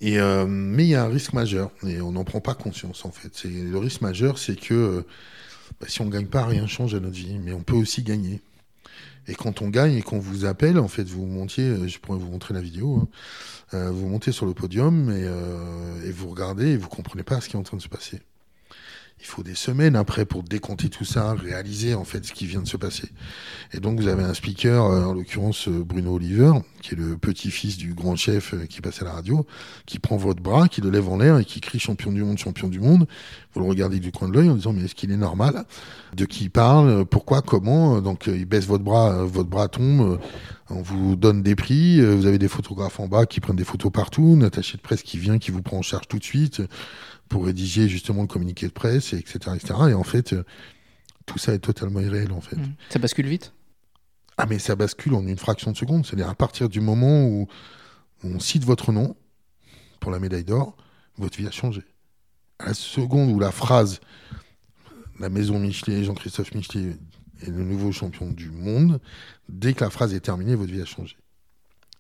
Et, 0.04 0.20
euh, 0.20 0.46
mais 0.46 0.84
il 0.84 0.90
y 0.90 0.96
a 0.96 1.06
un 1.06 1.08
risque 1.08 1.32
majeur, 1.32 1.72
et 1.88 2.02
on 2.02 2.12
n'en 2.12 2.26
prend 2.26 2.42
pas 2.42 2.56
conscience 2.56 3.06
en 3.06 3.12
fait. 3.12 3.46
Le 3.46 3.78
risque 3.78 4.02
majeur, 4.02 4.38
c'est 4.38 4.58
que 4.60 4.74
euh, 4.74 5.02
bah, 5.80 5.88
si 5.88 6.02
on 6.02 6.06
ne 6.06 6.12
gagne 6.12 6.26
pas, 6.26 6.46
rien 6.46 6.68
change 6.68 6.94
à 6.94 7.00
notre 7.00 7.16
vie, 7.16 7.40
mais 7.40 7.54
on 7.54 7.64
peut 7.64 7.78
aussi 7.78 8.04
gagner. 8.04 8.42
Et 9.30 9.36
quand 9.36 9.62
on 9.62 9.70
gagne 9.70 9.94
et 9.94 10.02
qu'on 10.02 10.20
vous 10.20 10.44
appelle, 10.44 10.78
en 10.78 10.90
fait, 10.90 11.06
vous 11.06 11.26
montiez, 11.26 11.70
euh, 11.70 11.88
je 11.88 12.00
pourrais 12.00 12.20
vous 12.20 12.30
montrer 12.30 12.54
la 12.54 12.60
vidéo, 12.60 13.08
hein, 13.72 13.92
vous 13.92 14.10
montez 14.10 14.34
sur 14.34 14.46
le 14.46 14.54
podium 14.54 15.10
et, 15.10 15.24
et 16.06 16.12
vous 16.12 16.30
regardez 16.30 16.72
et 16.72 16.78
vous 16.78 16.90
comprenez 16.90 17.24
pas 17.24 17.42
ce 17.42 17.50
qui 17.50 17.56
est 17.56 17.60
en 17.60 17.64
train 17.64 17.78
de 17.78 17.82
se 17.82 17.88
passer 17.88 18.22
il 19.24 19.26
faut 19.26 19.42
des 19.42 19.56
semaines 19.56 19.96
après 19.96 20.26
pour 20.26 20.44
décompter 20.44 20.90
tout 20.90 21.06
ça, 21.06 21.34
réaliser 21.34 21.96
en 21.96 22.04
fait 22.04 22.26
ce 22.26 22.34
qui 22.34 22.46
vient 22.46 22.62
de 22.62 22.68
se 22.68 22.76
passer. 22.76 23.08
Et 23.72 23.80
donc 23.80 23.98
vous 23.98 24.10
avez 24.10 24.22
un 24.22 24.34
speaker, 24.34 24.86
euh, 24.86 25.06
en 25.06 25.14
l'occurrence 25.14 25.70
euh, 25.70 25.82
Bruno 25.82 26.16
Oliver, 26.16 26.52
qui 26.82 26.94
est 26.94 26.98
le 26.98 27.16
petit-fils 27.16 27.78
du 27.78 27.94
grand 27.94 28.18
chef 28.18 28.54
euh, 28.54 28.66
qui 28.66 28.82
passe 28.82 29.02
à 29.02 29.06
la 29.06 29.14
radio, 29.14 29.46
qui 29.86 29.98
prend 29.98 30.18
votre 30.18 30.44
bras, 30.44 30.68
qui 30.68 30.82
le 30.82 30.90
lève 30.90 31.08
en 31.08 31.18
l'air 31.18 31.38
et 31.38 31.46
qui 31.46 31.62
crie 31.62 31.80
champion 31.80 32.12
du 32.12 32.22
monde, 32.22 32.38
champion 32.38 32.68
du 32.68 32.82
monde. 32.82 33.08
Vous 33.54 33.62
le 33.62 33.66
regardez 33.66 34.02
du 34.02 34.12
coin 34.12 34.28
de 34.28 34.34
l'œil 34.34 34.50
en 34.50 34.56
disant 34.56 34.74
mais 34.74 34.84
est-ce 34.84 34.96
qu'il 34.96 35.10
est 35.10 35.18
normal? 35.18 35.64
De 36.14 36.26
qui 36.26 36.44
il 36.44 36.50
parle 36.50 37.06
Pourquoi 37.06 37.42
Comment 37.42 38.02
Donc 38.02 38.28
il 38.28 38.46
baisse 38.46 38.66
votre 38.66 38.84
bras, 38.84 39.24
votre 39.24 39.50
bras 39.50 39.70
tombe. 39.70 40.20
On 40.70 40.82
vous 40.82 41.16
donne 41.16 41.44
des 41.44 41.56
prix, 41.56 42.02
vous 42.02 42.26
avez 42.26 42.40
des 42.40 42.48
photographes 42.48 43.00
en 43.00 43.08
bas 43.08 43.26
qui 43.26 43.40
prennent 43.40 43.56
des 43.56 43.64
photos 43.64 43.92
partout, 43.92 44.34
une 44.36 44.44
attachée 44.44 44.78
de 44.78 44.82
presse 44.82 45.04
qui 45.04 45.18
vient, 45.18 45.38
qui 45.38 45.52
vous 45.52 45.62
prend 45.62 45.78
en 45.78 45.82
charge 45.82 46.08
tout 46.08 46.18
de 46.18 46.24
suite 46.24 46.62
pour 47.34 47.48
rédiger 47.48 47.90
justement 47.90 48.22
le 48.22 48.28
communiqué 48.28 48.68
de 48.68 48.72
presse, 48.72 49.14
etc., 49.14 49.40
etc. 49.56 49.74
Et 49.90 49.94
en 49.96 50.04
fait, 50.04 50.34
euh, 50.34 50.44
tout 51.26 51.40
ça 51.40 51.56
est 51.56 51.60
totalement 51.60 52.00
irréel, 52.00 52.32
en 52.32 52.42
fait. 52.42 52.56
Mmh. 52.56 52.76
Ça 52.90 53.00
bascule 53.00 53.26
vite? 53.26 53.54
Ah, 54.38 54.46
mais 54.46 54.60
ça 54.60 54.76
bascule 54.76 55.16
en 55.16 55.26
une 55.26 55.40
fraction 55.40 55.72
de 55.72 55.76
seconde. 55.76 56.06
C'est-à-dire 56.06 56.30
à 56.30 56.36
partir 56.36 56.70
du 56.70 56.80
moment 56.80 57.26
où 57.26 57.48
on 58.24 58.40
cite 58.40 58.66
votre 58.66 58.92
nom 58.92 59.16
pour 60.00 60.12
la 60.12 60.20
médaille 60.20 60.44
d'or, 60.44 60.78
votre 61.18 61.36
vie 61.40 61.48
a 61.48 61.52
changé. 61.52 61.82
À 62.60 62.68
la 62.68 62.74
seconde 62.76 63.32
où 63.32 63.40
la 63.40 63.52
phrase 63.52 64.00
la 65.20 65.30
maison 65.30 65.58
Michelet, 65.58 66.04
Jean-Christophe 66.04 66.54
Michelet 66.54 66.98
est 67.42 67.50
le 67.50 67.64
nouveau 67.64 67.92
champion 67.92 68.30
du 68.30 68.52
monde, 68.52 69.02
dès 69.50 69.74
que 69.74 69.84
la 69.84 69.90
phrase 69.90 70.14
est 70.14 70.20
terminée, 70.20 70.54
votre 70.54 70.72
vie 70.72 70.82
a 70.82 70.86
changé 70.86 71.18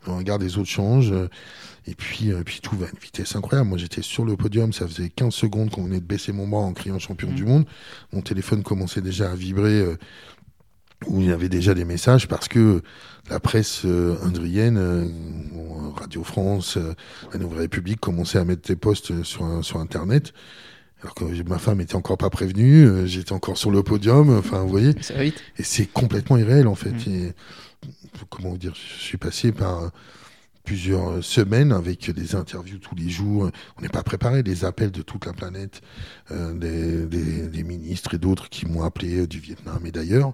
on 0.08 0.18
regarde 0.18 0.42
les 0.42 0.58
autres 0.58 0.70
changent, 0.70 1.12
euh, 1.12 1.28
et 1.88 1.96
puis, 1.96 2.32
euh, 2.32 2.44
puis 2.44 2.60
tout 2.62 2.76
va 2.78 2.86
à 2.86 2.90
une 2.90 3.00
vitesse 3.00 3.36
incroyable. 3.36 3.70
Moi, 3.70 3.78
j'étais 3.78 4.02
sur 4.02 4.26
le 4.26 4.36
podium, 4.36 4.74
ça 4.74 4.88
faisait 4.88 5.10
15 5.10 5.34
secondes 5.34 5.70
qu'on 5.70 5.84
venait 5.84 6.00
de 6.00 6.06
baisser 6.06 6.32
mon 6.32 6.48
bras 6.48 6.62
en 6.62 6.74
criant 6.74 7.00
champion 7.00 7.30
mmh. 7.30 7.36
du 7.36 7.46
monde. 7.46 7.66
Mon 8.12 8.22
téléphone 8.22 8.64
commençait 8.64 9.02
déjà 9.02 9.32
à 9.32 9.36
vibrer, 9.36 9.82
euh, 9.82 9.98
où 11.08 11.20
il 11.20 11.28
y 11.28 11.32
avait 11.32 11.50
déjà 11.50 11.74
des 11.74 11.86
messages, 11.86 12.28
parce 12.28 12.48
que 12.48 12.82
la 13.30 13.40
presse 13.42 13.86
indrienne, 14.24 14.80
Radio 15.98 16.24
France, 16.24 16.78
la 17.34 17.40
Nouvelle 17.40 17.60
République 17.60 18.00
commençait 18.00 18.38
à 18.38 18.46
mettre 18.46 18.66
des 18.66 18.78
posts 18.78 19.22
sur, 19.24 19.66
sur 19.66 19.80
Internet. 19.80 20.34
Alors 21.04 21.16
que 21.16 21.44
ma 21.44 21.60
femme 21.60 21.82
était 21.82 21.96
encore 21.96 22.18
pas 22.18 22.30
prévenue, 22.30 23.06
j'étais 23.06 23.34
encore 23.34 23.58
sur 23.58 23.70
le 23.70 23.84
podium, 23.84 24.36
enfin, 24.38 24.62
vous 24.62 24.70
voyez. 24.70 24.96
Et 25.58 25.64
c'est 25.64 25.86
complètement 25.86 26.38
irréel, 26.38 26.68
en 26.68 26.76
fait. 26.76 26.92
Mmh 26.92 27.34
comment 28.30 28.50
vous 28.50 28.58
dire, 28.58 28.74
je 28.76 29.02
suis 29.02 29.18
passé 29.18 29.52
par 29.52 29.92
plusieurs 30.64 31.24
semaines 31.24 31.72
avec 31.72 32.10
des 32.12 32.36
interviews 32.36 32.78
tous 32.78 32.96
les 32.96 33.10
jours. 33.10 33.50
On 33.78 33.82
n'est 33.82 33.90
pas 33.90 34.04
préparé, 34.04 34.44
des 34.44 34.66
appels 34.66 34.92
de 34.92 35.02
toute 35.02 35.26
la 35.26 35.34
planète, 35.34 35.82
euh, 36.32 36.54
des, 36.54 37.64
ministres 37.64 38.14
et 38.14 38.18
d'autres 38.18 38.50
qui 38.50 38.66
m'ont 38.66 38.84
appelé 38.84 39.20
euh, 39.22 39.28
du 39.28 39.40
Vietnam 39.40 39.86
et 39.86 39.92
d'ailleurs. 39.92 40.34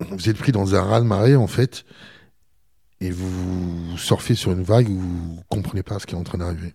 Vous 0.00 0.28
êtes 0.28 0.36
pris 0.36 0.52
dans 0.52 0.74
un 0.74 0.82
raz-de-marée 0.82 1.36
en 1.36 1.46
fait, 1.46 1.84
et 3.00 3.10
vous 3.10 3.96
surfez 3.96 4.34
sur 4.34 4.52
une 4.52 4.62
vague 4.62 4.88
où 4.88 4.98
vous 4.98 5.40
comprenez 5.48 5.82
pas 5.82 5.98
ce 5.98 6.06
qui 6.06 6.14
est 6.14 6.18
en 6.18 6.24
train 6.24 6.38
d'arriver. 6.38 6.74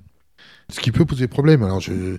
Ce 0.74 0.80
qui 0.80 0.92
peut 0.92 1.06
poser 1.06 1.28
problème. 1.28 1.62
Alors, 1.62 1.80
je, 1.80 2.18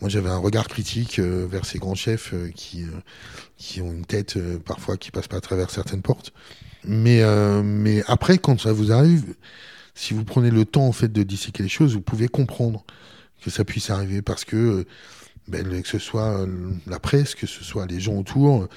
moi, 0.00 0.08
j'avais 0.08 0.30
un 0.30 0.38
regard 0.38 0.68
critique 0.68 1.18
euh, 1.18 1.46
vers 1.50 1.66
ces 1.66 1.78
grands 1.78 1.96
chefs 1.96 2.34
qui, 2.54 2.84
qui 3.56 3.82
ont 3.82 3.92
une 3.92 4.06
tête 4.06 4.38
parfois 4.64 4.96
qui 4.96 5.10
passe 5.10 5.26
pas 5.26 5.38
à 5.38 5.40
travers 5.40 5.70
certaines 5.70 6.02
portes. 6.02 6.32
Mais, 6.86 7.22
euh, 7.22 7.62
mais 7.62 8.02
après, 8.06 8.38
quand 8.38 8.60
ça 8.60 8.72
vous 8.72 8.92
arrive, 8.92 9.34
si 9.94 10.14
vous 10.14 10.24
prenez 10.24 10.50
le 10.50 10.64
temps 10.64 10.86
en 10.86 10.92
fait 10.92 11.12
de 11.12 11.22
disséquer 11.22 11.64
les 11.64 11.68
choses, 11.68 11.94
vous 11.94 12.00
pouvez 12.00 12.28
comprendre 12.28 12.84
que 13.42 13.50
ça 13.50 13.64
puisse 13.64 13.90
arriver 13.90 14.22
parce 14.22 14.44
que, 14.44 14.86
ben, 15.48 15.82
que 15.82 15.88
ce 15.88 15.98
soit 15.98 16.40
euh, 16.40 16.46
la 16.86 17.00
presse, 17.00 17.34
que 17.34 17.46
ce 17.46 17.64
soit 17.64 17.86
les 17.86 17.98
gens 17.98 18.14
autour, 18.14 18.68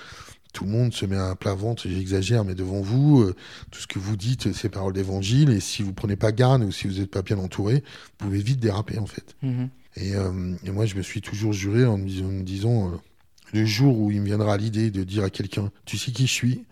tout 0.53 0.65
le 0.65 0.71
monde 0.71 0.93
se 0.93 1.05
met 1.05 1.17
à 1.17 1.35
plat 1.35 1.53
ventre, 1.53 1.87
j'exagère, 1.87 2.43
mais 2.43 2.55
devant 2.55 2.81
vous, 2.81 3.21
euh, 3.21 3.35
tout 3.71 3.79
ce 3.79 3.87
que 3.87 3.99
vous 3.99 4.15
dites, 4.15 4.53
c'est 4.53 4.69
paroles 4.69 4.93
d'évangile, 4.93 5.51
et 5.51 5.59
si 5.59 5.83
vous 5.83 5.93
prenez 5.93 6.15
pas 6.15 6.31
garde 6.31 6.63
ou 6.63 6.71
si 6.71 6.87
vous 6.87 6.99
n'êtes 6.99 7.11
pas 7.11 7.21
bien 7.21 7.37
entouré, 7.37 7.75
vous 7.75 8.25
pouvez 8.25 8.41
vite 8.41 8.59
déraper 8.59 8.97
en 8.97 9.05
fait. 9.05 9.35
Mm-hmm. 9.43 9.69
et, 9.97 10.11
et, 10.67 10.71
moi, 10.71 10.85
je 10.85 10.95
me 10.95 11.01
suis 11.01 11.21
toujours 11.21 11.53
juré 11.53 11.85
en 11.85 11.97
me 11.97 12.41
disant, 12.41 12.91
le 13.53 13.65
jour 13.65 13.97
où 13.97 14.11
il 14.11 14.21
me 14.21 14.25
viendra 14.25 14.57
l'idée 14.57 14.91
de 14.91 15.03
dire 15.03 15.23
à 15.23 15.29
quelqu'un, 15.29 15.71
tu 15.85 15.97
sais 15.97 16.11
qui 16.11 16.27
je 16.27 16.33
suis, 16.33 16.65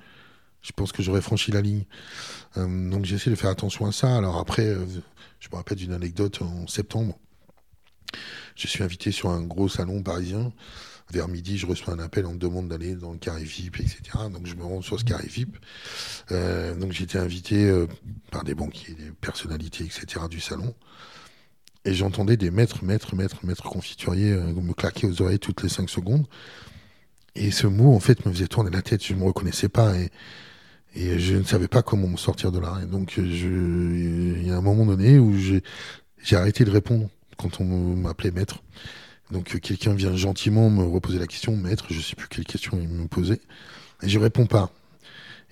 je 0.62 0.72
pense 0.74 0.92
que 0.92 1.02
j'aurais 1.02 1.22
franchi 1.22 1.52
la 1.52 1.62
ligne. 1.62 1.86
Euh, 2.58 2.90
donc 2.90 3.06
j'essaie 3.06 3.30
de 3.30 3.36
faire 3.36 3.50
attention 3.50 3.86
à 3.86 3.92
ça. 3.92 4.16
Alors 4.18 4.38
après, 4.38 4.66
euh, 4.66 4.86
je 5.40 5.48
me 5.50 5.56
rappelle 5.56 5.78
d'une 5.78 5.94
anecdote 5.94 6.42
en 6.42 6.68
septembre. 6.68 7.18
Je 8.56 8.68
suis 8.68 8.84
invité 8.84 9.12
sur 9.12 9.30
un 9.30 9.42
gros 9.42 9.70
salon 9.70 10.02
parisien. 10.02 10.52
Vers 11.12 11.28
midi, 11.28 11.58
je 11.58 11.66
reçois 11.66 11.94
un 11.94 12.00
appel, 12.00 12.26
on 12.26 12.34
me 12.34 12.38
demande 12.38 12.68
d'aller 12.68 12.96
dans 12.96 13.14
le 13.14 13.18
carré 13.18 13.44
VIP, 13.44 13.80
etc. 13.80 14.02
Donc 14.32 14.46
je 14.46 14.56
me 14.56 14.64
rends 14.64 14.82
sur 14.82 15.00
ce 15.00 15.06
carré. 15.06 15.30
Euh, 16.32 16.76
donc 16.76 17.00
été 17.00 17.18
invité 17.18 17.86
par 18.30 18.44
des 18.44 18.56
banquiers, 18.56 18.94
des 18.94 19.12
personnalités, 19.22 19.86
etc. 19.86 20.26
du 20.30 20.42
salon. 20.42 20.76
Et 21.86 21.94
j'entendais 21.94 22.36
des 22.36 22.52
maîtres, 22.52 22.84
maîtres, 22.84 23.16
maîtres, 23.16 23.46
maîtres 23.46 23.64
confituriers 23.64 24.36
me 24.36 24.74
claquer 24.74 25.08
aux 25.08 25.22
oreilles 25.22 25.40
toutes 25.40 25.64
les 25.64 25.70
cinq 25.70 25.90
secondes. 25.90 26.28
Et 27.38 27.52
ce 27.52 27.68
mot, 27.68 27.94
en 27.94 28.00
fait, 28.00 28.26
me 28.26 28.34
faisait 28.34 28.48
tourner 28.48 28.72
la 28.72 28.82
tête. 28.82 29.06
Je 29.06 29.14
ne 29.14 29.20
me 29.20 29.26
reconnaissais 29.26 29.70
pas. 29.70 29.94
Et, 29.98 30.10
je 30.96 31.36
ne 31.36 31.44
savais 31.44 31.68
pas 31.68 31.84
comment 31.84 32.08
me 32.08 32.18
sortir 32.18 32.52
de 32.52 32.60
là. 32.60 32.80
Et 32.82 32.88
donc, 32.88 33.18
il 33.18 34.48
y 34.48 34.50
a 34.50 34.58
un 34.58 34.62
moment 34.62 34.86
donné 34.86 35.20
où 35.20 35.38
j'ai 35.38 35.62
arrêté 36.36 36.66
de 36.66 36.72
répondre 36.72 37.08
quand 37.38 37.62
on 37.62 37.96
m'appelait 37.96 38.32
maître. 38.32 38.64
Donc, 39.32 39.60
quelqu'un 39.60 39.94
vient 39.94 40.16
gentiment 40.16 40.70
me 40.70 40.84
reposer 40.84 41.20
la 41.20 41.28
question, 41.28 41.56
maître, 41.56 41.88
je 41.90 42.00
sais 42.00 42.16
plus 42.16 42.28
quelle 42.28 42.46
question 42.46 42.80
il 42.82 42.88
me 42.88 43.08
posait. 43.08 43.42
Et 44.04 44.10
je 44.10 44.20
réponds 44.20 44.46
pas. 44.46 44.72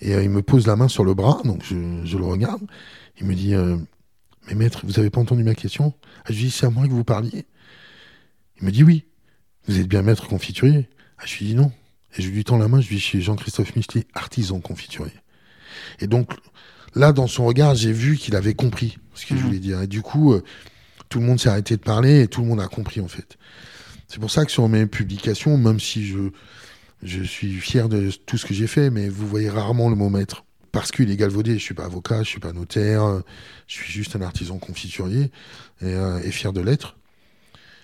Et 0.02 0.14
euh, 0.14 0.24
il 0.24 0.30
me 0.30 0.42
pose 0.42 0.68
la 0.68 0.76
main 0.76 0.88
sur 0.88 1.04
le 1.04 1.14
bras, 1.14 1.42
donc 1.44 1.64
je, 1.64 1.76
je 2.06 2.18
le 2.18 2.26
regarde. 2.26 2.62
Il 3.20 3.28
me 3.28 3.34
dit, 3.34 3.54
euh, 3.54 3.78
mais 4.48 4.56
maître, 4.56 4.82
vous 4.86 5.00
avez 5.00 5.10
pas 5.10 5.22
entendu 5.22 5.44
ma 5.44 5.56
question? 5.56 5.94
Ah, 6.20 6.28
Je 6.30 6.34
lui 6.34 6.44
dis, 6.46 6.52
c'est 6.52 6.66
à 6.66 6.70
moi 6.70 6.88
que 6.88 6.92
vous 6.92 7.04
parliez. 7.04 7.46
Il 8.60 8.66
me 8.66 8.72
dit, 8.72 8.84
oui. 8.84 9.06
Vous 9.68 9.80
êtes 9.80 9.88
bien 9.88 10.04
maître 10.04 10.28
confiturier? 10.28 10.88
Ah, 11.18 11.24
Je 11.26 11.38
lui 11.38 11.46
dis 11.48 11.56
non. 11.56 11.72
Et 12.18 12.22
je 12.22 12.30
lui 12.30 12.44
tends 12.44 12.58
la 12.58 12.68
main, 12.68 12.82
je 12.82 12.88
lui 12.88 12.96
dis, 12.96 13.02
chez 13.02 13.22
Jean-Christophe 13.22 13.76
Michel, 13.76 14.04
artisan 14.14 14.60
confiturier. 14.60 15.14
Et 16.00 16.08
donc, 16.08 16.32
là, 16.94 17.12
dans 17.12 17.28
son 17.28 17.46
regard, 17.46 17.76
j'ai 17.76 17.92
vu 17.92 18.18
qu'il 18.18 18.36
avait 18.36 18.54
compris 18.54 18.98
ce 19.14 19.26
que 19.26 19.36
je 19.36 19.40
mhm. 19.40 19.46
voulais 19.46 19.60
dire. 19.60 19.82
Et 19.82 19.88
du 19.88 20.02
coup, 20.02 20.34
euh, 20.34 20.44
tout 21.16 21.22
le 21.22 21.28
monde 21.28 21.40
s'est 21.40 21.48
arrêté 21.48 21.78
de 21.78 21.82
parler 21.82 22.24
et 22.24 22.28
tout 22.28 22.42
le 22.42 22.48
monde 22.48 22.60
a 22.60 22.68
compris, 22.68 23.00
en 23.00 23.08
fait. 23.08 23.38
C'est 24.10 24.20
pour 24.20 24.30
ça 24.30 24.44
que 24.44 24.52
sur 24.52 24.68
mes 24.68 24.86
publications, 24.86 25.58
même 25.58 25.80
si 25.80 26.06
je, 26.06 26.18
je 27.04 27.24
suis 27.24 27.54
fier 27.54 27.88
de 27.88 28.12
tout 28.26 28.36
ce 28.36 28.46
que 28.46 28.54
j'ai 28.54 28.68
fait, 28.68 28.90
mais 28.90 29.08
vous 29.08 29.26
voyez 29.26 29.50
rarement 29.50 29.90
le 29.90 29.96
mot 29.96 30.10
maître. 30.10 30.44
Parce 30.74 30.92
qu'il 30.92 31.10
est 31.10 31.16
galvaudé, 31.16 31.54
je 31.54 31.64
suis 31.64 31.74
pas 31.74 31.86
avocat, 31.86 32.24
je 32.24 32.28
suis 32.28 32.42
pas 32.42 32.52
notaire, 32.52 33.22
je 33.66 33.74
suis 33.76 33.94
juste 33.94 34.18
un 34.18 34.22
artisan 34.24 34.58
confiturier 34.58 35.32
et, 35.82 35.86
euh, 35.86 36.20
fier 36.32 36.52
de 36.52 36.60
l'être. 36.60 36.98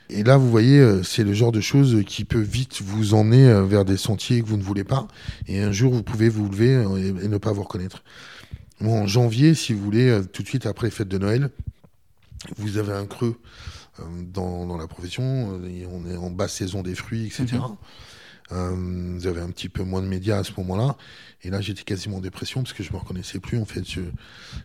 Et 0.10 0.24
là, 0.24 0.36
vous 0.36 0.52
voyez, 0.52 0.80
euh, 0.80 1.02
c'est 1.02 1.24
le 1.24 1.34
genre 1.34 1.54
de 1.54 1.62
choses 1.62 2.04
qui 2.06 2.26
peut 2.26 2.38
vite 2.38 2.82
vous 2.82 3.14
emmener 3.14 3.48
euh, 3.48 3.64
vers 3.64 3.86
des 3.86 3.96
sentiers 3.96 4.42
que 4.42 4.48
vous 4.48 4.58
ne 4.58 4.64
voulez 4.64 4.84
pas. 4.84 5.08
Et 5.48 5.62
un 5.62 5.72
jour, 5.72 5.94
vous 5.94 6.04
pouvez 6.04 6.28
vous 6.28 6.50
lever 6.50 6.74
et 7.24 7.30
ne 7.30 7.38
pas 7.38 7.54
vous 7.54 7.64
reconnaître. 7.64 8.04
en 8.82 9.08
janvier, 9.08 9.56
si 9.56 9.72
vous 9.72 9.82
voulez, 9.82 10.20
tout 10.34 10.44
de 10.44 10.50
suite 10.50 10.66
après 10.66 10.88
les 10.88 10.92
fêtes 10.92 11.08
de 11.08 11.18
Noël, 11.18 11.50
vous 12.58 12.78
avez 12.78 12.94
un 12.94 13.06
creux 13.06 13.36
dans, 14.00 14.66
dans 14.66 14.78
la 14.78 14.88
profession. 14.88 15.24
On 15.24 16.06
est 16.06 16.18
en 16.18 16.30
basse 16.30 16.54
saison 16.54 16.82
des 16.82 16.96
fruits, 16.96 17.26
etc. 17.28 17.58
Mhm. 18.52 19.18
vous 19.18 19.28
avez 19.28 19.42
un 19.42 19.50
petit 19.50 19.70
peu 19.70 19.84
moins 19.84 20.02
de 20.02 20.08
médias 20.08 20.40
à 20.40 20.44
ce 20.44 20.52
moment-là. 20.58 20.98
Et 21.44 21.50
là, 21.50 21.62
j'étais 21.62 21.84
quasiment 21.84 22.18
en 22.18 22.22
dépression 22.22 22.62
parce 22.64 22.74
que 22.74 22.84
je 22.84 22.92
me 22.92 22.98
reconnaissais 22.98 23.40
plus. 23.40 23.58
En 23.60 23.66
fait, 23.66 23.90
je 23.90 24.02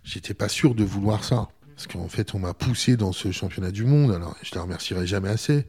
j'étais 0.05 0.35
pas 0.35 0.49
sûr 0.49 0.74
de 0.74 0.85
vouloir 0.85 1.24
ça. 1.24 1.49
Parce 1.74 1.87
qu'en 1.89 2.09
fait, 2.09 2.35
on 2.35 2.39
m'a 2.39 2.55
poussé 2.55 2.97
dans 2.97 3.12
ce 3.12 3.31
championnat 3.33 3.70
du 3.70 3.85
monde. 3.85 4.11
Alors, 4.12 4.35
je 4.43 4.55
ne 4.55 4.61
remercierai 4.61 5.07
jamais 5.07 5.29
assez. 5.29 5.66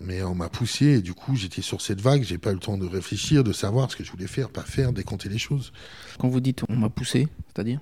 Mais 0.00 0.22
on 0.22 0.34
m'a 0.34 0.48
poussé 0.48 0.86
et 0.86 1.00
du 1.00 1.14
coup, 1.14 1.36
j'étais 1.36 1.62
sur 1.62 1.80
cette 1.80 2.00
vague. 2.00 2.22
J'ai 2.22 2.36
pas 2.36 2.50
eu 2.50 2.54
le 2.54 2.60
temps 2.60 2.76
de 2.76 2.86
réfléchir, 2.86 3.44
de 3.44 3.52
savoir 3.52 3.90
ce 3.90 3.96
que 3.96 4.04
je 4.04 4.10
voulais 4.10 4.26
faire, 4.26 4.50
pas 4.50 4.62
faire, 4.62 4.92
décompter 4.92 5.28
les 5.28 5.38
choses. 5.38 5.72
Quand 6.18 6.28
vous 6.28 6.40
dites 6.40 6.62
on 6.68 6.76
m'a 6.76 6.90
poussé, 6.90 7.28
c'est-à-dire? 7.46 7.80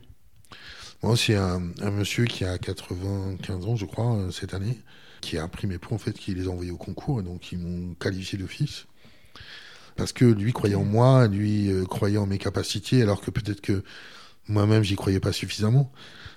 Moi, 1.05 1.19
c'est 1.19 1.37
un, 1.37 1.61
monsieur 1.91 2.25
qui 2.25 2.47
a 2.47 2.57
95 2.57 3.67
ans, 3.67 3.77
je 3.77 3.85
crois, 3.85 4.17
euh, 4.17 4.31
cette 4.31 4.55
année, 4.55 4.81
qui 5.21 5.37
a 5.37 5.43
imprimé 5.43 5.75
mes 5.75 5.79
points, 5.79 5.97
en 5.97 5.99
fait, 5.99 6.15
qui 6.15 6.35
les 6.35 6.47
a 6.47 6.51
envoyés 6.51 6.71
au 6.71 6.79
concours, 6.79 7.21
et 7.21 7.23
donc 7.23 7.53
ils 7.53 7.59
m'ont 7.59 7.93
qualifié 7.97 8.39
d'office. 8.39 8.87
Parce 9.97 10.15
que 10.15 10.25
lui 10.25 10.55
croyait 10.55 10.77
en 10.77 10.85
moi, 10.85 11.29
lui 11.29 11.71
euh, 11.71 11.85
croyait 11.85 12.17
en 12.17 12.25
mes 12.25 12.39
capacités, 12.39 13.03
alors 13.03 13.21
que 13.21 13.31
peut-être 13.31 13.61
que 13.61 13.85
moi-même, 14.49 14.83
j'y 14.83 14.97
croyais 14.97 15.21
pas 15.21 15.33
suffisamment. 15.33 15.93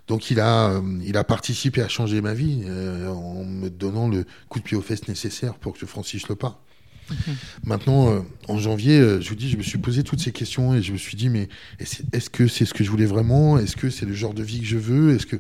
Donc 0.10 0.32
il 0.32 0.42
a, 0.42 0.72
euh, 0.72 1.00
il 1.02 1.16
a 1.16 1.24
participé 1.24 1.82
à 1.82 1.88
changer 1.88 2.20
ma 2.20 2.34
vie 2.34 2.66
en 3.08 3.46
me 3.46 3.70
donnant 3.70 4.10
le 4.10 4.26
coup 4.50 4.60
de 4.60 4.66
pied 4.66 4.76
aux 4.76 4.82
fesses 4.82 5.08
nécessaire 5.08 5.54
pour 5.60 5.72
que 5.74 5.80
je 5.80 5.86
franchisse 5.86 6.28
le 6.28 6.36
pas. 6.36 6.62
Mhm. 7.10 7.36
Maintenant, 7.64 8.10
euh, 8.10 8.20
en 8.48 8.58
janvier, 8.58 9.00
je 9.22 9.30
vous 9.30 9.36
dis, 9.36 9.50
je 9.50 9.58
me 9.58 9.64
suis 9.64 9.78
posé 9.78 10.04
toutes 10.04 10.20
ces 10.20 10.32
questions 10.32 10.74
et 10.76 10.82
je 10.82 10.92
me 10.92 10.98
suis 10.98 11.18
dit, 11.18 11.30
mais 11.30 11.48
est-ce 11.80 12.30
que 12.30 12.48
c'est 12.48 12.66
ce 12.66 12.74
que 12.74 12.84
je 12.84 12.90
voulais 12.92 13.06
vraiment? 13.06 13.58
Est-ce 13.58 13.76
que 13.76 13.90
c'est 13.90 14.06
le 14.06 14.14
genre 14.14 14.34
de 14.34 14.44
vie 14.44 14.60
que 14.60 14.66
je 14.66 14.78
veux? 14.78 15.16
Est-ce 15.16 15.26
que 15.26 15.38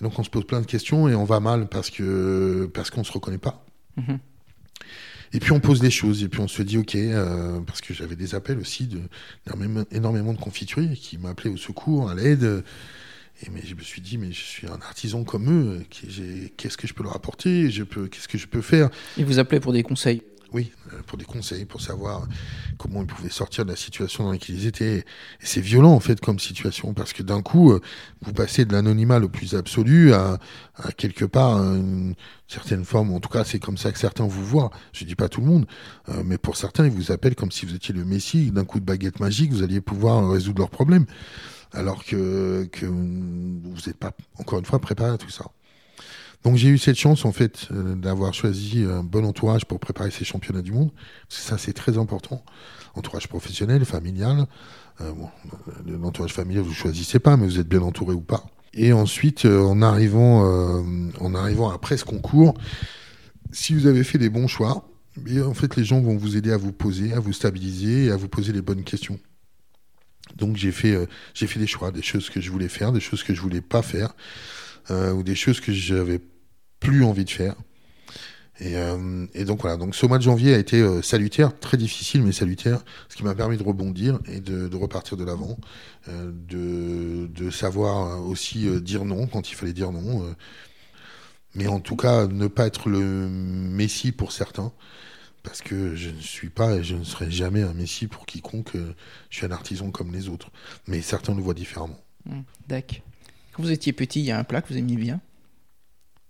donc 0.00 0.18
on 0.18 0.24
se 0.24 0.30
pose 0.30 0.44
plein 0.44 0.60
de 0.60 0.66
questions 0.66 1.08
et 1.08 1.14
on 1.14 1.24
va 1.24 1.40
mal 1.40 1.68
parce 1.68 1.90
que 1.90 2.70
parce 2.74 2.90
qu'on 2.90 3.04
se 3.04 3.12
reconnaît 3.12 3.38
pas. 3.38 3.64
Mhm. 3.96 4.18
Et 5.32 5.40
puis 5.40 5.52
on 5.52 5.60
pose 5.60 5.80
des 5.80 5.90
choses, 5.90 6.22
et 6.22 6.28
puis 6.28 6.40
on 6.40 6.48
se 6.48 6.62
dit, 6.62 6.78
ok, 6.78 6.96
parce 7.66 7.80
que 7.80 7.92
j'avais 7.92 8.14
des 8.14 8.34
appels 8.34 8.58
aussi 8.58 8.86
de, 8.86 9.00
énormément 9.90 10.32
de 10.32 10.38
confituriers 10.38 10.94
qui 10.94 11.18
m'appelaient 11.18 11.50
au 11.50 11.56
secours, 11.56 12.08
à 12.08 12.14
l'aide. 12.14 12.62
Et 13.42 13.50
mais 13.50 13.60
je 13.66 13.74
me 13.74 13.82
suis 13.82 14.00
dit, 14.00 14.18
mais 14.18 14.32
je 14.32 14.40
suis 14.40 14.66
un 14.66 14.80
artisan 14.80 15.24
comme 15.24 15.50
eux, 15.50 15.82
qu'est-ce 16.56 16.76
que 16.78 16.86
je 16.86 16.94
peux 16.94 17.02
leur 17.02 17.16
apporter? 17.16 17.68
Qu'est-ce 17.68 18.28
que 18.28 18.38
je 18.38 18.46
peux 18.46 18.62
faire? 18.62 18.88
Ils 19.18 19.26
vous 19.26 19.38
appelaient 19.38 19.60
pour 19.60 19.72
des 19.72 19.82
conseils 19.82 20.22
oui, 20.52 20.72
euh, 20.92 21.02
pour 21.06 21.18
des 21.18 21.24
conseils, 21.24 21.64
pour 21.64 21.80
savoir 21.80 22.26
comment 22.78 23.02
ils 23.02 23.06
pouvaient 23.06 23.30
sortir 23.30 23.64
de 23.64 23.70
la 23.70 23.76
situation 23.76 24.24
dans 24.24 24.32
laquelle 24.32 24.56
ils 24.56 24.66
étaient. 24.66 24.98
Et 24.98 25.04
c'est 25.40 25.60
violent, 25.60 25.92
en 25.92 26.00
fait, 26.00 26.20
comme 26.20 26.38
situation, 26.38 26.94
parce 26.94 27.12
que 27.12 27.22
d'un 27.22 27.42
coup, 27.42 27.72
euh, 27.72 27.80
vous 28.22 28.32
passez 28.32 28.64
de 28.64 28.72
l'anonymat 28.72 29.18
le 29.18 29.28
plus 29.28 29.54
absolu 29.54 30.12
à, 30.12 30.38
quelque 30.96 31.24
part 31.24 31.56
une 31.56 32.14
certaine 32.48 32.84
forme, 32.84 33.12
en 33.12 33.20
tout 33.20 33.30
cas, 33.30 33.44
c'est 33.44 33.58
comme 33.58 33.78
ça 33.78 33.92
que 33.92 33.98
certains 33.98 34.26
vous 34.26 34.44
voient. 34.44 34.70
Je 34.92 35.04
dis 35.04 35.14
pas 35.14 35.28
tout 35.28 35.40
le 35.40 35.46
monde, 35.46 35.66
euh, 36.08 36.22
mais 36.24 36.38
pour 36.38 36.56
certains, 36.56 36.84
ils 36.84 36.92
vous 36.92 37.12
appellent 37.12 37.34
comme 37.34 37.50
si 37.50 37.66
vous 37.66 37.74
étiez 37.74 37.94
le 37.94 38.04
Messie, 38.04 38.50
d'un 38.50 38.64
coup 38.64 38.78
de 38.78 38.84
baguette 38.84 39.20
magique, 39.20 39.52
vous 39.52 39.62
alliez 39.62 39.80
pouvoir 39.80 40.30
résoudre 40.30 40.60
leurs 40.60 40.70
problèmes 40.70 41.06
alors 41.72 42.04
que, 42.04 42.68
vous 42.82 43.76
n'êtes 43.86 43.98
pas, 43.98 44.12
encore 44.38 44.58
une 44.58 44.64
fois, 44.64 44.78
préparé 44.78 45.10
à 45.10 45.18
tout 45.18 45.30
ça. 45.30 45.46
Donc 46.46 46.56
j'ai 46.56 46.68
eu 46.68 46.78
cette 46.78 46.96
chance 46.96 47.24
en 47.24 47.32
fait 47.32 47.66
euh, 47.72 47.96
d'avoir 47.96 48.32
choisi 48.32 48.84
un 48.84 49.02
bon 49.02 49.24
entourage 49.24 49.64
pour 49.64 49.80
préparer 49.80 50.12
ces 50.12 50.24
championnats 50.24 50.62
du 50.62 50.70
monde. 50.70 50.92
Ça 51.28 51.58
c'est 51.58 51.72
très 51.72 51.98
important. 51.98 52.44
Entourage 52.94 53.26
professionnel, 53.26 53.84
familial. 53.84 54.46
Euh, 55.00 55.12
l'entourage 55.84 56.32
familial 56.32 56.62
vous 56.62 56.72
choisissez 56.72 57.18
pas, 57.18 57.36
mais 57.36 57.46
vous 57.46 57.58
êtes 57.58 57.68
bien 57.68 57.82
entouré 57.82 58.14
ou 58.14 58.20
pas. 58.20 58.46
Et 58.74 58.92
ensuite 58.92 59.44
euh, 59.44 59.60
en 59.60 59.82
arrivant, 59.82 60.44
en 61.20 61.34
arrivant 61.34 61.68
après 61.68 61.96
ce 61.96 62.04
concours, 62.04 62.54
si 63.50 63.74
vous 63.74 63.88
avez 63.88 64.04
fait 64.04 64.18
les 64.18 64.30
bons 64.30 64.46
choix, 64.46 64.88
eh 65.26 65.42
en 65.42 65.54
fait 65.54 65.74
les 65.74 65.84
gens 65.84 66.00
vont 66.00 66.16
vous 66.16 66.36
aider 66.36 66.52
à 66.52 66.56
vous 66.56 66.72
poser, 66.72 67.12
à 67.12 67.18
vous 67.18 67.32
stabiliser 67.32 68.04
et 68.04 68.10
à 68.12 68.16
vous 68.16 68.28
poser 68.28 68.52
les 68.52 68.62
bonnes 68.62 68.84
questions. 68.84 69.18
Donc 70.34 70.56
j'ai 70.56 70.72
fait, 70.72 70.94
euh, 70.94 71.06
j'ai 71.34 71.46
fait 71.46 71.58
des 71.58 71.66
choix, 71.66 71.90
des 71.90 72.02
choses 72.02 72.30
que 72.30 72.40
je 72.40 72.50
voulais 72.50 72.68
faire, 72.68 72.92
des 72.92 73.00
choses 73.00 73.22
que 73.22 73.34
je 73.34 73.40
voulais 73.40 73.60
pas 73.60 73.82
faire, 73.82 74.14
euh, 74.90 75.12
ou 75.12 75.22
des 75.22 75.34
choses 75.34 75.60
que 75.60 75.72
j'avais 75.72 76.20
plus 76.86 77.04
envie 77.04 77.24
de 77.24 77.30
faire. 77.30 77.54
Et, 78.58 78.76
euh, 78.76 79.26
et, 79.34 79.44
donc 79.44 79.60
voilà, 79.60 79.76
donc 79.76 79.94
ce 79.94 80.06
mois 80.06 80.16
de 80.16 80.22
janvier 80.22 80.54
a 80.54 80.58
été 80.58 81.02
salutaire, 81.02 81.58
très 81.58 81.76
difficile 81.76 82.22
mais 82.22 82.32
salutaire, 82.32 82.82
ce 83.10 83.16
qui 83.16 83.22
m'a 83.22 83.34
permis 83.34 83.58
de 83.58 83.62
rebondir 83.62 84.18
et 84.32 84.40
de, 84.40 84.74
repartir 84.74 85.18
de 85.18 85.24
l'avant, 85.24 85.58
de, 86.08 87.26
de, 87.26 87.50
savoir 87.50 88.26
aussi 88.26 88.66
dire 88.80 89.04
non 89.04 89.26
quand 89.26 89.50
il 89.50 89.54
fallait 89.54 89.74
dire 89.74 89.92
non, 89.92 90.24
mais 91.54 91.66
en 91.66 91.80
tout 91.80 91.96
cas 91.96 92.26
ne 92.26 92.46
pas 92.46 92.66
être 92.66 92.88
le 92.88 93.28
messie 93.28 94.12
pour 94.12 94.32
certains, 94.32 94.72
parce 95.46 95.62
que 95.62 95.94
je 95.94 96.10
ne 96.10 96.20
suis 96.20 96.50
pas 96.50 96.74
et 96.74 96.84
je 96.84 96.96
ne 96.96 97.04
serai 97.04 97.30
jamais 97.30 97.62
un 97.62 97.72
messie 97.72 98.08
pour 98.08 98.26
quiconque. 98.26 98.74
Euh, 98.74 98.94
je 99.30 99.38
suis 99.38 99.46
un 99.46 99.52
artisan 99.52 99.90
comme 99.90 100.12
les 100.12 100.28
autres. 100.28 100.50
Mais 100.88 101.00
certains 101.00 101.34
le 101.34 101.40
voient 101.40 101.54
différemment. 101.54 102.00
Mmh, 102.26 102.40
D'accord. 102.66 102.98
Quand 103.52 103.62
vous 103.62 103.70
étiez 103.70 103.92
petit, 103.92 104.20
il 104.20 104.26
y 104.26 104.32
a 104.32 104.38
un 104.38 104.44
plat 104.44 104.60
que 104.60 104.68
vous 104.68 104.76
aimiez 104.76 104.96
bien? 104.96 105.20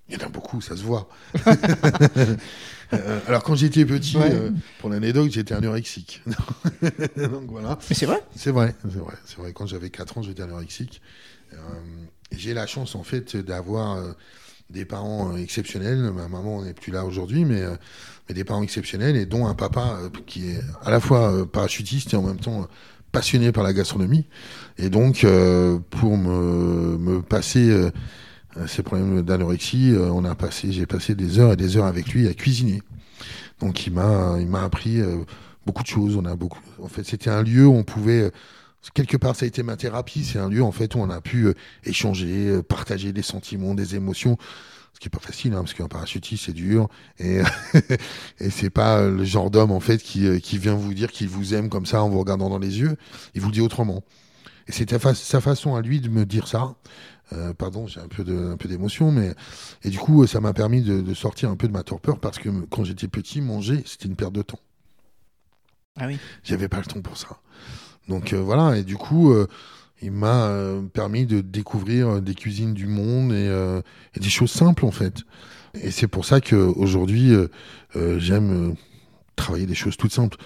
Il 0.08 0.18
y 0.18 0.22
en 0.22 0.26
a 0.26 0.28
beaucoup, 0.28 0.60
ça 0.60 0.76
se 0.76 0.82
voit. 0.82 1.08
Euh, 2.92 3.18
alors 3.26 3.42
quand 3.42 3.56
j'étais 3.56 3.84
petit, 3.84 4.16
euh, 4.16 4.52
pour 4.78 4.90
l'anecdote, 4.90 5.32
j'étais 5.32 5.54
anorexique. 5.54 6.22
Donc 7.16 7.46
voilà. 7.48 7.76
Mais 7.88 7.96
c'est 7.96 8.06
vrai? 8.06 8.22
C'est 8.36 8.52
vrai, 8.52 8.76
c'est 8.88 9.00
vrai. 9.00 9.14
C'est 9.24 9.38
vrai, 9.38 9.52
quand 9.52 9.66
j'avais 9.66 9.90
4 9.90 10.18
ans, 10.18 10.22
j'étais 10.22 10.44
anorexique. 10.44 11.02
j'ai 12.30 12.54
la 12.54 12.68
chance 12.68 12.94
en 12.94 13.02
fait 13.02 13.36
d'avoir 13.36 14.00
des 14.70 14.84
parents 14.84 15.36
exceptionnels. 15.36 16.12
Ma 16.12 16.28
maman 16.28 16.62
n'est 16.62 16.74
plus 16.74 16.92
là 16.92 17.04
aujourd'hui, 17.04 17.44
mais 17.44 17.64
mais 18.28 18.34
des 18.34 18.44
parents 18.44 18.62
exceptionnels 18.62 19.16
et 19.16 19.26
dont 19.26 19.46
un 19.46 19.54
papa 19.54 19.98
euh, 20.00 20.08
qui 20.26 20.50
est 20.50 20.60
à 20.82 20.90
la 20.90 21.00
fois 21.00 21.32
euh, 21.32 21.44
parachutiste 21.44 22.14
et 22.14 22.16
en 22.16 22.22
même 22.22 22.38
temps 22.38 22.62
euh, 22.62 22.66
passionné 23.12 23.52
par 23.52 23.64
la 23.64 23.72
gastronomie. 23.72 24.26
Et 24.78 24.90
donc, 24.90 25.24
pour 25.90 26.18
me, 26.18 26.98
me 26.98 27.22
passer 27.22 27.90
ces 28.66 28.82
problèmes 28.82 29.22
d'anorexie, 29.22 29.94
on 29.98 30.24
a 30.24 30.34
passé, 30.34 30.72
j'ai 30.72 30.86
passé 30.86 31.14
des 31.14 31.38
heures 31.38 31.52
et 31.52 31.56
des 31.56 31.76
heures 31.76 31.86
avec 31.86 32.08
lui 32.08 32.26
à 32.28 32.34
cuisiner. 32.34 32.82
Donc, 33.60 33.86
il 33.86 33.92
m'a, 33.92 34.36
il 34.38 34.46
m'a 34.46 34.62
appris 34.62 35.00
beaucoup 35.66 35.82
de 35.82 35.88
choses. 35.88 36.16
On 36.16 36.24
a 36.24 36.36
beaucoup. 36.36 36.60
En 36.82 36.88
fait, 36.88 37.04
c'était 37.04 37.30
un 37.30 37.42
lieu 37.42 37.66
où 37.66 37.74
on 37.74 37.84
pouvait 37.84 38.30
quelque 38.94 39.16
part, 39.16 39.34
ça 39.34 39.44
a 39.44 39.48
été 39.48 39.62
ma 39.62 39.76
thérapie. 39.76 40.24
C'est 40.24 40.38
un 40.38 40.48
lieu 40.48 40.62
en 40.62 40.72
fait 40.72 40.94
où 40.94 40.98
on 40.98 41.10
a 41.10 41.20
pu 41.20 41.52
échanger, 41.84 42.60
partager 42.62 43.12
des 43.12 43.22
sentiments, 43.22 43.74
des 43.74 43.94
émotions 43.94 44.38
ce 44.96 45.00
qui 45.00 45.08
est 45.08 45.10
pas 45.10 45.20
facile, 45.20 45.52
hein, 45.52 45.58
parce 45.58 45.74
qu'un 45.74 45.88
parachutiste 45.88 46.46
c'est 46.46 46.54
dur 46.54 46.88
et 47.18 47.40
et 48.40 48.48
c'est 48.48 48.70
pas 48.70 49.06
le 49.06 49.24
genre 49.24 49.50
d'homme 49.50 49.70
en 49.70 49.80
fait 49.80 50.02
qui, 50.02 50.26
euh, 50.26 50.38
qui 50.38 50.56
vient 50.56 50.74
vous 50.74 50.94
dire 50.94 51.12
qu'il 51.12 51.28
vous 51.28 51.52
aime 51.52 51.68
comme 51.68 51.84
ça 51.84 52.02
en 52.02 52.08
vous 52.08 52.18
regardant 52.18 52.48
dans 52.48 52.58
les 52.58 52.80
yeux. 52.80 52.96
Il 53.34 53.42
vous 53.42 53.48
le 53.48 53.52
dit 53.52 53.60
autrement. 53.60 54.02
Et 54.68 54.72
c'était 54.72 54.98
sa 54.98 55.40
façon 55.42 55.76
à 55.76 55.82
lui 55.82 56.00
de 56.00 56.08
me 56.08 56.24
dire 56.24 56.48
ça. 56.48 56.74
Euh, 57.32 57.52
pardon, 57.52 57.86
j'ai 57.86 58.00
un 58.00 58.08
peu 58.08 58.22
de, 58.22 58.52
un 58.52 58.56
peu 58.56 58.68
d'émotion, 58.68 59.10
mais 59.10 59.34
et 59.82 59.90
du 59.90 59.98
coup 59.98 60.26
ça 60.26 60.40
m'a 60.40 60.52
permis 60.52 60.82
de, 60.82 61.00
de, 61.00 61.14
sortir 61.14 61.50
un 61.50 61.56
peu 61.56 61.66
de 61.66 61.72
ma 61.72 61.82
torpeur 61.82 62.20
parce 62.20 62.38
que 62.38 62.48
quand 62.70 62.84
j'étais 62.84 63.08
petit, 63.08 63.40
manger 63.40 63.82
c'était 63.84 64.06
une 64.06 64.16
perte 64.16 64.32
de 64.32 64.42
temps. 64.42 64.60
Ah 65.98 66.06
oui. 66.06 66.18
J'avais 66.44 66.68
pas 66.68 66.78
le 66.78 66.84
temps 66.84 67.00
pour 67.00 67.16
ça. 67.16 67.40
Donc 68.08 68.32
euh, 68.32 68.40
voilà, 68.40 68.76
et 68.76 68.84
du 68.84 68.96
coup 68.96 69.34
il 70.02 70.12
m'a 70.12 70.46
euh, 70.46 70.82
permis 70.82 71.26
de 71.26 71.40
découvrir 71.40 72.08
euh, 72.08 72.20
des 72.20 72.34
cuisines 72.34 72.74
du 72.74 72.86
monde 72.86 73.32
euh, 73.32 73.80
et, 74.14 74.20
des 74.20 74.28
choses 74.28 74.50
simples 74.50 74.84
en 74.84 74.90
fait. 74.90 75.22
Et 75.74 75.90
c'est 75.90 76.08
pour 76.08 76.24
ça 76.24 76.40
qu'aujourd'hui, 76.40 77.34
j'aime 78.16 78.74
travailler 79.36 79.66
des 79.66 79.74
choses 79.74 79.98
toutes 79.98 80.12
simples. 80.12 80.38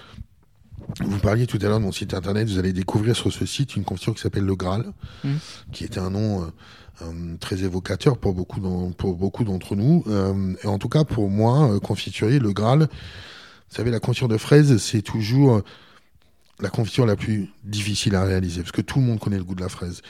Vous 1.03 1.19
parliez 1.19 1.47
tout 1.47 1.57
à 1.61 1.65
l'heure 1.65 1.79
de 1.79 1.85
mon 1.85 1.91
site 1.91 2.13
internet, 2.13 2.47
vous 2.47 2.59
allez 2.59 2.73
découvrir 2.73 3.15
sur 3.15 3.31
ce 3.31 3.45
site 3.45 3.75
une 3.75 3.83
confiture 3.83 4.13
qui 4.13 4.21
s'appelle 4.21 4.45
le 4.45 4.55
Graal, 4.55 4.85
mmh. 5.23 5.29
qui 5.71 5.83
était 5.83 5.99
un 5.99 6.11
nom 6.11 6.51
très 7.39 7.63
évocateur 7.63 8.17
pour 8.17 8.33
beaucoup 8.33 8.61
pour 8.97 9.15
beaucoup 9.15 9.43
d'entre 9.43 9.75
nous. 9.75 10.03
et 10.63 10.67
en 10.67 10.77
tout 10.77 10.89
cas 10.89 11.03
pour 11.03 11.29
moi, 11.29 11.79
confiturier, 11.79 12.39
le 12.39 12.51
Graal, 12.53 12.81
vous 12.81 13.75
savez, 13.75 13.89
la 13.89 13.99
confiture 13.99 14.27
de 14.27 14.37
fraises, 14.37 14.77
c'est 14.77 15.01
toujours 15.01 15.61
la 16.59 16.69
confiture 16.69 17.05
la 17.05 17.15
plus 17.15 17.49
difficile 17.63 18.15
à 18.15 18.23
réaliser, 18.23 18.61
parce 18.61 18.71
que 18.71 18.81
tout 18.81 18.99
le 18.99 19.05
monde 19.05 19.19
connaît 19.19 19.37
le 19.37 19.43
goût 19.43 19.55
de 19.55 19.61
la 19.61 19.69
fraise. 19.69 20.01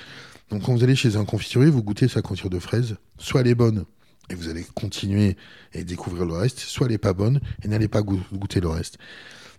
Donc 0.49 0.63
quand 0.63 0.73
vous 0.73 0.83
allez 0.83 0.95
chez 0.95 1.15
un 1.15 1.25
confiturier, 1.25 1.69
vous 1.69 1.83
goûtez 1.83 2.07
sa 2.07 2.21
confiture 2.21 2.49
de 2.49 2.59
fraise, 2.59 2.97
soit 3.17 3.41
elle 3.41 3.47
est 3.47 3.55
bonne, 3.55 3.85
et 4.29 4.35
vous 4.35 4.49
allez 4.49 4.65
continuer 4.75 5.37
et 5.73 5.83
découvrir 5.83 6.25
le 6.25 6.33
reste, 6.33 6.59
soit 6.59 6.87
elle 6.87 6.91
n'est 6.91 6.97
pas 6.97 7.13
bonne, 7.13 7.39
et 7.63 7.67
n'allez 7.67 7.87
pas 7.87 8.01
goûter 8.01 8.59
le 8.59 8.67
reste. 8.67 8.97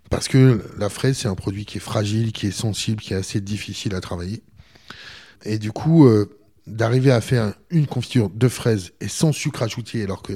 Parce 0.09 0.27
que 0.27 0.63
la 0.77 0.89
fraise, 0.89 1.17
c'est 1.17 1.27
un 1.27 1.35
produit 1.35 1.65
qui 1.65 1.77
est 1.77 1.81
fragile, 1.81 2.31
qui 2.31 2.47
est 2.47 2.51
sensible, 2.51 3.01
qui 3.01 3.13
est 3.13 3.17
assez 3.17 3.41
difficile 3.41 3.95
à 3.95 4.01
travailler. 4.01 4.43
Et 5.43 5.57
du 5.57 5.71
coup, 5.71 6.05
euh, 6.05 6.29
d'arriver 6.67 7.11
à 7.11 7.21
faire 7.21 7.53
une 7.69 7.87
confiture 7.87 8.29
de 8.29 8.47
fraise 8.47 8.91
et 9.01 9.07
sans 9.07 9.31
sucre 9.31 9.63
ajouté, 9.63 10.03
alors 10.03 10.21
que 10.21 10.33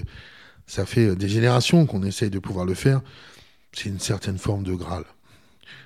ça 0.66 0.86
fait 0.86 1.16
des 1.16 1.30
générations 1.30 1.86
qu'on 1.86 2.04
essaye 2.04 2.30
de 2.30 2.40
pouvoir 2.40 2.66
le 2.66 2.74
faire, 2.74 3.02
c'est 3.72 3.90
une 3.90 4.00
certaine 4.00 4.38
forme 4.38 4.64
de 4.64 4.74
Graal. 4.74 5.04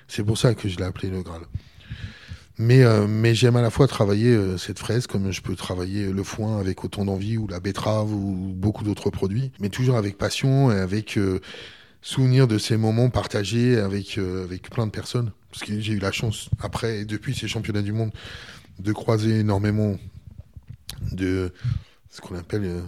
C'est 0.08 0.24
pour 0.24 0.38
ça 0.38 0.54
que 0.54 0.68
je 0.68 0.76
l'ai 0.78 0.84
appelé 0.84 1.10
le 1.10 1.22
Graal. 1.22 1.42
Mais, 2.58 2.84
euh, 2.84 3.06
mais 3.08 3.34
j'aime 3.34 3.56
à 3.56 3.62
la 3.62 3.70
fois 3.70 3.86
travailler 3.86 4.34
euh, 4.34 4.58
cette 4.58 4.78
fraise 4.78 5.06
comme 5.06 5.32
je 5.32 5.40
peux 5.40 5.56
travailler 5.56 6.12
le 6.12 6.22
foin 6.22 6.58
avec 6.58 6.84
autant 6.84 7.04
d'envie 7.04 7.38
ou 7.38 7.48
la 7.48 7.60
betterave 7.60 8.12
ou 8.12 8.52
beaucoup 8.54 8.84
d'autres 8.84 9.10
produits, 9.10 9.52
mais 9.58 9.68
toujours 9.70 9.96
avec 9.96 10.18
passion 10.18 10.70
et 10.70 10.78
avec 10.78 11.16
euh, 11.16 11.40
souvenir 12.02 12.46
de 12.46 12.58
ces 12.58 12.76
moments 12.76 13.08
partagés 13.08 13.78
avec, 13.78 14.18
avec 14.18 14.68
plein 14.68 14.86
de 14.86 14.92
personnes. 14.92 15.32
Parce 15.50 15.64
que 15.64 15.80
j'ai 15.80 15.92
eu 15.92 15.98
la 15.98 16.12
chance, 16.12 16.48
après 16.60 17.00
et 17.00 17.04
depuis 17.04 17.34
ces 17.34 17.48
championnats 17.48 17.82
du 17.82 17.92
monde, 17.92 18.10
de 18.78 18.92
croiser 18.92 19.40
énormément 19.40 19.96
de 21.12 21.52
ce 22.12 22.20
qu'on 22.20 22.36
appelle 22.36 22.64
euh, 22.64 22.82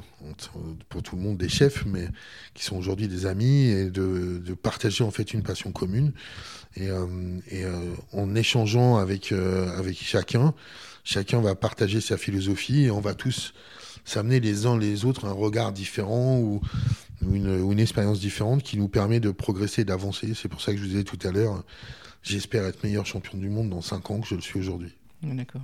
pour 0.91 1.03
tout 1.03 1.17
le 1.17 1.23
monde 1.23 1.39
des 1.39 1.49
chefs, 1.49 1.87
mais 1.87 2.09
qui 2.53 2.63
sont 2.63 2.77
aujourd'hui 2.77 3.09
des 3.09 3.25
amis, 3.25 3.69
et 3.69 3.91
de, 3.91 4.55
partager 4.63 5.03
en 5.03 5.11
fait 5.11 5.33
une 5.33 5.43
passion 5.43 5.73
commune. 5.73 6.13
Et, 6.77 6.91
euh, 6.91 7.07
euh, 7.53 7.95
en 8.13 8.35
échangeant 8.35 8.97
avec, 8.97 9.33
avec 9.33 9.97
chacun, 10.03 10.55
chacun 11.05 11.41
va 11.41 11.55
partager 11.55 12.01
sa 12.01 12.19
philosophie 12.19 12.85
et 12.85 12.91
on 12.91 13.01
va 13.01 13.15
tous 13.15 13.55
s'amener 14.05 14.41
les 14.41 14.67
uns 14.67 14.77
les 14.79 15.07
autres 15.07 15.25
un 15.25 15.33
regard 15.33 15.73
différent 15.73 16.39
ou, 16.39 16.61
une, 17.33 17.71
une, 17.71 17.81
expérience 17.81 18.21
différente 18.21 18.63
qui 18.63 18.79
nous 18.79 18.89
permet 18.89 19.21
de 19.21 19.31
progresser, 19.31 19.85
d'avancer. 19.85 20.33
C'est 20.35 20.49
pour 20.49 20.61
ça 20.61 20.73
que 20.73 20.79
je 20.79 20.83
vous 20.83 20.89
disais 20.89 21.05
tout 21.05 21.19
à 21.27 21.31
l'heure, 21.31 21.65
j'espère 22.23 22.65
être 22.65 22.83
meilleur 22.83 23.07
champion 23.07 23.39
du 23.39 23.49
monde 23.49 23.71
dans 23.71 23.81
5 23.81 24.11
ans 24.11 24.21
que 24.21 24.27
je 24.27 24.35
le 24.35 24.41
suis 24.41 24.59
aujourd'hui. 24.59 24.93
D'accord. 25.23 25.63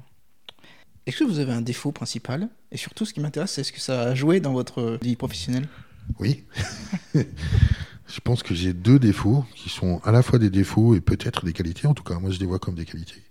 Est-ce 1.06 1.18
que 1.18 1.24
vous 1.24 1.38
avez 1.38 1.52
un 1.52 1.62
défaut 1.62 1.92
principal? 1.92 2.48
Et 2.70 2.76
surtout, 2.76 3.04
ce 3.04 3.12
qui 3.12 3.20
m'intéresse, 3.20 3.52
c'est 3.52 3.62
est-ce 3.62 3.72
que 3.72 3.80
ça 3.80 4.02
a 4.02 4.14
joué 4.14 4.40
dans 4.40 4.52
votre 4.52 4.98
vie 5.02 5.16
professionnelle? 5.16 5.66
Oui. 6.18 6.44
je 7.14 8.20
pense 8.22 8.42
que 8.42 8.54
j'ai 8.54 8.72
deux 8.72 8.98
défauts 8.98 9.44
qui 9.54 9.68
sont 9.68 10.00
à 10.04 10.12
la 10.12 10.22
fois 10.22 10.38
des 10.38 10.50
défauts 10.50 10.94
et 10.94 11.00
peut-être 11.00 11.44
des 11.44 11.52
qualités. 11.52 11.86
En 11.86 11.94
tout 11.94 12.04
cas, 12.04 12.18
moi, 12.18 12.30
je 12.30 12.38
les 12.38 12.46
vois 12.46 12.58
comme 12.58 12.74
des 12.74 12.84
qualités. 12.84 13.22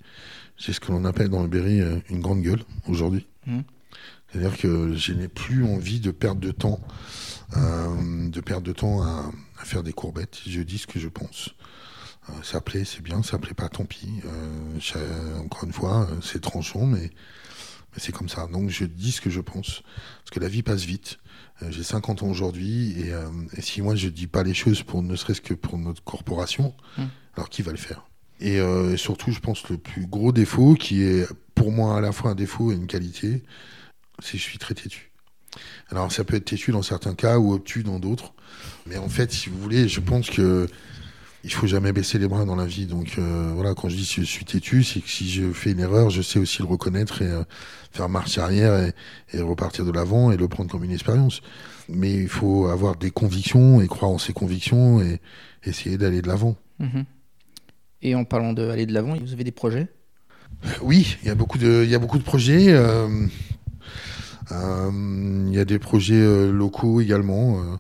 C'est 0.57 0.73
ce 0.73 0.80
que 0.80 0.91
l'on 0.91 1.05
appelle 1.05 1.30
dans 1.30 1.41
le 1.41 1.47
Berry 1.47 1.80
euh, 1.80 1.99
une 2.09 2.19
grande 2.19 2.41
gueule 2.41 2.63
aujourd'hui. 2.88 3.25
Mmh. 3.45 3.59
C'est-à-dire 4.32 4.57
que 4.57 4.93
je 4.95 5.13
n'ai 5.13 5.27
plus 5.27 5.63
envie 5.63 5.99
de 5.99 6.11
perdre 6.11 6.41
de 6.41 6.51
temps, 6.51 6.80
de 7.55 8.41
perdre 8.41 8.65
de 8.67 8.73
temps 8.73 9.01
à, 9.01 9.31
faire 9.63 9.83
des 9.83 9.93
courbettes. 9.93 10.39
Je 10.47 10.61
dis 10.61 10.77
ce 10.77 10.87
que 10.87 10.99
je 10.99 11.07
pense. 11.07 11.49
Euh, 12.29 12.33
ça 12.43 12.61
plaît, 12.61 12.85
c'est 12.85 13.01
bien. 13.01 13.23
Ça 13.23 13.37
plaît 13.37 13.53
pas, 13.53 13.69
tant 13.69 13.85
pis. 13.85 14.21
encore 15.39 15.63
une 15.63 15.73
fois, 15.73 16.07
c'est 16.21 16.41
tranchant, 16.41 16.85
mais 16.85 17.09
c'est 17.97 18.11
comme 18.11 18.29
ça. 18.29 18.47
Donc 18.47 18.69
je 18.69 18.85
dis 18.85 19.11
ce 19.11 19.21
que 19.21 19.29
je 19.29 19.41
pense. 19.41 19.81
Parce 20.19 20.31
que 20.31 20.39
la 20.39 20.47
vie 20.47 20.63
passe 20.63 20.83
vite. 20.83 21.19
Euh, 21.61 21.71
j'ai 21.71 21.83
50 21.83 22.23
ans 22.23 22.27
aujourd'hui. 22.27 22.95
Euh, 23.11 23.29
et, 23.55 23.61
si 23.61 23.81
moi 23.81 23.95
je 23.95 24.09
dis 24.09 24.27
pas 24.27 24.43
les 24.43 24.53
choses 24.53 24.83
pour 24.83 25.01
ne 25.01 25.15
serait-ce 25.15 25.41
que 25.41 25.53
pour 25.53 25.77
notre 25.77 26.03
corporation, 26.03 26.73
hmm. 26.97 27.05
alors 27.35 27.49
qui 27.49 27.61
va 27.61 27.71
le 27.71 27.77
faire? 27.77 28.05
Euh, 28.41 28.93
et, 28.93 28.97
surtout, 28.97 29.31
je 29.31 29.39
pense 29.39 29.67
le 29.69 29.77
plus 29.77 30.05
gros 30.05 30.31
défaut, 30.31 30.75
qui 30.75 31.03
est 31.03 31.27
pour 31.55 31.71
moi 31.71 31.97
à 31.97 32.01
la 32.01 32.11
fois 32.11 32.31
un 32.31 32.35
défaut 32.35 32.71
et 32.71 32.75
une 32.75 32.87
qualité, 32.87 33.43
c'est 34.19 34.33
que 34.33 34.37
je 34.37 34.43
suis 34.43 34.57
très 34.57 34.75
têtu. 34.75 35.09
Alors 35.89 36.11
ça 36.11 36.23
peut 36.23 36.35
être 36.35 36.45
têtu 36.45 36.71
dans 36.71 36.81
certains 36.81 37.15
cas 37.15 37.37
ou 37.37 37.53
obtus 37.53 37.83
dans 37.83 37.99
d'autres. 37.99 38.33
Mais 38.85 38.97
en 38.97 39.09
fait, 39.09 39.31
si 39.31 39.49
vous 39.49 39.59
voulez, 39.59 39.87
je 39.87 39.99
pense 39.99 40.29
que 40.29 40.67
il 41.43 41.53
faut 41.53 41.67
jamais 41.67 41.93
baisser 41.93 42.19
les 42.19 42.27
bras 42.27 42.45
dans 42.45 42.55
la 42.55 42.65
vie. 42.65 42.85
Donc 42.85 43.15
euh, 43.17 43.51
voilà, 43.55 43.73
quand 43.73 43.89
je 43.89 43.95
dis 43.95 44.13
que 44.15 44.21
je 44.21 44.27
suis 44.27 44.45
têtu, 44.45 44.83
c'est 44.83 44.99
que 44.99 45.09
si 45.09 45.29
je 45.29 45.51
fais 45.51 45.71
une 45.71 45.79
erreur, 45.79 46.09
je 46.09 46.21
sais 46.21 46.39
aussi 46.39 46.61
le 46.61 46.67
reconnaître 46.67 47.21
et 47.21 47.27
euh, 47.27 47.43
faire 47.91 48.09
marche 48.09 48.37
arrière 48.37 48.91
et, 49.33 49.41
repartir 49.41 49.85
de 49.85 49.91
l'avant 49.91 50.31
et 50.31 50.37
le 50.37 50.47
prendre 50.47 50.69
comme 50.69 50.83
une 50.83 50.91
expérience. 50.91 51.41
Mais 51.87 52.13
il 52.13 52.27
faut 52.27 52.67
avoir 52.67 52.95
des 52.95 53.11
convictions 53.11 53.81
et 53.81 53.87
croire 53.87 54.11
en 54.11 54.17
ses 54.17 54.33
convictions 54.33 55.01
et 55.01 55.21
essayer 55.63 55.97
d'aller 55.97 56.21
de 56.21 56.27
l'avant. 56.27 56.55
Mhm. 56.79 57.05
Et 58.01 58.15
en 58.15 58.25
parlant 58.25 58.53
d'aller 58.53 58.85
de 58.85 58.93
l'avant, 58.93 59.15
vous 59.17 59.33
avez 59.33 59.43
des 59.43 59.51
projets? 59.51 59.87
Oui, 60.81 61.17
il 61.21 61.27
y 61.27 61.31
a 61.31 61.35
beaucoup 61.35 61.57
de, 61.57 61.83
il 61.83 61.89
y 61.89 61.95
a 61.95 61.99
beaucoup 61.99 62.17
de 62.17 62.23
projets. 62.23 62.69
Euh, 62.69 63.27
il 64.51 65.53
y 65.53 65.59
a 65.59 65.65
des 65.65 65.79
projets 65.79 66.51
locaux 66.51 67.01
également. 67.01 67.79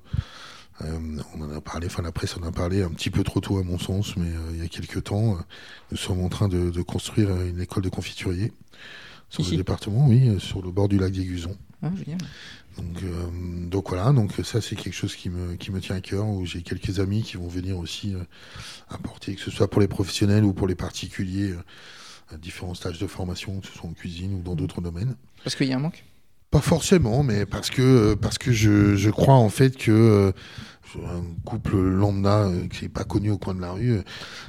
Euh, 0.85 0.97
on 1.35 1.41
en 1.41 1.51
a 1.51 1.61
parlé, 1.61 1.87
enfin 1.87 2.01
la 2.01 2.11
presse 2.11 2.37
en 2.37 2.43
a 2.43 2.51
parlé 2.51 2.83
un 2.83 2.89
petit 2.89 3.09
peu 3.09 3.23
trop 3.23 3.41
tôt 3.41 3.57
à 3.57 3.63
mon 3.63 3.77
sens, 3.77 4.15
mais 4.15 4.29
euh, 4.29 4.51
il 4.53 4.59
y 4.59 4.65
a 4.65 4.67
quelques 4.67 5.03
temps, 5.03 5.33
euh, 5.33 5.39
nous 5.91 5.97
sommes 5.97 6.21
en 6.21 6.29
train 6.29 6.47
de, 6.47 6.81
construire 6.81 7.29
une 7.41 7.59
école 7.59 7.83
de 7.83 7.89
confiturier 7.89 8.53
sur 9.29 9.43
le 9.43 9.57
département, 9.57 10.07
oui, 10.07 10.39
sur 10.39 10.61
le 10.61 10.71
bord 10.71 10.87
du 10.87 10.97
lac 10.97 11.11
des 11.11 11.27
Ah, 11.83 11.89
donc, 12.77 13.03
donc, 13.69 13.89
voilà, 13.89 14.11
donc 14.11 14.33
ça 14.43 14.61
c'est 14.61 14.75
quelque 14.75 14.93
chose 14.93 15.15
qui 15.15 15.29
me, 15.29 15.55
qui 15.55 15.71
me 15.71 15.81
tient 15.81 15.97
à 15.97 16.01
cœur, 16.01 16.25
où 16.27 16.45
j'ai 16.45 16.61
quelques 16.61 16.99
amis 16.99 17.23
qui 17.23 17.37
vont 17.37 17.47
venir 17.47 17.77
aussi 17.77 18.15
apporter, 18.89 19.35
que 19.35 19.41
ce 19.41 19.51
soit 19.51 19.69
pour 19.69 19.81
les 19.81 19.87
professionnels 19.87 20.45
ou 20.45 20.53
pour 20.53 20.67
les 20.67 20.75
particuliers, 20.75 21.53
différents 22.41 22.73
stages 22.73 22.99
de 22.99 23.07
formation, 23.07 23.59
que 23.59 23.67
ce 23.67 23.73
soit 23.73 23.89
en 23.89 23.93
cuisine 23.93 24.33
ou 24.33 24.41
dans 24.41 24.55
d'autres 24.55 24.81
domaines. 24.81 25.15
Parce 25.43 25.55
qu'il 25.55 25.67
y 25.67 25.73
a 25.73 25.75
un 25.75 25.79
manque? 25.79 26.03
Pas 26.51 26.61
forcément, 26.61 27.23
mais 27.23 27.45
parce 27.45 27.69
que 27.69 28.15
parce 28.15 28.37
que 28.37 28.51
je, 28.51 28.95
je 28.95 29.09
crois 29.09 29.35
en 29.35 29.49
fait 29.49 29.77
que 29.77 30.33
un 30.97 31.23
couple 31.45 31.77
lambda 31.77 32.47
euh, 32.47 32.67
qui 32.67 32.83
n'est 32.83 32.89
pas 32.89 33.03
connu 33.03 33.31
au 33.31 33.37
coin 33.37 33.53
de 33.53 33.61
la 33.61 33.71
rue, 33.71 33.97
euh, 33.97 34.03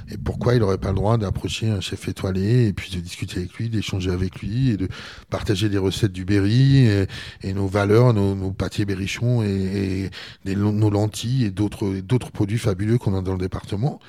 et 0.09 0.17
pourquoi 0.17 0.53
il 0.55 0.59
n'aurait 0.59 0.77
pas 0.77 0.89
le 0.89 0.95
droit 0.95 1.17
d'approcher 1.17 1.69
un 1.69 1.81
chef 1.81 2.07
étoilé 2.07 2.67
et 2.67 2.73
puis 2.73 2.91
de 2.91 2.99
discuter 2.99 3.39
avec 3.39 3.53
lui, 3.53 3.69
d'échanger 3.69 4.11
avec 4.11 4.41
lui 4.41 4.71
et 4.71 4.77
de 4.77 4.87
partager 5.29 5.69
des 5.69 5.77
recettes 5.77 6.11
du 6.11 6.25
Berry 6.25 6.87
et, 7.41 7.53
nos 7.53 7.67
valeurs, 7.67 8.13
nos, 8.13 8.35
nos 8.35 8.51
pâtés 8.51 8.85
berrichons 8.85 9.43
et, 9.43 10.09
nos 10.45 10.89
lentilles 10.89 11.45
et 11.45 11.51
d'autres 11.51 11.99
d'autres 12.01 12.31
produits 12.31 12.57
fabuleux 12.57 12.97
qu'on 12.97 13.17
a 13.17 13.21
dans 13.21 13.33
le 13.33 13.39
département 13.39 13.99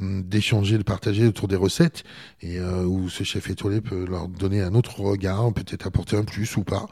hum, 0.00 0.22
d'échanger, 0.22 0.78
de 0.78 0.82
partager 0.82 1.26
autour 1.26 1.48
des 1.48 1.56
recettes 1.56 2.04
et 2.40 2.58
euh, 2.58 2.84
où 2.84 3.08
ce 3.08 3.24
chef 3.24 3.50
étoilé 3.50 3.80
peut 3.80 4.06
leur 4.08 4.28
donner 4.28 4.62
un 4.62 4.74
autre 4.74 5.00
regard, 5.00 5.52
peut-être 5.52 5.86
apporter 5.86 6.16
un 6.16 6.24
plus 6.24 6.56
ou 6.56 6.64
pas 6.64 6.86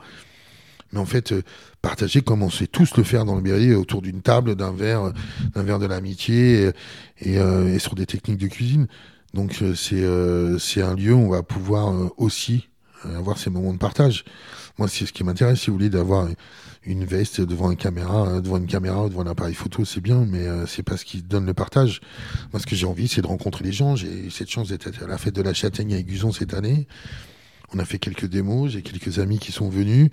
mais 0.94 1.00
en 1.00 1.06
fait, 1.06 1.32
euh, 1.32 1.42
partager 1.82 2.22
comme 2.22 2.42
on 2.42 2.50
sait 2.50 2.68
tous 2.68 2.96
le 2.96 3.02
faire 3.02 3.24
dans 3.24 3.34
le 3.34 3.42
Berry, 3.42 3.74
autour 3.74 4.00
d'une 4.00 4.22
table, 4.22 4.54
d'un 4.54 4.72
verre, 4.72 5.12
d'un 5.54 5.62
verre 5.64 5.80
de 5.80 5.86
l'amitié, 5.86 6.70
et, 7.20 7.38
euh, 7.38 7.78
sur 7.78 7.96
des 7.96 8.06
techniques 8.06 8.38
de 8.38 8.46
cuisine. 8.46 8.86
Donc 9.34 9.60
euh, 9.62 9.74
c'est 10.58 10.82
un 10.82 10.94
lieu 10.94 11.12
où 11.12 11.18
on 11.18 11.28
va 11.28 11.42
pouvoir 11.42 11.92
aussi 12.16 12.68
avoir 13.16 13.36
ces 13.36 13.50
moments 13.50 13.72
de 13.72 13.78
partage. 13.78 14.24
Moi, 14.78 14.88
c'est 14.88 15.04
ce 15.04 15.12
qui 15.12 15.24
m'intéresse, 15.24 15.60
si 15.60 15.66
vous 15.66 15.76
voulez, 15.76 15.90
d'avoir 15.90 16.28
une 16.86 17.04
veste 17.04 17.40
devant 17.40 17.70
une 17.70 17.76
caméra, 17.76 18.40
devant 18.40 18.56
une 18.56 18.66
caméra, 18.66 19.08
devant 19.08 19.22
un 19.22 19.26
appareil 19.26 19.54
photo, 19.54 19.84
c'est 19.84 20.00
bien, 20.00 20.24
mais 20.24 20.46
c'est 20.66 20.82
pas 20.82 20.96
ce 20.96 21.04
qui 21.04 21.22
donne 21.22 21.44
le 21.44 21.54
partage. 21.54 22.00
Moi, 22.52 22.60
ce 22.60 22.66
que 22.66 22.74
j'ai 22.74 22.86
envie, 22.86 23.06
c'est 23.06 23.20
de 23.20 23.26
rencontrer 23.26 23.64
les 23.64 23.72
gens. 23.72 23.94
J'ai 23.94 24.30
cette 24.30 24.50
chance 24.50 24.68
d'être 24.68 24.90
à 25.02 25.06
la 25.06 25.18
fête 25.18 25.34
de 25.34 25.42
la 25.42 25.52
Châtaigne 25.52 25.94
à 25.94 25.98
Aiguzon 25.98 26.32
cette 26.32 26.54
année. 26.54 26.86
On 27.74 27.80
a 27.80 27.84
fait 27.84 27.98
quelques 27.98 28.26
démos, 28.26 28.70
j'ai 28.70 28.82
quelques 28.82 29.18
amis 29.18 29.40
qui 29.40 29.50
sont 29.50 29.68
venus 29.68 30.10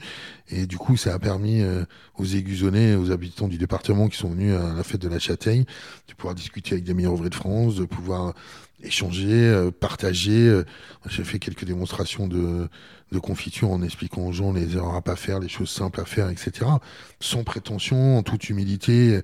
et 0.50 0.66
du 0.66 0.78
coup 0.78 0.98
ça 0.98 1.14
a 1.14 1.20
permis 1.20 1.62
euh, 1.62 1.86
aux 2.18 2.26
aiguzonnais, 2.26 2.96
aux 2.96 3.12
habitants 3.12 3.48
du 3.48 3.60
département 3.60 4.10
qui 4.10 4.18
sont 4.18 4.30
venus 4.30 4.56
à 4.56 4.74
la 4.74 4.84
fête 4.84 5.02
de 5.02 5.08
la 5.08 5.20
Châtaigne 5.20 5.66
de 6.08 6.14
pouvoir 6.16 6.34
discuter 6.34 6.74
avec 6.74 6.86
des 6.86 6.96
meilleurs 6.96 7.14
ouvriers 7.14 7.30
de 7.30 7.36
France, 7.36 7.76
de 7.76 7.86
pouvoir 7.86 8.34
échanger, 8.82 9.28
euh, 9.32 9.70
partager. 9.70 10.48
Euh, 10.48 10.64
j'ai 11.08 11.24
fait 11.24 11.38
quelques 11.38 11.66
démonstrations 11.66 12.28
de, 12.28 12.68
de 13.12 13.20
confiture 13.20 13.70
en 13.70 13.84
expliquant 13.84 14.26
aux 14.26 14.32
gens 14.32 14.54
les 14.54 14.76
erreurs 14.76 14.96
à 14.96 15.04
pas 15.04 15.16
faire, 15.16 15.40
les 15.40 15.50
choses 15.50 15.70
simples 15.70 16.02
à 16.02 16.06
faire, 16.06 16.32
etc. 16.32 16.66
Sans 17.20 17.44
prétention, 17.44 18.18
en 18.18 18.24
toute 18.24 18.50
humilité 18.50 19.22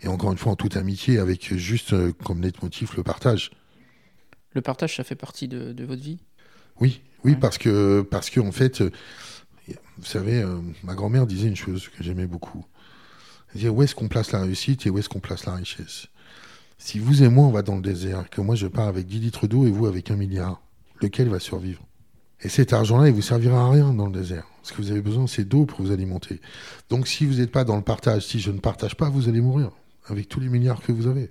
et 0.00 0.06
encore 0.06 0.30
une 0.30 0.38
fois 0.38 0.52
en 0.52 0.56
toute 0.56 0.76
amitié, 0.76 1.18
avec 1.18 1.56
juste 1.56 1.92
comme 2.22 2.40
motif 2.62 2.96
le 2.96 3.02
partage. 3.02 3.50
Le 4.52 4.60
partage, 4.60 4.94
ça 4.94 5.02
fait 5.02 5.16
partie 5.16 5.48
de, 5.48 5.72
de 5.72 5.84
votre 5.84 6.02
vie? 6.02 6.18
Oui, 6.80 7.02
oui, 7.24 7.36
parce 7.36 7.58
que, 7.58 8.02
parce 8.02 8.30
que 8.30 8.40
en 8.40 8.52
fait, 8.52 8.80
euh, 8.80 8.90
vous 9.98 10.04
savez, 10.04 10.42
euh, 10.42 10.58
ma 10.82 10.94
grand-mère 10.94 11.26
disait 11.26 11.48
une 11.48 11.56
chose 11.56 11.88
que 11.88 12.02
j'aimais 12.02 12.26
beaucoup. 12.26 12.64
Elle 13.50 13.60
disait 13.60 13.68
où 13.68 13.82
est-ce 13.82 13.94
qu'on 13.94 14.08
place 14.08 14.32
la 14.32 14.42
réussite 14.42 14.86
et 14.86 14.90
où 14.90 14.98
est-ce 14.98 15.08
qu'on 15.08 15.20
place 15.20 15.44
la 15.44 15.54
richesse? 15.54 16.06
Si 16.78 16.98
vous 16.98 17.22
et 17.22 17.28
moi, 17.28 17.46
on 17.46 17.50
va 17.50 17.62
dans 17.62 17.76
le 17.76 17.82
désert, 17.82 18.30
que 18.30 18.40
moi 18.40 18.54
je 18.54 18.66
pars 18.66 18.88
avec 18.88 19.06
10 19.06 19.18
litres 19.18 19.46
d'eau 19.46 19.66
et 19.66 19.70
vous 19.70 19.86
avec 19.86 20.10
un 20.10 20.16
milliard, 20.16 20.62
lequel 21.02 21.28
va 21.28 21.38
survivre? 21.38 21.82
Et 22.42 22.48
cet 22.48 22.72
argent-là, 22.72 23.08
il 23.08 23.14
vous 23.14 23.20
servira 23.20 23.66
à 23.66 23.70
rien 23.70 23.92
dans 23.92 24.06
le 24.06 24.12
désert. 24.12 24.46
Ce 24.62 24.72
que 24.72 24.80
vous 24.80 24.90
avez 24.90 25.02
besoin, 25.02 25.26
c'est 25.26 25.44
d'eau 25.44 25.66
pour 25.66 25.82
vous 25.82 25.92
alimenter. 25.92 26.40
Donc 26.88 27.06
si 27.06 27.26
vous 27.26 27.34
n'êtes 27.34 27.52
pas 27.52 27.64
dans 27.64 27.76
le 27.76 27.82
partage, 27.82 28.24
si 28.26 28.40
je 28.40 28.50
ne 28.50 28.58
partage 28.58 28.96
pas, 28.96 29.10
vous 29.10 29.28
allez 29.28 29.42
mourir 29.42 29.70
avec 30.06 30.28
tous 30.28 30.40
les 30.40 30.48
milliards 30.48 30.80
que 30.80 30.92
vous 30.92 31.06
avez. 31.06 31.30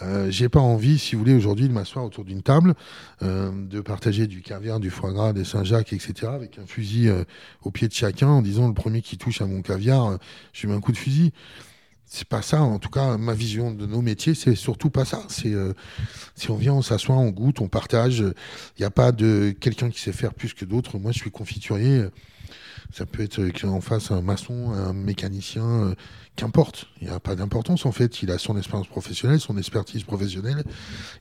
Euh, 0.00 0.30
j'ai 0.30 0.48
pas 0.48 0.60
envie, 0.60 0.98
si 0.98 1.14
vous 1.14 1.20
voulez, 1.20 1.34
aujourd'hui 1.34 1.68
de 1.68 1.72
m'asseoir 1.72 2.04
autour 2.04 2.24
d'une 2.24 2.42
table, 2.42 2.74
euh, 3.22 3.50
de 3.52 3.80
partager 3.80 4.26
du 4.26 4.40
caviar, 4.40 4.80
du 4.80 4.90
foie 4.90 5.12
gras, 5.12 5.32
des 5.32 5.44
Saint-Jacques, 5.44 5.92
etc., 5.92 6.32
avec 6.32 6.58
un 6.58 6.66
fusil 6.66 7.08
euh, 7.08 7.24
au 7.62 7.70
pied 7.70 7.88
de 7.88 7.92
chacun, 7.92 8.28
en 8.28 8.42
disant 8.42 8.68
le 8.68 8.74
premier 8.74 9.02
qui 9.02 9.18
touche 9.18 9.40
à 9.40 9.46
mon 9.46 9.62
caviar, 9.62 10.18
je 10.52 10.66
mets 10.66 10.74
un 10.74 10.80
coup 10.80 10.92
de 10.92 10.96
fusil. 10.96 11.32
C'est 12.06 12.28
pas 12.28 12.42
ça, 12.42 12.60
en 12.60 12.78
tout 12.78 12.90
cas, 12.90 13.16
ma 13.16 13.32
vision 13.32 13.70
de 13.72 13.86
nos 13.86 14.02
métiers, 14.02 14.34
c'est 14.34 14.54
surtout 14.54 14.90
pas 14.90 15.06
ça. 15.06 15.22
C'est 15.28 15.54
si 16.34 16.50
on 16.50 16.56
vient, 16.56 16.74
on 16.74 16.82
s'assoit, 16.82 17.16
on 17.16 17.30
goûte, 17.30 17.62
on 17.62 17.68
partage. 17.68 18.18
Il 18.18 18.80
n'y 18.80 18.84
a 18.84 18.90
pas 18.90 19.12
de 19.12 19.54
quelqu'un 19.58 19.88
qui 19.88 19.98
sait 19.98 20.12
faire 20.12 20.34
plus 20.34 20.52
que 20.52 20.66
d'autres. 20.66 20.98
Moi, 20.98 21.12
je 21.12 21.18
suis 21.20 21.30
confiturier. 21.30 22.04
Ça 22.92 23.06
peut 23.06 23.22
être 23.22 23.64
en 23.64 23.80
face 23.80 24.10
un 24.10 24.20
maçon, 24.20 24.72
un 24.72 24.92
mécanicien, 24.92 25.94
qu'importe, 26.36 26.86
il 27.00 27.08
n'y 27.08 27.12
a 27.12 27.20
pas 27.20 27.34
d'importance 27.34 27.86
en 27.86 27.92
fait. 27.92 28.22
Il 28.22 28.30
a 28.30 28.38
son 28.38 28.56
expérience 28.56 28.86
professionnelle, 28.86 29.40
son 29.40 29.56
expertise 29.56 30.04
professionnelle. 30.04 30.64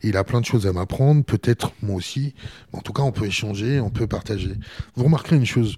il 0.03 0.17
a 0.17 0.23
plein 0.23 0.41
de 0.41 0.45
choses 0.45 0.67
à 0.67 0.73
m'apprendre, 0.73 1.23
peut-être 1.23 1.71
moi 1.81 1.95
aussi. 1.95 2.33
En 2.73 2.81
tout 2.81 2.93
cas, 2.93 3.03
on 3.03 3.11
peut 3.11 3.25
échanger, 3.25 3.79
on 3.79 3.89
peut 3.89 4.07
partager. 4.07 4.53
Vous 4.95 5.05
remarquerez 5.05 5.37
une 5.37 5.45
chose, 5.45 5.77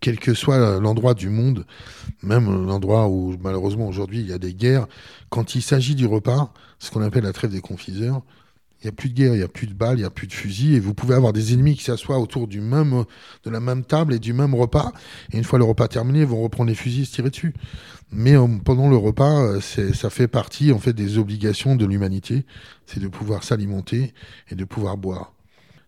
quel 0.00 0.18
que 0.18 0.34
soit 0.34 0.80
l'endroit 0.80 1.14
du 1.14 1.28
monde, 1.28 1.66
même 2.22 2.66
l'endroit 2.66 3.08
où 3.08 3.36
malheureusement 3.40 3.86
aujourd'hui 3.86 4.20
il 4.20 4.28
y 4.28 4.32
a 4.32 4.38
des 4.38 4.54
guerres, 4.54 4.86
quand 5.28 5.54
il 5.54 5.62
s'agit 5.62 5.94
du 5.94 6.06
repas, 6.06 6.52
ce 6.78 6.90
qu'on 6.90 7.02
appelle 7.02 7.24
la 7.24 7.32
trêve 7.32 7.50
des 7.50 7.60
confiseurs, 7.60 8.22
il 8.84 8.88
n'y 8.88 8.90
a 8.90 8.92
plus 8.92 9.08
de 9.08 9.14
guerre, 9.14 9.32
il 9.32 9.38
n'y 9.38 9.42
a 9.42 9.48
plus 9.48 9.66
de 9.66 9.72
balles, 9.72 9.96
il 9.96 10.02
n'y 10.02 10.06
a 10.06 10.10
plus 10.10 10.26
de 10.26 10.32
fusils, 10.34 10.74
et 10.74 10.80
vous 10.80 10.92
pouvez 10.92 11.14
avoir 11.14 11.32
des 11.32 11.54
ennemis 11.54 11.74
qui 11.74 11.84
s'assoient 11.84 12.18
autour 12.18 12.46
du 12.46 12.60
même, 12.60 13.04
de 13.44 13.50
la 13.50 13.58
même 13.58 13.82
table 13.82 14.12
et 14.12 14.18
du 14.18 14.34
même 14.34 14.54
repas, 14.54 14.92
et 15.32 15.38
une 15.38 15.44
fois 15.44 15.58
le 15.58 15.64
repas 15.64 15.88
terminé, 15.88 16.20
ils 16.20 16.26
vont 16.26 16.42
reprendre 16.42 16.68
les 16.68 16.74
fusils 16.74 17.02
et 17.02 17.04
se 17.06 17.12
tirer 17.14 17.30
dessus. 17.30 17.54
Mais 18.12 18.36
euh, 18.36 18.46
pendant 18.62 18.90
le 18.90 18.96
repas, 18.96 19.42
euh, 19.42 19.60
ça 19.60 20.10
fait 20.10 20.28
partie 20.28 20.70
en 20.70 20.78
fait 20.78 20.92
des 20.92 21.16
obligations 21.16 21.76
de 21.76 21.86
l'humanité, 21.86 22.44
c'est 22.84 23.00
de 23.00 23.08
pouvoir 23.08 23.42
s'alimenter 23.42 24.12
et 24.50 24.54
de 24.54 24.64
pouvoir 24.64 24.98
boire. 24.98 25.32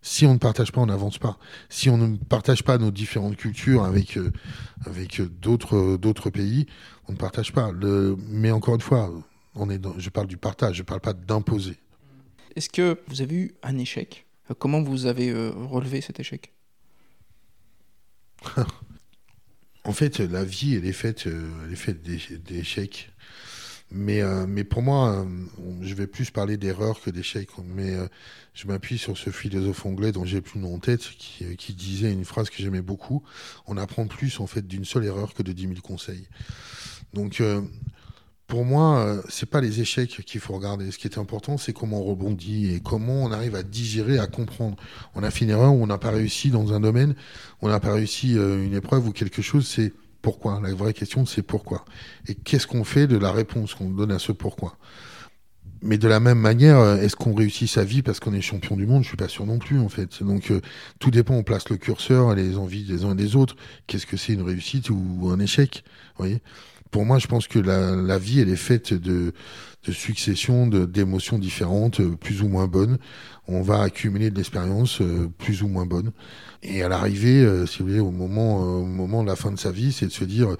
Si 0.01 0.25
on 0.25 0.33
ne 0.33 0.39
partage 0.39 0.73
pas, 0.73 0.81
on 0.81 0.87
n'avance 0.87 1.19
pas. 1.19 1.37
Si 1.69 1.91
on 1.91 1.99
ne 1.99 2.17
partage 2.17 2.63
pas 2.63 2.79
nos 2.79 2.91
différentes 2.91 3.37
cultures 3.37 3.85
avec, 3.85 4.17
euh, 4.17 4.33
avec 4.87 5.21
d'autres, 5.21 6.31
pays, 6.31 6.67
on 7.09 7.13
ne 7.13 7.17
partage 7.19 7.53
pas. 7.53 7.73
Mais 8.31 8.53
encore 8.53 8.77
une 8.77 8.81
fois, 8.81 9.13
on 9.55 9.69
est 9.69 9.81
je 9.99 10.09
parle 10.09 10.29
du 10.29 10.37
partage, 10.37 10.77
je 10.77 10.83
ne 10.83 10.87
parle 10.87 11.01
pas 11.01 11.13
d'imposer. 11.13 11.77
Est-ce 12.57 12.71
que 12.71 12.99
vous 13.07 13.21
avez 13.21 13.37
eu 13.37 13.55
un 13.63 13.77
échec? 13.77 14.27
Euh, 14.51 14.55
Comment 14.59 14.83
vous 14.83 15.05
avez 15.05 15.29
euh, 15.29 15.51
relevé 15.51 16.01
cet 16.01 16.19
échec? 16.19 16.53
En 19.85 19.93
fait, 19.93 20.19
la 20.19 20.43
vie, 20.43 20.75
elle 20.75 20.85
est 20.85 20.93
faite, 20.93 21.29
euh, 21.29 21.49
elle 21.65 21.73
est 21.73 21.77
faite 21.77 22.03
d'échecs. 22.03 23.13
Mais, 23.93 24.21
mais 24.49 24.65
pour 24.65 24.83
moi, 24.83 25.25
je 25.81 25.95
vais 25.95 26.09
plus 26.09 26.33
parler 26.33 26.57
d'erreurs 26.57 27.01
que 27.01 27.09
d'échecs. 27.09 27.51
Mais 27.65 27.95
je 28.53 28.67
m'appuie 28.67 28.99
sur 28.99 29.17
ce 29.17 29.31
philosophe 29.31 29.87
anglais 29.87 30.11
dont 30.11 30.25
j'ai 30.25 30.41
plus 30.41 30.59
le 30.59 30.67
nom 30.67 30.75
en 30.75 30.81
tête, 30.81 31.03
qui, 31.03 31.57
qui 31.57 31.73
disait 31.73 32.13
une 32.13 32.25
phrase 32.25 32.51
que 32.51 32.57
j'aimais 32.57 32.83
beaucoup 32.83 33.23
on 33.69 33.77
apprend 33.77 34.09
plus 34.09 34.41
en 34.41 34.49
fait 34.49 34.67
d'une 34.67 34.85
seule 34.85 35.05
erreur 35.05 35.35
que 35.35 35.45
de 35.45 35.53
dix 35.53 35.69
mille 35.69 35.83
conseils. 35.83 36.27
Donc, 37.13 37.41
pour 38.47 38.65
moi, 38.65 38.99
euh, 38.99 39.23
c'est 39.29 39.51
pas 39.51 39.61
les 39.61 39.81
échecs 39.81 40.23
qu'il 40.25 40.41
faut 40.41 40.55
regarder. 40.55 40.91
Ce 40.91 40.99
qui 40.99 41.09
est 41.09 41.19
important, 41.19 41.59
c'est 41.59 41.73
comment 41.73 42.01
on 42.01 42.05
rebondit 42.05 42.73
et 42.73 42.81
comment 42.81 43.25
on 43.25 43.33
arrive 43.33 43.57
à 43.57 43.63
digérer, 43.63 44.19
à 44.19 44.27
comprendre. 44.27 44.77
On 45.15 45.23
a 45.23 45.31
fait 45.31 45.45
une 45.45 45.51
erreur, 45.51 45.73
on 45.73 45.87
n'a 45.87 45.99
pas 45.99 46.11
réussi 46.11 46.51
dans 46.51 46.73
un 46.73 46.81
domaine, 46.81 47.17
on 47.61 47.69
n'a 47.69 47.81
pas 47.81 47.93
réussi 47.93 48.39
euh, 48.39 48.65
une 48.65 48.75
épreuve 48.75 49.09
ou 49.09 49.13
quelque 49.13 49.43
chose, 49.43 49.67
c'est 49.67 49.93
pourquoi. 50.23 50.61
La 50.63 50.73
vraie 50.75 50.93
question, 50.93 51.27
c'est 51.27 51.43
pourquoi. 51.43 51.85
Et 52.29 52.35
qu'est-ce 52.35 52.67
qu'on 52.67 52.85
fait 52.85 53.07
de 53.09 53.17
la 53.17 53.33
réponse 53.33 53.75
qu'on 53.75 53.91
donne 53.91 54.13
à 54.13 54.19
ce 54.21 54.31
pourquoi? 54.33 54.79
Mais 55.83 55.99
de 55.99 56.09
la 56.09 56.21
même 56.21 56.39
manière, 56.39 56.79
euh, 56.79 56.97
est-ce 56.99 57.17
qu'on 57.17 57.35
réussit 57.35 57.69
sa 57.69 57.85
vie 57.85 58.03
parce 58.03 58.21
qu'on 58.21 58.33
est 58.33 58.41
champion 58.41 58.77
du 58.77 58.87
monde? 58.87 59.03
Je 59.03 59.09
suis 59.09 59.17
pas 59.17 59.29
sûr 59.29 59.45
non 59.45 59.59
plus 59.59 59.81
en 59.81 59.89
fait. 59.89 60.23
Donc 60.23 60.53
tout 61.01 61.11
dépend, 61.11 61.35
on 61.35 61.43
place 61.43 61.69
le 61.69 61.77
curseur 61.77 62.35
les 62.35 62.57
envies 62.57 62.85
des 62.85 63.05
uns 63.05 63.13
et 63.13 63.17
des 63.17 63.35
autres. 63.35 63.57
Qu'est-ce 63.89 64.07
que 64.07 64.17
c'est 64.17 64.35
une 64.35 64.43
réussite 64.43 64.89
ou 64.91 65.31
un 65.33 65.41
échec? 65.41 65.83
Vous 66.17 66.25
voyez? 66.25 66.43
Pour 66.97 67.05
moi, 67.05 67.19
je 67.19 67.27
pense 67.27 67.47
que 67.47 67.59
la, 67.59 68.17
vie, 68.17 68.41
elle 68.41 68.49
est 68.49 68.57
faite 68.57 68.95
de, 68.95 69.35
de 69.87 69.93
successions 69.93 70.67
d'émotions 70.67 71.39
différentes, 71.39 72.01
euh, 72.01 72.17
plus 72.17 72.41
ou 72.41 72.49
moins 72.49 72.69
bonnes. 72.69 72.97
On 73.49 73.61
va 73.61 73.83
accumuler 73.83 74.31
de 74.31 74.37
l'expérience 74.37 75.03
euh, 75.03 75.29
plus 75.37 75.63
ou 75.63 75.69
moins 75.69 75.85
bonne. 75.85 76.13
Et 76.63 76.83
à 76.83 76.89
l'arrivée, 76.89 77.45
euh, 77.45 77.67
si 77.67 77.81
vous 77.81 77.89
voulez, 77.89 78.01
au 78.01 78.13
moment, 78.13 78.63
au 78.63 78.87
moment 78.87 79.23
de 79.23 79.29
la 79.29 79.37
fin 79.37 79.53
de 79.53 79.59
sa 79.59 79.71
vie, 79.73 79.93
c'est 79.93 80.07
de 80.07 80.11
se 80.11 80.25
dire, 80.25 80.57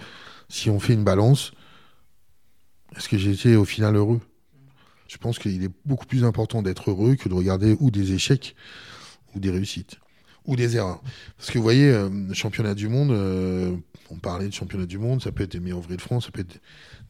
si 0.51 0.69
on 0.69 0.79
fait 0.79 0.93
une 0.93 1.05
balance, 1.05 1.53
est-ce 2.95 3.09
que 3.09 3.17
été 3.17 3.57
au 3.57 3.65
final 3.65 3.97
heureux? 3.97 4.21
Je 5.09 5.17
pense 5.17 5.39
qu'il 5.39 5.65
est 5.65 5.73
beaucoup 5.87 6.05
plus 6.05 6.23
important 6.23 6.61
d'être 6.61 6.91
heureux 6.91 7.15
que 7.15 7.31
de 7.31 7.35
regarder 7.35 7.79
ou 7.81 7.91
des 7.91 8.13
échecs 8.13 8.55
ou 9.35 9.41
des 9.41 9.51
réussites 9.51 10.01
ou 10.47 10.57
des 10.57 10.77
erreurs. 10.77 11.01
Parce 11.37 11.51
que 11.51 11.59
vous 11.59 11.65
voyez, 11.65 11.91
le 11.91 12.35
championnat 12.35 12.75
du 12.75 12.89
monde, 12.89 13.11
on 14.11 14.17
parlait 14.17 14.47
de 14.47 14.53
championnat 14.53 14.87
du 14.87 14.99
monde, 14.99 15.23
ça 15.23 15.33
peut 15.33 15.45
être 15.45 15.53
des 15.53 15.61
meilleurs 15.61 15.79
ouvriers 15.79 15.97
de 15.97 16.03
France, 16.03 16.27
ça 16.27 16.31
peut 16.31 16.41
être 16.41 16.61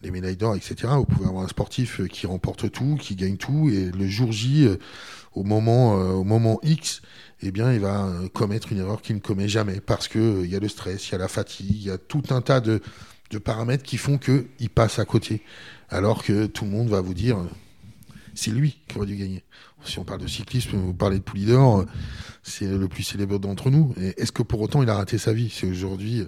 des 0.03 0.11
médailles 0.11 0.37
d'or, 0.37 0.57
etc. 0.57 0.77
Vous 0.97 1.05
pouvez 1.05 1.27
avoir 1.27 1.45
un 1.45 1.49
sportif 1.49 2.01
euh, 2.01 2.07
qui 2.07 2.27
remporte 2.27 2.71
tout, 2.71 2.97
qui 3.01 3.17
gagne 3.17 3.37
tout, 3.37 3.71
et 3.71 3.91
le 3.91 4.07
jour 4.07 4.33
J, 4.33 4.67
euh, 4.67 4.77
au 5.33 5.43
moment, 5.43 5.99
euh, 5.99 6.13
au 6.13 6.25
moment 6.25 6.59
X, 6.63 7.03
eh 7.43 7.51
bien, 7.51 7.73
il 7.73 7.81
va 7.81 8.11
commettre 8.33 8.73
une 8.73 8.79
erreur 8.79 9.03
qu'il 9.03 9.17
ne 9.17 9.21
commet 9.21 9.49
jamais 9.49 9.81
parce 9.81 10.09
que 10.09 10.43
il 10.45 10.51
y 10.51 10.57
a 10.57 10.61
le 10.61 10.69
stress, 10.69 11.09
il 11.09 11.13
y 11.13 11.15
a 11.15 11.19
la 11.19 11.29
fatigue, 11.29 11.71
il 11.71 11.85
y 11.85 11.91
a 11.91 11.99
tout 11.99 12.23
un 12.31 12.41
tas 12.41 12.61
de, 12.61 12.81
de 13.31 13.39
paramètres 13.39 13.83
qui 13.83 13.99
font 13.99 14.19
qu'il 14.19 14.71
passe 14.71 14.99
à 14.99 15.05
côté. 15.05 15.43
Alors 15.91 16.25
que 16.25 16.47
tout 16.47 16.65
le 16.65 16.71
monde 16.71 16.89
va 16.89 17.03
vous 17.03 17.15
dire, 17.15 17.39
c'est 18.35 18.51
lui 18.51 18.79
qui 18.89 18.97
aurait 18.97 19.07
dû 19.07 19.17
gagner. 19.17 19.45
Si 19.85 19.99
on 19.99 20.05
parle 20.05 20.21
de 20.21 20.27
cyclisme, 20.27 20.77
vous 20.77 20.95
parlez 20.95 21.19
de 21.19 21.23
Poulidor, 21.23 21.85
c'est 22.43 22.67
le 22.67 22.89
plus 22.89 23.03
célèbre 23.03 23.39
d'entre 23.39 23.71
nous. 23.71 23.95
Est-ce 24.17 24.33
que 24.33 24.43
pour 24.43 24.61
autant 24.61 24.83
il 24.83 24.91
a 24.91 24.95
raté 24.95 25.19
sa 25.19 25.33
vie? 25.33 25.51
C'est 25.51 25.67
aujourd'hui 25.67 26.27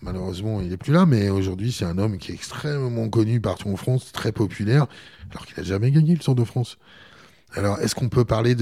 Malheureusement, 0.00 0.60
il 0.60 0.68
n'est 0.68 0.76
plus 0.76 0.92
là, 0.92 1.06
mais 1.06 1.28
aujourd'hui, 1.28 1.72
c'est 1.72 1.84
un 1.84 1.98
homme 1.98 2.18
qui 2.18 2.30
est 2.30 2.34
extrêmement 2.34 3.08
connu 3.08 3.40
partout 3.40 3.68
en 3.68 3.76
France, 3.76 4.12
très 4.12 4.30
populaire, 4.30 4.86
alors 5.32 5.44
qu'il 5.44 5.56
n'a 5.56 5.64
jamais 5.64 5.90
gagné 5.90 6.12
le 6.12 6.20
Tour 6.20 6.36
de 6.36 6.44
France. 6.44 6.78
Alors, 7.52 7.80
est-ce 7.80 7.94
qu'on 7.94 8.08
peut 8.08 8.24
parler 8.24 8.54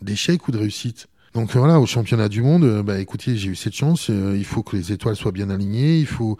d'échec 0.00 0.48
ou 0.48 0.50
de 0.50 0.58
réussite 0.58 1.06
donc 1.34 1.56
voilà, 1.56 1.80
au 1.80 1.86
championnat 1.86 2.28
du 2.28 2.42
monde, 2.42 2.64
euh, 2.64 2.82
bah 2.82 3.00
écoutez, 3.00 3.36
j'ai 3.36 3.48
eu 3.48 3.56
cette 3.56 3.74
chance. 3.74 4.10
Euh, 4.10 4.34
il 4.36 4.44
faut 4.44 4.62
que 4.62 4.76
les 4.76 4.92
étoiles 4.92 5.16
soient 5.16 5.32
bien 5.32 5.48
alignées. 5.48 5.96
Il 5.98 6.06
faut, 6.06 6.36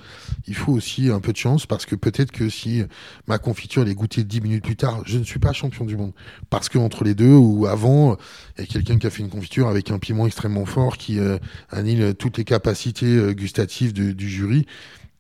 il 0.47 0.55
faut 0.55 0.73
aussi 0.73 1.09
un 1.09 1.21
peu 1.21 1.33
de 1.33 1.39
chance 1.39 1.65
parce 1.65 1.87
que 1.87 1.95
peut-être 1.95 2.31
que 2.31 2.51
si 2.51 2.83
ma 3.27 3.39
confiture 3.39 3.89
est 3.89 3.95
goûtée 3.95 4.23
dix 4.23 4.43
minutes 4.43 4.65
plus 4.65 4.77
tard, 4.77 5.03
je 5.07 5.17
ne 5.17 5.25
suis 5.25 5.39
pas 5.39 5.55
champion 5.55 5.87
du 5.87 5.97
monde. 5.97 6.13
Parce 6.51 6.69
que 6.69 6.77
entre 6.77 7.05
les 7.05 7.15
deux 7.15 7.35
ou 7.35 7.65
avant, 7.67 8.19
il 8.59 8.61
y 8.61 8.65
a 8.65 8.67
quelqu'un 8.67 8.99
qui 8.99 9.07
a 9.07 9.11
fait 9.11 9.23
une 9.23 9.31
confiture 9.31 9.69
avec 9.69 9.91
un 9.91 9.99
piment 9.99 10.27
extrêmement 10.27 10.67
fort 10.67 10.99
qui 10.99 11.19
euh, 11.19 11.39
annule 11.71 12.15
toutes 12.15 12.37
les 12.37 12.45
capacités 12.45 13.35
gustatives 13.35 13.95
du 13.95 14.29
jury 14.29 14.67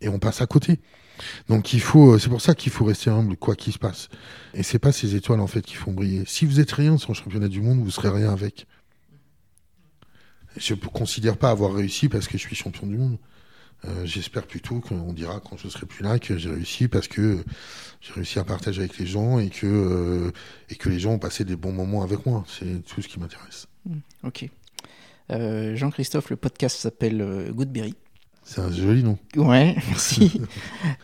et 0.02 0.08
on 0.10 0.18
passe 0.18 0.42
à 0.42 0.46
côté. 0.46 0.80
Donc 1.48 1.72
il 1.72 1.80
faut, 1.80 2.18
c'est 2.18 2.28
pour 2.28 2.42
ça 2.42 2.54
qu'il 2.54 2.72
faut 2.72 2.84
rester 2.84 3.08
humble 3.08 3.36
quoi 3.36 3.54
qu'il 3.54 3.72
se 3.72 3.78
passe. 3.78 4.10
Et 4.52 4.62
c'est 4.62 4.78
pas 4.78 4.92
ces 4.92 5.14
étoiles 5.14 5.40
en 5.40 5.46
fait 5.46 5.62
qui 5.62 5.74
font 5.76 5.92
briller. 5.92 6.24
Si 6.26 6.44
vous 6.44 6.60
êtes 6.60 6.72
rien 6.72 6.98
sur 6.98 7.12
le 7.12 7.16
championnat 7.16 7.48
du 7.48 7.62
monde, 7.62 7.78
vous 7.78 7.90
serez 7.90 8.10
rien 8.10 8.30
avec. 8.30 8.66
Je 10.56 10.74
ne 10.74 10.78
considère 10.78 11.36
pas 11.36 11.50
avoir 11.50 11.74
réussi 11.74 12.08
parce 12.08 12.28
que 12.28 12.38
je 12.38 12.42
suis 12.42 12.56
champion 12.56 12.86
du 12.86 12.96
monde. 12.96 13.18
Euh, 13.84 14.06
j'espère 14.06 14.46
plutôt 14.46 14.78
qu'on 14.80 15.12
dira 15.12 15.40
quand 15.40 15.56
je 15.56 15.68
serai 15.68 15.86
plus 15.86 16.04
là 16.04 16.20
que 16.20 16.38
j'ai 16.38 16.50
réussi 16.50 16.86
parce 16.86 17.08
que 17.08 17.44
j'ai 18.00 18.12
réussi 18.12 18.38
à 18.38 18.44
partager 18.44 18.80
avec 18.80 18.96
les 18.98 19.06
gens 19.06 19.40
et 19.40 19.48
que, 19.48 19.66
euh, 19.66 20.30
et 20.70 20.76
que 20.76 20.88
les 20.88 21.00
gens 21.00 21.12
ont 21.12 21.18
passé 21.18 21.44
des 21.44 21.56
bons 21.56 21.72
moments 21.72 22.02
avec 22.02 22.24
moi. 22.24 22.44
C'est 22.46 22.84
tout 22.86 23.02
ce 23.02 23.08
qui 23.08 23.18
m'intéresse. 23.18 23.66
Hmm, 23.84 23.98
ok. 24.22 24.48
Euh, 25.30 25.74
Jean-Christophe, 25.74 26.30
le 26.30 26.36
podcast 26.36 26.78
s'appelle 26.78 27.50
Goodberry. 27.52 27.94
C'est 28.44 28.60
un 28.60 28.70
joli 28.70 29.02
nom. 29.02 29.18
Ouais, 29.36 29.76
merci. 29.88 30.40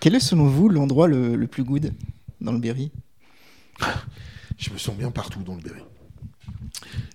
Quel 0.01 0.15
est 0.15 0.21
selon 0.21 0.47
vous 0.47 0.69
l'endroit 0.69 1.09
le, 1.09 1.35
le, 1.35 1.47
plus 1.47 1.65
good 1.65 1.93
dans 2.41 2.53
le 2.53 2.59
Berry? 2.59 2.93
Je 4.57 4.71
me 4.71 4.79
sens 4.79 4.97
bien 4.97 5.11
partout 5.11 5.43
dans 5.43 5.55
le 5.55 5.63
Berry. 5.63 5.83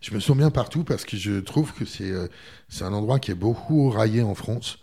Je 0.01 0.13
me 0.13 0.19
sens 0.19 0.37
bien 0.37 0.51
partout 0.51 0.83
parce 0.83 1.05
que 1.05 1.17
je 1.17 1.39
trouve 1.39 1.73
que 1.73 1.85
c'est 1.85 2.11
euh, 2.11 2.27
c'est 2.69 2.83
un 2.83 2.93
endroit 2.93 3.19
qui 3.19 3.31
est 3.31 3.35
beaucoup 3.35 3.89
raillé 3.89 4.21
en 4.21 4.35
France. 4.35 4.79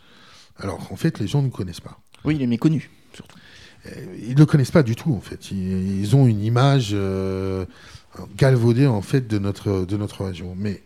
Alors 0.58 0.92
en 0.92 0.96
fait, 0.96 1.18
les 1.18 1.26
gens 1.26 1.42
ne 1.42 1.48
connaissent 1.48 1.80
pas. 1.80 2.00
Oui, 2.24 2.36
il 2.36 2.42
est 2.42 2.46
méconnu, 2.46 2.90
surtout. 3.12 3.36
Euh, 3.86 4.16
ils 4.20 4.34
ne 4.34 4.38
le 4.38 4.46
connaissent 4.46 4.70
pas 4.70 4.82
du 4.82 4.94
tout, 4.94 5.14
en 5.14 5.20
fait. 5.20 5.50
Ils, 5.50 6.14
ont 6.14 6.26
une 6.26 6.42
image 6.42 6.90
euh, 6.92 7.64
galvaudée, 8.36 8.86
en 8.86 9.02
fait, 9.02 9.26
de 9.26 9.38
notre, 9.38 9.86
de 9.86 9.96
notre 9.96 10.24
région. 10.24 10.54
Mais, 10.56 10.82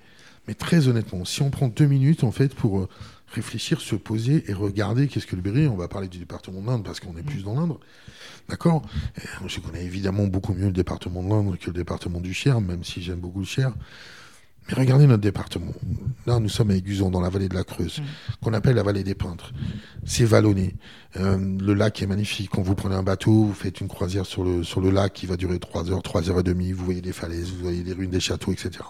mais 0.46 0.54
très 0.54 0.86
honnêtement, 0.86 1.24
si 1.24 1.42
on 1.42 1.50
prend 1.50 1.68
deux 1.68 1.86
minutes, 1.86 2.22
en 2.22 2.30
fait, 2.30 2.54
pour 2.54 2.88
réfléchir, 3.34 3.80
se 3.80 3.96
poser 3.96 4.44
et 4.48 4.52
regarder 4.52 5.08
qu'est-ce 5.08 5.26
que 5.26 5.36
le 5.36 5.42
Berry, 5.42 5.66
on 5.66 5.76
va 5.76 5.88
parler 5.88 6.08
du 6.08 6.18
département 6.18 6.60
de 6.60 6.66
l'Inde 6.66 6.84
parce 6.84 7.00
qu'on 7.00 7.16
est 7.16 7.22
plus 7.22 7.42
dans 7.42 7.54
l'Indre, 7.54 7.80
d'accord? 8.48 8.82
Je 9.46 9.60
connais 9.60 9.84
évidemment 9.84 10.26
beaucoup 10.26 10.54
mieux 10.54 10.66
le 10.66 10.72
département 10.72 11.22
de 11.22 11.28
l'Indre 11.28 11.56
que 11.56 11.66
le 11.66 11.72
département 11.72 12.20
du 12.20 12.34
Cher, 12.34 12.60
même 12.60 12.84
si 12.84 13.02
j'aime 13.02 13.20
beaucoup 13.20 13.40
le 13.40 13.44
Cher. 13.44 13.72
Mais 14.68 14.74
regardez 14.74 15.06
notre 15.06 15.20
département. 15.20 15.72
Là, 16.26 16.38
nous 16.38 16.48
sommes 16.48 16.70
à 16.70 16.74
Aiguzon, 16.74 17.10
dans 17.10 17.20
la 17.20 17.28
vallée 17.28 17.48
de 17.48 17.54
la 17.54 17.64
Creuse, 17.64 18.00
mm. 18.00 18.04
qu'on 18.42 18.54
appelle 18.54 18.76
la 18.76 18.82
vallée 18.82 19.04
des 19.04 19.14
peintres. 19.14 19.52
C'est 20.06 20.24
vallonné. 20.24 20.74
Euh, 21.16 21.36
le 21.36 21.74
lac 21.74 22.00
est 22.02 22.06
magnifique. 22.06 22.50
Quand 22.50 22.62
vous 22.62 22.74
prenez 22.74 22.94
un 22.94 23.02
bateau, 23.02 23.44
vous 23.44 23.52
faites 23.52 23.80
une 23.80 23.88
croisière 23.88 24.24
sur 24.24 24.42
le, 24.42 24.64
sur 24.64 24.80
le 24.80 24.90
lac 24.90 25.12
qui 25.12 25.26
va 25.26 25.36
durer 25.36 25.58
3 25.58 25.90
heures, 25.90 26.02
3 26.02 26.30
heures 26.30 26.40
et 26.40 26.42
demie. 26.42 26.72
Vous 26.72 26.84
voyez 26.84 27.02
des 27.02 27.12
falaises, 27.12 27.50
vous 27.50 27.62
voyez 27.62 27.82
les 27.82 27.92
ruines 27.92 28.10
des 28.10 28.20
châteaux, 28.20 28.52
etc. 28.52 28.84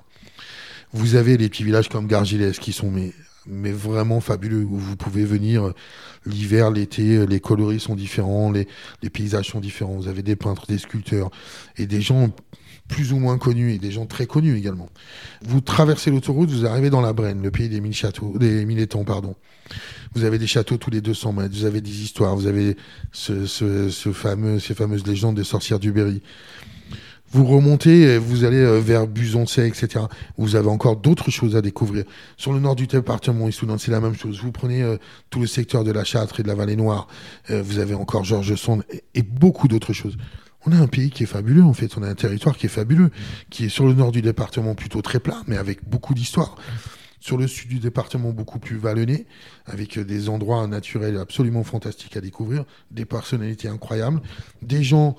Vous 0.92 1.16
avez 1.16 1.36
les 1.36 1.48
petits 1.48 1.64
villages 1.64 1.88
comme 1.88 2.06
Gargilès 2.06 2.56
qui 2.60 2.72
sont 2.72 2.88
mais 2.88 3.12
mais 3.46 3.72
vraiment 3.72 4.20
fabuleux, 4.20 4.64
où 4.64 4.76
vous 4.76 4.96
pouvez 4.96 5.24
venir 5.24 5.72
l'hiver, 6.26 6.70
l'été, 6.70 7.26
les 7.26 7.40
coloris 7.40 7.80
sont 7.80 7.94
différents, 7.94 8.50
les, 8.50 8.66
paysages 9.10 9.48
sont 9.48 9.60
différents, 9.60 9.94
vous 9.94 10.08
avez 10.08 10.22
des 10.22 10.36
peintres, 10.36 10.66
des 10.66 10.78
sculpteurs, 10.78 11.30
et 11.76 11.86
des 11.86 12.00
gens 12.00 12.30
plus 12.88 13.12
ou 13.12 13.18
moins 13.18 13.38
connus, 13.38 13.72
et 13.72 13.78
des 13.78 13.90
gens 13.90 14.06
très 14.06 14.26
connus 14.26 14.56
également. 14.56 14.88
Vous 15.42 15.60
traversez 15.60 16.10
l'autoroute, 16.10 16.50
vous 16.50 16.66
arrivez 16.66 16.90
dans 16.90 17.00
la 17.00 17.12
Brenne, 17.12 17.42
le 17.42 17.50
pays 17.50 17.68
des 17.68 17.80
mille 17.80 17.94
châteaux, 17.94 18.34
des 18.38 18.64
mille 18.66 18.78
étangs, 18.78 19.04
pardon. 19.04 19.34
Vous 20.14 20.24
avez 20.24 20.38
des 20.38 20.46
châteaux 20.46 20.76
tous 20.76 20.90
les 20.90 21.00
200 21.00 21.32
mètres, 21.32 21.54
vous 21.54 21.64
avez 21.64 21.80
des 21.80 22.02
histoires, 22.02 22.36
vous 22.36 22.46
avez 22.46 22.76
ce 23.12 24.12
fameux, 24.12 24.60
ces 24.60 24.74
fameuses 24.74 25.06
légendes 25.06 25.36
des 25.36 25.44
sorcières 25.44 25.78
du 25.78 25.92
Berry. 25.92 26.22
Vous 27.34 27.46
remontez, 27.46 28.16
vous 28.16 28.44
allez 28.44 28.58
euh, 28.58 28.78
vers 28.78 29.08
Buzoncé, 29.08 29.66
etc. 29.66 30.04
Vous 30.38 30.54
avez 30.54 30.68
encore 30.68 30.96
d'autres 30.96 31.32
choses 31.32 31.56
à 31.56 31.62
découvrir. 31.62 32.04
Sur 32.36 32.52
le 32.52 32.60
nord 32.60 32.76
du 32.76 32.86
département, 32.86 33.50
Soudan, 33.50 33.76
c'est 33.76 33.90
la 33.90 33.98
même 33.98 34.14
chose. 34.14 34.40
Vous 34.40 34.52
prenez 34.52 34.84
euh, 34.84 34.98
tout 35.30 35.40
le 35.40 35.48
secteur 35.48 35.82
de 35.82 35.90
la 35.90 36.04
Châtre 36.04 36.38
et 36.38 36.42
de 36.44 36.48
la 36.48 36.54
Vallée 36.54 36.76
Noire. 36.76 37.08
Euh, 37.50 37.60
vous 37.60 37.80
avez 37.80 37.94
encore 37.94 38.22
Georges 38.22 38.54
Sand 38.54 38.84
et, 39.16 39.22
beaucoup 39.22 39.66
d'autres 39.66 39.92
choses. 39.92 40.16
on 40.64 40.70
a 40.70 40.76
un 40.76 40.86
pays 40.86 41.10
qui 41.10 41.24
est 41.24 41.26
fabuleux, 41.26 41.64
en 41.64 41.72
fait. 41.72 41.98
On 41.98 42.04
a 42.04 42.08
un 42.08 42.14
territoire 42.14 42.56
qui 42.56 42.66
est 42.66 42.68
fabuleux, 42.68 43.10
qui 43.50 43.64
est 43.64 43.68
sur 43.68 43.88
le 43.88 43.94
nord 43.94 44.12
du 44.12 44.22
département 44.22 44.76
plutôt 44.76 45.02
très 45.02 45.18
plat, 45.18 45.42
mais 45.48 45.56
avec 45.56 45.88
beaucoup 45.88 46.14
d'histoire. 46.14 46.54
Sur 47.18 47.36
le 47.36 47.48
sud 47.48 47.68
du 47.68 47.80
département, 47.80 48.30
beaucoup 48.30 48.60
plus 48.60 48.76
vallonné, 48.76 49.26
avec 49.66 49.98
des 49.98 50.28
endroits 50.28 50.68
naturels 50.68 51.18
absolument 51.18 51.64
fantastiques 51.64 52.16
à 52.16 52.20
découvrir, 52.20 52.64
des 52.92 53.06
personnalités 53.06 53.66
incroyables, 53.66 54.22
des 54.62 54.84
gens 54.84 55.16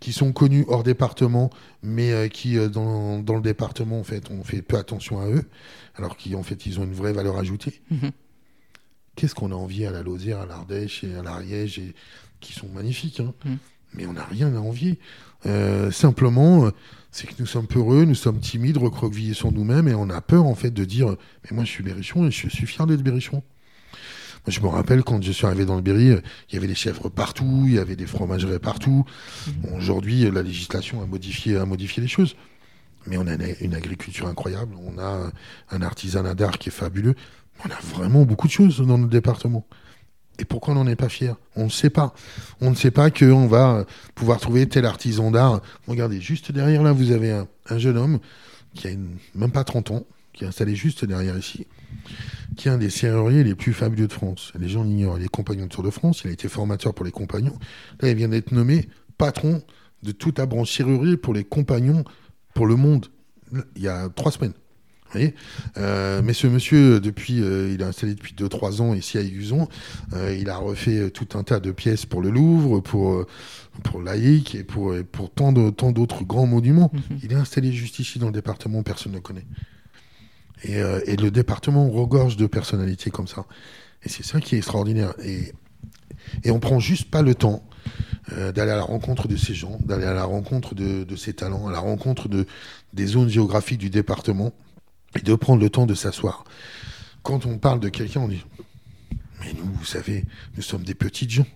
qui 0.00 0.12
sont 0.12 0.32
connus 0.32 0.64
hors 0.68 0.82
département, 0.82 1.50
mais 1.82 2.12
euh, 2.12 2.28
qui, 2.28 2.56
euh, 2.56 2.68
dans, 2.68 3.18
dans, 3.20 3.34
le 3.34 3.42
département, 3.42 3.98
en 3.98 4.04
fait, 4.04 4.30
on 4.30 4.44
fait 4.44 4.62
peu 4.62 4.76
attention 4.76 5.20
à 5.20 5.26
eux, 5.28 5.44
alors 5.96 6.16
qu'en 6.16 6.42
fait, 6.42 6.66
ils 6.66 6.78
ont 6.78 6.84
une 6.84 6.92
vraie 6.92 7.12
valeur 7.12 7.36
ajoutée. 7.36 7.80
Mhm. 7.90 8.10
Qu'est-ce 9.16 9.34
qu'on 9.34 9.50
a 9.50 9.56
envie 9.56 9.84
à 9.84 9.90
la 9.90 10.02
Lozère, 10.02 10.40
à 10.40 10.46
l'Ardèche 10.46 11.02
et 11.02 11.14
à 11.16 11.22
l'Ariège, 11.22 11.78
et... 11.78 11.94
qui 12.40 12.52
sont 12.52 12.68
magnifiques, 12.68 13.20
hein. 13.20 13.34
mhm. 13.44 13.58
mais 13.94 14.06
on 14.06 14.12
n'a 14.12 14.24
rien 14.24 14.54
à 14.54 14.60
envier. 14.60 14.98
Euh, 15.46 15.90
simplement, 15.90 16.70
c'est 17.10 17.26
que 17.26 17.34
nous 17.40 17.46
sommes 17.46 17.66
peureux, 17.66 18.04
nous 18.04 18.14
sommes 18.14 18.38
timides, 18.38 18.76
recroquevillés 18.76 19.34
sur 19.34 19.50
nous-mêmes, 19.50 19.88
et 19.88 19.94
on 19.94 20.10
a 20.10 20.20
peur, 20.20 20.44
en 20.44 20.54
fait, 20.54 20.70
de 20.70 20.84
dire 20.84 21.16
Mais 21.44 21.56
moi, 21.56 21.64
je 21.64 21.70
suis 21.70 21.82
berrichon 21.82 22.26
et 22.26 22.30
je 22.30 22.48
suis 22.48 22.66
fier 22.66 22.86
d'être 22.86 23.02
berrichon. 23.02 23.42
Je 24.46 24.60
me 24.60 24.68
rappelle 24.68 25.02
quand 25.02 25.22
je 25.22 25.32
suis 25.32 25.46
arrivé 25.46 25.64
dans 25.64 25.76
le 25.76 25.82
Berry, 25.82 26.10
euh, 26.10 26.20
il 26.50 26.54
y 26.54 26.58
avait 26.58 26.66
des 26.66 26.74
chèvres 26.74 27.08
partout, 27.08 27.64
il 27.66 27.74
y 27.74 27.78
avait 27.78 27.96
des 27.96 28.06
fromageries 28.06 28.58
partout. 28.58 29.04
Mhm. 29.46 29.74
Aujourd'hui, 29.76 30.30
la 30.30 30.42
législation 30.42 31.02
a 31.02 31.06
modifié, 31.06 31.56
a 31.56 31.66
modifié 31.66 32.02
les 32.02 32.08
choses. 32.08 32.36
Mais 33.06 33.16
on 33.16 33.26
a 33.26 33.34
une 33.60 33.74
agriculture 33.74 34.26
incroyable, 34.26 34.74
on 34.84 34.98
a 34.98 35.30
un 35.70 35.82
artisanat 35.82 36.34
d'art 36.34 36.58
qui 36.58 36.68
est 36.68 36.72
fabuleux. 36.72 37.14
On 37.64 37.70
a 37.70 37.78
vraiment 37.94 38.24
beaucoup 38.24 38.46
de 38.46 38.52
choses 38.52 38.78
dans 38.78 38.98
notre 38.98 39.10
département. 39.10 39.66
Et 40.38 40.44
pourquoi 40.44 40.74
on 40.74 40.76
n'en 40.76 40.86
est 40.86 40.96
pas 40.96 41.08
fier? 41.08 41.34
On 41.56 41.64
ne 41.64 41.70
sait 41.70 41.90
pas. 41.90 42.14
On 42.60 42.70
ne 42.70 42.76
sait 42.76 42.92
pas 42.92 43.10
qu'on 43.10 43.46
va 43.46 43.84
pouvoir 44.14 44.38
trouver 44.38 44.68
tel 44.68 44.84
artisan 44.84 45.30
d'art. 45.30 45.60
Regardez, 45.88 46.20
juste 46.20 46.52
derrière 46.52 46.82
là, 46.82 46.92
vous 46.92 47.10
avez 47.10 47.32
un, 47.32 47.78
jeune 47.78 47.96
homme 47.96 48.20
qui 48.74 48.88
a 48.88 48.90
même 49.34 49.50
pas 49.50 49.64
30 49.64 49.90
ans, 49.90 50.06
qui 50.32 50.44
est 50.44 50.46
installé 50.46 50.76
juste 50.76 51.04
derrière 51.04 51.36
ici, 51.36 51.66
qui 52.58 52.68
est 52.68 52.72
un 52.72 52.78
des 52.78 52.90
serruriers 52.90 53.44
les 53.44 53.54
plus 53.54 53.72
fabuleux 53.72 54.08
de 54.08 54.12
France. 54.12 54.52
Les 54.58 54.68
gens 54.68 54.82
l'ignorent. 54.82 55.18
Il 55.18 55.24
est 55.24 55.28
compagnon 55.28 55.64
de 55.64 55.70
Tour 55.70 55.84
de 55.84 55.90
France, 55.90 56.22
il 56.24 56.30
a 56.30 56.32
été 56.32 56.48
formateur 56.48 56.92
pour 56.92 57.06
les 57.06 57.12
compagnons. 57.12 57.56
Là, 58.00 58.10
il 58.10 58.16
vient 58.16 58.28
d'être 58.28 58.52
nommé 58.52 58.88
patron 59.16 59.62
de 60.02 60.12
toute 60.12 60.38
la 60.38 60.46
branche 60.46 60.76
serrurier 60.76 61.16
pour 61.16 61.32
les 61.32 61.44
compagnons 61.44 62.04
pour 62.54 62.66
le 62.66 62.76
monde, 62.76 63.06
il 63.76 63.82
y 63.82 63.88
a 63.88 64.08
trois 64.08 64.32
semaines. 64.32 64.52
Euh, 65.78 66.20
mais 66.22 66.34
ce 66.34 66.46
monsieur, 66.46 67.00
depuis, 67.00 67.40
euh, 67.40 67.72
il 67.72 67.80
est 67.80 67.84
installé 67.84 68.14
depuis 68.14 68.34
2-3 68.34 68.82
ans 68.82 68.94
ici 68.94 69.16
à 69.16 69.22
Aiguzon. 69.22 69.68
Euh, 70.12 70.36
il 70.38 70.50
a 70.50 70.56
refait 70.58 71.10
tout 71.10 71.28
un 71.34 71.44
tas 71.44 71.60
de 71.60 71.70
pièces 71.72 72.04
pour 72.04 72.20
le 72.20 72.30
Louvre, 72.30 72.80
pour, 72.80 73.24
pour 73.84 74.02
Laïc 74.02 74.54
et 74.54 74.64
pour, 74.64 74.94
pour 75.10 75.30
tant 75.30 75.52
d'autres 75.52 76.24
grands 76.24 76.46
monuments. 76.46 76.90
Mhm. 76.92 77.18
Il 77.22 77.32
est 77.32 77.36
installé 77.36 77.72
juste 77.72 77.98
ici 78.00 78.18
dans 78.18 78.26
le 78.26 78.32
département, 78.32 78.82
personne 78.82 79.12
ne 79.12 79.18
connaît. 79.18 79.46
Euh, 80.68 81.00
et, 81.06 81.16
le 81.16 81.30
département 81.30 81.88
regorge 81.88 82.36
de 82.36 82.46
personnalités 82.46 83.10
comme 83.10 83.28
ça. 83.28 83.44
Et 84.02 84.08
c'est 84.08 84.24
ça 84.24 84.40
qui 84.40 84.54
est 84.54 84.58
extraordinaire. 84.58 85.14
Et, 85.24 85.52
et 86.44 86.50
on 86.50 86.60
prend 86.60 86.80
juste 86.80 87.10
pas 87.10 87.22
le 87.22 87.34
temps 87.34 87.64
euh, 88.32 88.52
d'aller 88.52 88.72
à 88.72 88.76
la 88.76 88.82
rencontre 88.82 89.28
de 89.28 89.36
ces 89.36 89.54
gens, 89.54 89.78
d'aller 89.84 90.04
à 90.04 90.14
la 90.14 90.24
rencontre 90.24 90.74
de, 90.74 91.16
ces 91.16 91.32
talents, 91.32 91.68
à 91.68 91.72
la 91.72 91.78
rencontre 91.78 92.28
de, 92.28 92.46
des 92.92 93.06
zones 93.06 93.28
géographiques 93.28 93.78
du 93.78 93.90
département, 93.90 94.52
et 95.16 95.22
de 95.22 95.34
prendre 95.34 95.62
le 95.62 95.70
temps 95.70 95.86
de 95.86 95.94
s'asseoir. 95.94 96.44
Quand 97.22 97.46
on 97.46 97.58
parle 97.58 97.80
de 97.80 97.88
quelqu'un, 97.88 98.20
on 98.20 98.28
dit 98.28 98.44
Mais 99.40 99.52
nous, 99.54 99.64
vous 99.72 99.84
savez, 99.84 100.24
nous 100.56 100.62
sommes 100.62 100.82
des 100.82 100.94
petites 100.94 101.30
gens, 101.30 101.46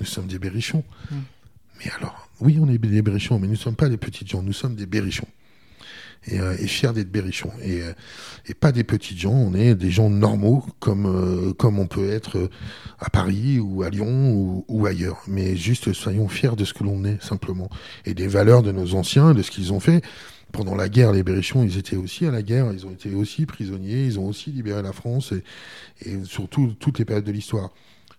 nous 0.00 0.06
sommes 0.06 0.26
des 0.26 0.38
berrichons. 0.38 0.84
Mm. 1.10 1.16
Mais 1.78 1.90
alors, 1.98 2.28
oui, 2.40 2.58
on 2.60 2.68
est 2.68 2.78
des 2.78 3.02
berrichons, 3.02 3.38
mais 3.38 3.46
nous 3.46 3.54
ne 3.54 3.58
sommes 3.58 3.76
pas 3.76 3.88
des 3.88 3.98
petites 3.98 4.28
gens, 4.28 4.42
nous 4.42 4.52
sommes 4.52 4.76
des 4.76 4.86
berrichons 4.86 5.28
et, 6.26 6.40
euh, 6.40 6.56
et 6.58 6.66
fiers 6.66 6.92
d'être 6.92 7.10
berrichons. 7.10 7.52
Et, 7.62 7.82
euh, 7.82 7.92
et 8.46 8.54
pas 8.54 8.72
des 8.72 8.84
petits 8.84 9.16
gens, 9.16 9.32
on 9.32 9.54
est 9.54 9.74
des 9.74 9.90
gens 9.90 10.10
normaux 10.10 10.64
comme, 10.80 11.06
euh, 11.06 11.52
comme 11.52 11.78
on 11.78 11.86
peut 11.86 12.10
être 12.10 12.50
à 12.98 13.10
Paris 13.10 13.58
ou 13.58 13.82
à 13.82 13.90
Lyon 13.90 14.32
ou, 14.32 14.64
ou, 14.68 14.86
ailleurs. 14.86 15.22
Mais 15.26 15.56
juste 15.56 15.92
soyons 15.92 16.28
fiers 16.28 16.56
de 16.56 16.64
ce 16.64 16.74
que 16.74 16.84
l'on 16.84 17.04
est 17.04 17.22
simplement 17.22 17.68
et 18.04 18.14
des 18.14 18.28
valeurs 18.28 18.62
de 18.62 18.72
nos 18.72 18.94
anciens, 18.94 19.34
de 19.34 19.42
ce 19.42 19.50
qu'ils 19.50 19.72
ont 19.72 19.80
fait. 19.80 20.02
Pendant 20.52 20.74
la 20.74 20.90
guerre, 20.90 21.12
les 21.12 21.22
Berrichons, 21.22 21.62
ils 21.62 21.78
étaient 21.78 21.96
aussi 21.96 22.26
à 22.26 22.30
la 22.30 22.42
guerre, 22.42 22.70
ils 22.74 22.86
ont 22.86 22.90
été 22.90 23.14
aussi 23.14 23.46
prisonniers, 23.46 24.04
ils 24.04 24.18
ont 24.18 24.26
aussi 24.26 24.50
libéré 24.50 24.82
la 24.82 24.92
France 24.92 25.32
et, 25.32 25.42
et 26.04 26.24
surtout 26.24 26.74
toutes 26.78 26.98
les 26.98 27.06
périodes 27.06 27.24
de 27.24 27.32
l'histoire. 27.32 27.70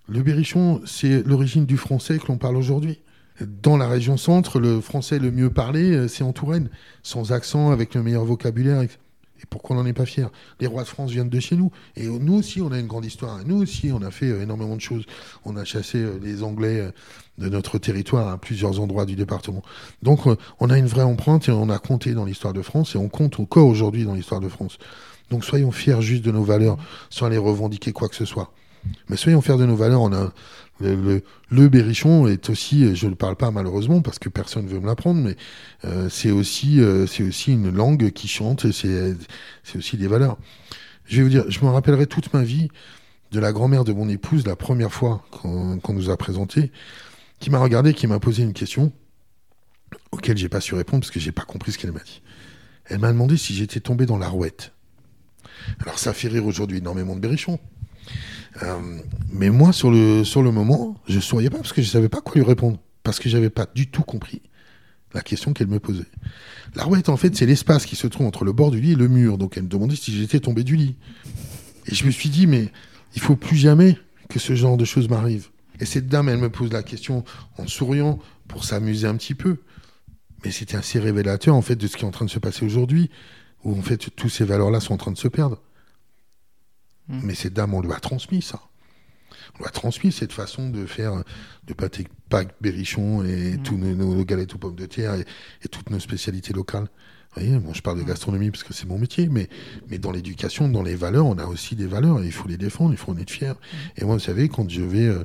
Le 0.07 0.23
Berrichon, 0.23 0.81
c'est 0.85 1.25
l'origine 1.25 1.65
du 1.65 1.77
français 1.77 2.17
que 2.17 2.27
l'on 2.27 2.37
parle 2.37 2.57
aujourd'hui. 2.57 2.99
Dans 3.41 3.77
la 3.77 3.87
région 3.87 4.15
centre, 4.15 4.59
le 4.59 4.79
français 4.79 5.17
le 5.17 5.31
mieux 5.31 5.49
parlé, 5.49 5.91
euh, 5.91 6.07
c'est 6.07 6.23
en 6.23 6.33
Touraine, 6.33 6.69
sans 7.01 7.31
accent, 7.31 7.71
avec 7.71 7.95
le 7.95 8.03
meilleur 8.03 8.25
vocabulaire. 8.25 8.81
Et 8.83 8.89
pourquoi 9.49 9.75
on 9.75 9.79
n'en 9.79 9.85
est 9.87 9.93
pas 9.93 10.05
fier? 10.05 10.29
Les 10.59 10.67
rois 10.67 10.83
de 10.83 10.87
France 10.87 11.11
viennent 11.11 11.29
de 11.29 11.39
chez 11.39 11.55
nous. 11.55 11.71
Et 11.95 12.07
nous 12.07 12.35
aussi, 12.35 12.61
on 12.61 12.71
a 12.71 12.79
une 12.79 12.85
grande 12.85 13.05
histoire. 13.05 13.39
Nous 13.45 13.61
aussi, 13.61 13.91
on 13.91 14.03
a 14.03 14.11
fait 14.11 14.27
euh, 14.27 14.43
énormément 14.43 14.75
de 14.75 14.81
choses. 14.81 15.05
On 15.45 15.57
a 15.57 15.63
chassé 15.63 15.97
euh, 15.97 16.19
les 16.21 16.43
Anglais 16.43 16.91
de 17.39 17.49
notre 17.49 17.79
territoire 17.79 18.27
à 18.27 18.37
plusieurs 18.37 18.79
endroits 18.79 19.05
du 19.05 19.15
département. 19.15 19.63
Donc, 20.03 20.21
on 20.59 20.69
a 20.69 20.77
une 20.77 20.85
vraie 20.85 21.01
empreinte 21.01 21.49
et 21.49 21.51
on 21.51 21.69
a 21.69 21.79
compté 21.79 22.13
dans 22.13 22.25
l'histoire 22.25 22.53
de 22.53 22.61
France 22.61 22.93
et 22.93 22.99
on 22.99 23.09
compte 23.09 23.39
encore 23.39 23.67
aujourd'hui 23.67 24.05
dans 24.05 24.13
l'histoire 24.13 24.41
de 24.41 24.49
France. 24.49 24.77
Donc, 25.31 25.43
soyons 25.43 25.71
fiers 25.71 26.01
juste 26.01 26.23
de 26.23 26.31
nos 26.31 26.43
valeurs 26.43 26.77
sans 27.09 27.25
aller 27.25 27.39
revendiquer 27.39 27.91
quoi 27.91 28.07
que 28.07 28.15
ce 28.15 28.25
soit. 28.25 28.53
Mais 29.09 29.17
soyons 29.17 29.41
fiers 29.41 29.57
de 29.57 29.65
nos 29.65 29.75
valeurs. 29.75 30.01
On 30.01 30.13
a 30.13 30.33
le, 30.79 31.21
le, 31.49 31.69
berrichon 31.69 32.27
est 32.27 32.49
aussi, 32.49 32.95
je 32.95 33.07
ne 33.07 33.13
parle 33.13 33.35
pas 33.35 33.51
malheureusement 33.51 34.01
parce 34.01 34.19
que 34.19 34.29
personne 34.29 34.65
ne 34.65 34.69
veut 34.69 34.79
me 34.79 34.87
l'apprendre, 34.87 35.21
mais 35.21 35.35
euh, 35.85 36.09
c'est 36.09 36.31
aussi, 36.31 36.81
euh, 36.81 37.05
aussi 37.05 37.53
une 37.53 37.69
langue 37.69 38.11
qui 38.11 38.27
chante, 38.27 38.71
c'est, 38.71 39.15
c'est 39.63 39.77
aussi 39.77 39.97
des 39.97 40.07
valeurs. 40.07 40.37
Je 41.05 41.17
vais 41.17 41.23
vous 41.23 41.29
dire, 41.29 41.45
je 41.49 41.63
me 41.63 41.69
rappellerai 41.69 42.07
toute 42.07 42.33
ma 42.33 42.43
vie 42.43 42.69
de 43.31 43.39
la 43.39 43.51
grand-mère 43.51 43.83
de 43.83 43.93
mon 43.93 44.09
épouse, 44.09 44.45
la 44.45 44.55
première 44.55 44.91
fois 44.91 45.23
qu'on, 45.31 45.79
nous 45.89 46.09
a 46.09 46.17
présenté, 46.17 46.71
qui 47.39 47.49
m'a 47.49 47.59
regardé, 47.59 47.93
qui 47.93 48.07
m'a 48.07 48.19
posé 48.19 48.43
une 48.43 48.53
question 48.53 48.91
auquel 50.11 50.37
j'ai 50.37 50.49
pas 50.49 50.61
su 50.61 50.75
répondre 50.75 51.01
parce 51.01 51.11
que 51.11 51.19
j'ai 51.19 51.31
pas 51.31 51.43
compris 51.43 51.71
ce 51.71 51.77
qu'elle 51.77 51.91
m'a 51.91 51.99
dit. 51.99 52.21
Elle 52.85 52.99
m'a 52.99 53.11
demandé 53.11 53.37
si 53.37 53.53
j'étais 53.53 53.79
tombé 53.79 54.05
dans 54.05 54.17
la 54.17 54.27
rouette. 54.27 54.73
Alors 55.79 55.99
ça 55.99 56.13
fait 56.13 56.27
rire 56.27 56.45
aujourd'hui 56.45 56.77
énormément 56.79 57.15
de 57.15 57.21
berrichons. 57.21 57.59
Euh, 58.61 58.99
mais 59.31 59.49
moi, 59.49 59.73
sur 59.73 59.89
le, 59.89 60.51
moment, 60.51 60.95
je 61.07 61.19
souriais 61.19 61.49
pas 61.49 61.57
parce 61.57 61.73
que 61.73 61.81
je 61.81 61.89
savais 61.89 62.09
pas 62.09 62.21
quoi 62.21 62.35
lui 62.35 62.43
répondre. 62.43 62.79
Parce 63.03 63.19
que 63.19 63.29
j'avais 63.29 63.49
pas 63.49 63.67
du 63.73 63.89
tout 63.89 64.03
compris 64.03 64.41
la 65.13 65.21
question 65.21 65.53
qu'elle 65.53 65.67
me 65.67 65.79
posait. 65.79 66.05
La 66.75 66.83
rouette, 66.83 67.09
en 67.09 67.17
fait, 67.17 67.35
c'est 67.35 67.45
l'espace 67.45 67.85
qui 67.85 67.95
se 67.95 68.07
trouve 68.07 68.25
entre 68.25 68.45
le 68.45 68.51
bord 68.51 68.71
du 68.71 68.81
lit 68.81 68.93
et 68.93 68.95
le 68.95 69.07
mur. 69.07 69.37
Donc 69.37 69.57
elle 69.57 69.63
me 69.63 69.69
demandait 69.69 69.95
si 69.95 70.15
j'étais 70.15 70.39
tombé 70.39 70.63
du 70.63 70.75
lit. 70.75 70.95
Et 71.87 71.95
je 71.95 72.05
me 72.05 72.11
suis 72.11 72.29
dit, 72.29 72.47
mais 72.47 72.69
il 73.15 73.21
faut 73.21 73.35
plus 73.35 73.57
jamais 73.57 73.97
que 74.29 74.39
ce 74.39 74.55
genre 74.55 74.77
de 74.77 74.85
choses 74.85 75.09
m'arrive. 75.09 75.49
Et 75.79 75.85
cette 75.85 76.07
dame, 76.07 76.29
elle 76.29 76.37
me 76.37 76.49
pose 76.49 76.71
la 76.71 76.83
question 76.83 77.23
en 77.57 77.67
souriant 77.67 78.19
pour 78.47 78.63
s'amuser 78.63 79.07
un 79.07 79.15
petit 79.15 79.35
peu. 79.35 79.57
Mais 80.43 80.51
c'était 80.51 80.77
assez 80.77 80.99
révélateur, 80.99 81.55
en 81.55 81.61
fait, 81.61 81.75
de 81.75 81.87
ce 81.87 81.97
qui 81.97 82.03
est 82.03 82.07
en 82.07 82.11
train 82.11 82.25
de 82.25 82.29
se 82.29 82.39
passer 82.39 82.65
aujourd'hui, 82.65 83.09
où, 83.63 83.77
en 83.77 83.81
fait, 83.81 84.09
tous 84.15 84.29
ces 84.29 84.45
valeurs-là 84.45 84.79
sont 84.79 84.93
en 84.93 84.97
train 84.97 85.11
de 85.11 85.17
se 85.17 85.27
perdre. 85.27 85.61
Mm. 87.07 87.19
Mais 87.23 87.35
cette 87.35 87.53
dame, 87.53 87.73
on 87.73 87.81
lui 87.81 87.91
a 87.91 87.99
transmis 87.99 88.41
ça. 88.41 88.61
On 89.55 89.59
lui 89.59 89.65
a 89.65 89.71
transmis 89.71 90.11
cette 90.11 90.33
façon 90.33 90.69
de 90.69 90.85
faire 90.85 91.23
de 91.67 91.73
pâté 91.73 92.07
Pâques, 92.29 92.55
berrichon 92.61 93.23
et 93.23 93.57
mm. 93.57 93.63
tous 93.63 93.77
nos, 93.77 94.23
galettes 94.25 94.55
aux 94.55 94.57
pommes 94.57 94.75
de 94.75 94.85
terre 94.85 95.15
et, 95.15 95.25
toutes 95.69 95.89
nos 95.89 95.99
spécialités 95.99 96.53
locales. 96.53 96.87
Vous 97.35 97.41
voyez, 97.41 97.57
bon, 97.59 97.73
je 97.73 97.81
parle 97.81 97.97
de 97.97 98.03
mm. 98.03 98.07
gastronomie 98.07 98.51
parce 98.51 98.63
que 98.63 98.73
c'est 98.73 98.87
mon 98.87 98.97
métier, 98.97 99.27
mais, 99.27 99.49
mais 99.89 99.97
dans 99.97 100.11
l'éducation, 100.11 100.69
dans 100.69 100.83
les 100.83 100.95
valeurs, 100.95 101.25
on 101.25 101.37
a 101.37 101.45
aussi 101.45 101.75
des 101.75 101.87
valeurs 101.87 102.21
et 102.21 102.25
il 102.25 102.31
faut 102.31 102.47
les 102.47 102.57
défendre, 102.57 102.91
il 102.91 102.97
faut 102.97 103.11
en 103.11 103.17
être 103.17 103.31
fier. 103.31 103.55
Et 103.97 104.05
moi, 104.05 104.15
vous 104.15 104.21
savez, 104.21 104.49
quand 104.49 104.69
je 104.69 104.81
vais, 104.81 105.07
euh, 105.07 105.23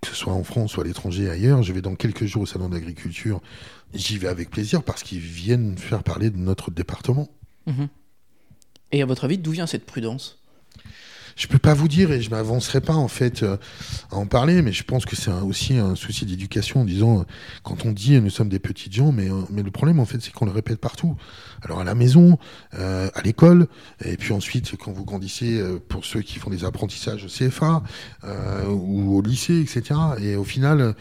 que 0.00 0.08
ce 0.08 0.14
soit 0.14 0.32
en 0.32 0.44
France 0.44 0.76
ou 0.76 0.80
à 0.80 0.84
l'étranger, 0.84 1.28
ailleurs, 1.28 1.62
je 1.62 1.72
vais 1.72 1.82
dans 1.82 1.94
quelques 1.94 2.26
jours 2.26 2.42
au 2.42 2.46
salon 2.46 2.68
d'agriculture, 2.68 3.40
j'y 3.94 4.18
vais 4.18 4.28
avec 4.28 4.50
plaisir 4.50 4.82
parce 4.82 5.02
qu'ils 5.02 5.20
viennent 5.20 5.76
faire 5.76 6.02
parler 6.02 6.30
de 6.30 6.38
notre 6.38 6.70
département. 6.70 7.28
Mm-hmm. 7.66 7.88
Et 8.92 9.02
à 9.02 9.06
votre 9.06 9.24
avis, 9.24 9.38
d'où 9.38 9.50
vient 9.50 9.66
cette 9.66 9.84
prudence? 9.84 10.37
Je 11.38 11.46
peux 11.46 11.58
pas 11.58 11.72
vous 11.72 11.88
dire 11.88 12.10
et 12.10 12.20
je 12.20 12.30
m'avancerai 12.30 12.80
pas 12.80 12.94
en 12.94 13.06
fait 13.06 13.44
euh, 13.44 13.56
à 14.10 14.16
en 14.16 14.26
parler, 14.26 14.60
mais 14.60 14.72
je 14.72 14.82
pense 14.82 15.06
que 15.06 15.14
c'est 15.14 15.30
aussi 15.30 15.76
un 15.76 15.94
souci 15.94 16.26
d'éducation 16.26 16.80
en 16.80 16.84
disant 16.84 17.24
quand 17.62 17.86
on 17.86 17.92
dit 17.92 18.20
nous 18.20 18.28
sommes 18.28 18.48
des 18.48 18.58
petites 18.58 18.92
gens, 18.92 19.12
mais 19.12 19.30
euh, 19.30 19.42
mais 19.50 19.62
le 19.62 19.70
problème 19.70 20.00
en 20.00 20.04
fait 20.04 20.20
c'est 20.20 20.32
qu'on 20.32 20.46
le 20.46 20.50
répète 20.50 20.80
partout. 20.80 21.16
Alors 21.62 21.78
à 21.78 21.84
la 21.84 21.94
maison, 21.94 22.38
euh, 22.74 23.08
à 23.14 23.22
l'école, 23.22 23.68
et 24.04 24.16
puis 24.16 24.32
ensuite 24.32 24.76
quand 24.76 24.90
vous 24.90 25.04
grandissez, 25.04 25.62
pour 25.88 26.04
ceux 26.04 26.22
qui 26.22 26.40
font 26.40 26.50
des 26.50 26.64
apprentissages 26.64 27.24
au 27.24 27.28
CFA 27.28 27.82
ou 28.68 29.16
au 29.16 29.22
lycée, 29.22 29.60
etc. 29.60 30.00
Et 30.20 30.34
au 30.34 30.44
final, 30.44 30.96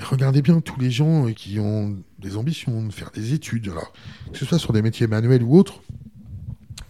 regardez 0.00 0.40
bien 0.40 0.60
tous 0.60 0.80
les 0.80 0.90
gens 0.90 1.26
qui 1.32 1.60
ont 1.60 1.96
des 2.18 2.36
ambitions 2.36 2.82
de 2.82 2.92
faire 2.92 3.10
des 3.10 3.34
études, 3.34 3.68
alors 3.68 3.92
que 4.32 4.38
ce 4.38 4.46
soit 4.46 4.58
sur 4.58 4.72
des 4.72 4.80
métiers 4.80 5.06
manuels 5.06 5.42
ou 5.42 5.56
autres. 5.58 5.82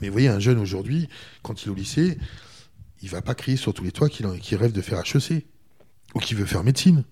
Mais 0.03 0.09
vous 0.09 0.13
voyez, 0.13 0.29
un 0.29 0.41
jeune 0.41 0.59
aujourd'hui, 0.59 1.09
quand 1.43 1.63
il 1.63 1.69
est 1.69 1.71
au 1.71 1.75
lycée, 1.75 2.19
il 3.03 3.09
va 3.09 3.23
pas 3.23 3.35
crier 3.35 3.57
sur 3.57 3.73
tous 3.73 3.85
les 3.85 3.93
toits 3.93 4.09
qu'il 4.09 4.57
rêve 4.57 4.73
de 4.73 4.83
faire 4.83 4.99
HEC 4.99 5.47
ou 6.15 6.19
qu'il 6.19 6.37
veut 6.37 6.45
faire 6.45 6.65
médecine. 6.65 7.05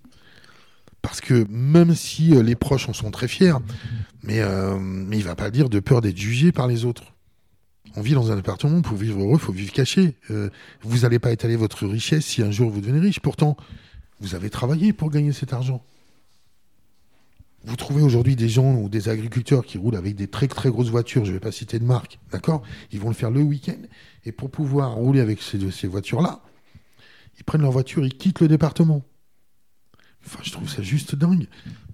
Parce 1.01 1.21
que 1.21 1.47
même 1.49 1.95
si 1.95 2.35
euh, 2.35 2.43
les 2.43 2.57
proches 2.57 2.89
en 2.89 2.93
sont 2.93 3.11
très 3.13 3.29
fiers, 3.29 3.55
mais, 4.23 4.41
euh, 4.41 4.77
il 5.13 5.23
va 5.23 5.37
pas 5.37 5.51
dire 5.51 5.71
de 5.71 5.81
peur 5.81 6.01
d'être 6.01 6.19
jugé 6.19 6.53
par 6.53 6.67
les 6.67 6.85
autres. 6.85 7.15
On 7.97 8.03
vit 8.03 8.13
dans 8.13 8.31
un 8.31 8.39
appartement, 8.39 8.83
pour 8.83 8.97
vivre 8.97 9.21
heureux, 9.21 9.35
il 9.35 9.41
faut 9.41 9.53
vivre 9.53 9.73
caché. 9.73 10.17
Euh, 10.31 10.51
vous 10.83 10.99
n'allez 10.99 11.19
pas 11.19 11.31
étaler 11.31 11.57
votre 11.57 11.87
richesse 11.87 12.27
si 12.27 12.43
un 12.43 12.51
jour 12.51 12.71
vous 12.71 12.81
devenez 12.81 13.01
riche. 13.01 13.21
Pourtant, 13.21 13.57
vous 14.21 14.35
avez 14.35 14.51
travaillé 14.51 14.93
pour 14.93 15.11
gagner 15.11 15.33
cet 15.33 15.53
argent. 15.53 15.83
Vous 17.65 17.77
trouvez 17.77 18.03
aujourd'hui 18.03 18.37
des 18.37 18.49
gens 18.49 18.75
ou 18.75 18.89
des 18.89 19.09
agriculteurs 19.09 19.65
qui 19.65 19.77
roulent 19.77 19.97
avec 19.97 20.17
des 20.17 20.29
très 20.29 20.49
très 20.49 20.71
grosses 20.71 20.89
voitures, 20.89 21.25
je 21.25 21.31
ne 21.31 21.37
vais 21.37 21.41
pas 21.41 21.53
citer 21.53 21.79
de 21.79 21.85
marque, 21.85 22.19
d'accord? 22.33 22.63
Ils 22.91 23.01
vont 23.01 23.09
le 23.09 23.15
faire 23.15 23.31
le 23.31 23.43
week-end. 23.43 23.81
Et 24.25 24.33
pour 24.33 24.51
pouvoir 24.51 24.95
rouler 24.95 25.21
avec 25.21 25.43
ces, 25.43 25.71
ces 25.71 25.87
voitures-là, 25.87 26.43
ils 27.39 27.45
prennent 27.45 27.63
leur 27.63 27.73
voiture, 27.73 28.05
ils 28.05 28.17
quittent 28.17 28.41
le 28.41 28.49
département. 28.49 29.03
Enfin, 30.25 30.41
je 30.43 30.51
trouve 30.51 30.69
ça 30.69 30.83
juste 30.83 31.15
dingue. 31.15 31.47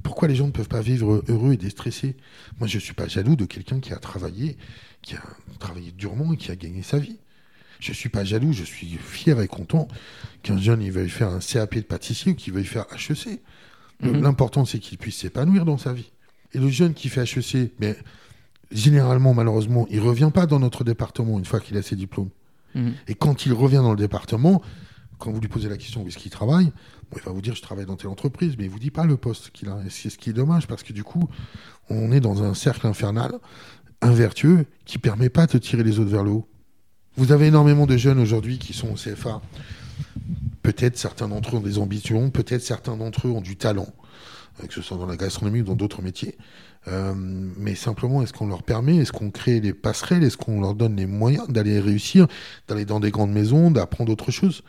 Pourquoi 0.03 0.29
les 0.29 0.37
gens 0.37 0.47
ne 0.47 0.53
peuvent 0.53 0.69
pas 0.69 0.81
vivre 0.81 1.25
heureux 1.29 1.53
et 1.53 1.57
déstressés? 1.57 2.17
Moi, 2.59 2.69
je 2.69 2.77
ne 2.77 2.81
suis 2.81 2.95
pas 2.95 3.09
jaloux 3.09 3.37
de 3.37 3.45
quelqu'un 3.45 3.81
qui 3.81 3.93
a 3.93 3.97
travaillé, 3.97 4.57
qui 5.03 5.15
a 5.15 5.23
travaillé 5.59 5.93
durement 5.93 6.33
et 6.33 6.37
qui 6.37 6.51
a 6.51 6.57
gagné 6.57 6.83
sa 6.83 6.99
vie. 6.99 7.19
Je 7.81 7.91
ne 7.91 7.95
suis 7.95 8.09
pas 8.09 8.25
jaloux, 8.25 8.53
je 8.53 8.65
suis 8.65 8.89
fier 8.89 9.41
et 9.41 9.49
content 9.49 9.87
qu'un 10.43 10.59
jeune 10.59 10.83
il 10.83 10.93
veuille 10.93 11.11
faire 11.11 11.29
un 11.29 11.41
CAP 11.41 11.77
de 11.77 11.81
pâtissier 11.83 12.33
ou 12.33 12.35
qu'il 12.35 12.53
veuille 12.53 12.65
faire 12.65 12.87
HEC. 12.93 13.41
Mhm. 14.03 14.23
L'important, 14.23 14.65
c'est 14.65 14.79
qu'il 14.79 14.99
puisse 14.99 15.17
s'épanouir 15.17 15.65
dans 15.65 15.79
sa 15.79 15.93
vie. 15.93 16.11
Et 16.53 16.59
le 16.59 16.69
jeune 16.69 16.95
qui 16.95 17.09
fait 17.09 17.23
HEC, 17.23 17.73
mais 17.81 17.97
généralement, 18.71 19.35
malheureusement, 19.35 19.87
il 19.91 20.01
revient 20.01 20.31
pas 20.33 20.47
dans 20.47 20.59
notre 20.59 20.85
département 20.85 21.39
une 21.39 21.45
fois 21.45 21.61
qu'il 21.61 21.77
a 21.77 21.83
ses 21.83 21.97
diplômes. 21.97 22.31
Mhm. 22.75 22.95
Et 23.09 23.15
quand 23.15 23.47
il 23.47 23.53
revient 23.53 23.77
dans 23.77 23.93
le 23.93 23.97
département, 23.97 24.63
quand 25.19 25.31
vous 25.31 25.41
lui 25.41 25.49
posez 25.49 25.69
la 25.69 25.77
question 25.77 26.03
où 26.03 26.09
est-ce 26.09 26.19
qu'il 26.19 26.31
travaille, 26.31 26.67
bon, 27.11 27.17
il 27.17 27.23
va 27.23 27.33
vous 27.33 27.41
dire 27.41 27.55
je 27.55 27.63
travaille 27.63 27.87
dans 27.87 27.97
telle 27.97 28.11
entreprise, 28.11 28.57
mais 28.59 28.65
il 28.65 28.71
vous 28.71 28.79
dit 28.79 28.91
pas 28.91 29.05
le 29.05 29.17
poste 29.17 29.51
qu'il 29.51 29.69
a. 29.69 29.79
Et 29.87 29.91
c'est 29.91 30.11
ce 30.11 30.19
qui 30.19 30.31
est 30.31 30.35
dommage 30.35 30.67
parce 30.67 30.83
que 30.83 30.93
du 30.93 31.05
coup, 31.05 31.29
on 31.89 32.13
est 32.13 32.21
dans 32.21 32.43
un 32.43 32.55
cercle 32.55 32.87
infernal, 32.87 33.39
invertueux, 34.03 34.67
qui 34.85 34.99
permet 34.99 35.31
pas 35.31 35.47
de 35.47 35.59
tirer 35.59 35.83
les 35.83 35.99
autres 35.99 36.11
vers 36.11 36.25
le 36.25 36.31
haut. 36.31 36.49
Vous 37.17 37.33
avez 37.33 37.47
énormément 37.47 37.87
de 37.87 37.97
jeunes 37.97 38.19
aujourd'hui 38.19 38.59
qui 38.59 38.75
sont 38.75 38.89
au 38.89 38.95
CFA. 38.95 39.41
Peut-être 40.67 40.99
certains 40.99 41.29
d'entre 41.29 41.55
eux 41.55 41.59
ont 41.59 41.63
des 41.63 41.79
ambitions, 41.79 42.29
peut-être 42.29 42.61
certains 42.61 42.97
d'entre 42.97 43.29
eux 43.29 43.31
ont 43.31 43.41
du 43.41 43.55
talent, 43.55 43.87
euh, 44.61 44.67
que 44.67 44.75
ce 44.75 44.83
soit 44.83 44.97
dans 44.97 45.07
la 45.07 45.15
gastronomie 45.15 45.61
ou 45.61 45.65
dans 45.65 45.77
d'autres 45.77 46.03
métiers. 46.03 46.37
Euh, 46.89 47.15
mais 47.17 47.77
simplement, 47.77 48.21
est-ce 48.21 48.33
qu'on 48.33 48.49
leur 48.49 48.65
permet, 48.65 48.97
est-ce 48.97 49.13
qu'on 49.13 49.31
crée 49.31 49.61
les 49.61 49.73
passerelles, 49.73 50.25
est-ce 50.25 50.37
qu'on 50.37 50.61
leur 50.61 50.75
donne 50.75 50.97
les 50.97 51.07
moyens 51.07 51.47
d'aller 51.47 51.79
réussir, 51.79 52.27
d'aller 52.67 52.85
dans 52.85 52.99
des 52.99 53.13
grandes 53.13 53.31
maisons, 53.31 53.71
d'apprendre 53.71 54.11
autre 54.11 54.33
chose? 54.33 54.65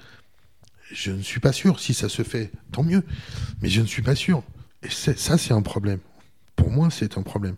Je 0.92 1.10
ne 1.10 1.24
suis 1.24 1.40
pas 1.40 1.52
sûr. 1.52 1.80
Si 1.80 1.96
ça 1.96 2.10
se 2.10 2.22
fait, 2.22 2.52
tant 2.72 2.84
mieux. 2.84 3.02
Mais 3.64 3.70
je 3.70 3.82
ne 3.82 3.88
suis 3.88 4.04
pas 4.04 4.14
sûr. 4.14 4.44
Et 4.84 4.92
ça, 4.92 5.40
c'est 5.40 5.54
un 5.54 5.64
problème. 5.64 6.00
Pour 6.56 6.70
moi, 6.70 6.90
c'est 6.92 7.18
un 7.18 7.24
problème. 7.24 7.56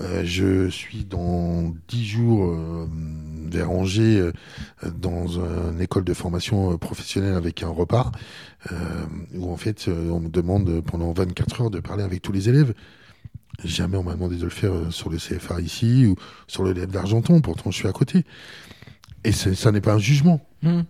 Euh, 0.00 0.22
je 0.24 0.68
suis 0.70 1.04
dans 1.04 1.74
dix 1.88 2.06
jours 2.06 2.46
euh, 2.46 2.88
vers 3.50 3.70
Angers 3.70 4.18
euh, 4.20 4.32
dans 4.90 5.38
une 5.38 5.80
école 5.80 6.04
de 6.04 6.14
formation 6.14 6.72
euh, 6.72 6.76
professionnelle 6.78 7.34
avec 7.34 7.62
un 7.62 7.68
repas 7.68 8.12
où 9.34 9.50
en 9.50 9.56
fait 9.56 9.88
on 9.88 10.20
me 10.20 10.28
demande 10.28 10.82
pendant 10.82 11.12
24 11.14 11.62
heures 11.62 11.70
de 11.70 11.80
parler 11.80 12.02
avec 12.02 12.20
tous 12.20 12.32
les 12.32 12.50
élèves. 12.50 12.74
Jamais 13.64 13.96
on 13.96 14.02
m'a 14.02 14.12
demandé 14.12 14.36
de 14.36 14.44
le 14.44 14.50
faire 14.50 14.72
sur 14.90 15.08
le 15.08 15.16
CFA 15.16 15.62
ici 15.62 16.04
ou 16.06 16.14
sur 16.46 16.62
le 16.62 16.72
LEP 16.72 16.90
d'Argenton, 16.90 17.40
pourtant 17.40 17.70
je 17.70 17.76
suis 17.76 17.88
à 17.88 17.92
côté. 17.92 18.24
Et 19.24 19.32
ça 19.32 19.72
n'est 19.72 19.80
pas 19.80 19.94
un 19.94 19.98
jugement. 19.98 20.46
Mhm. 20.62 20.84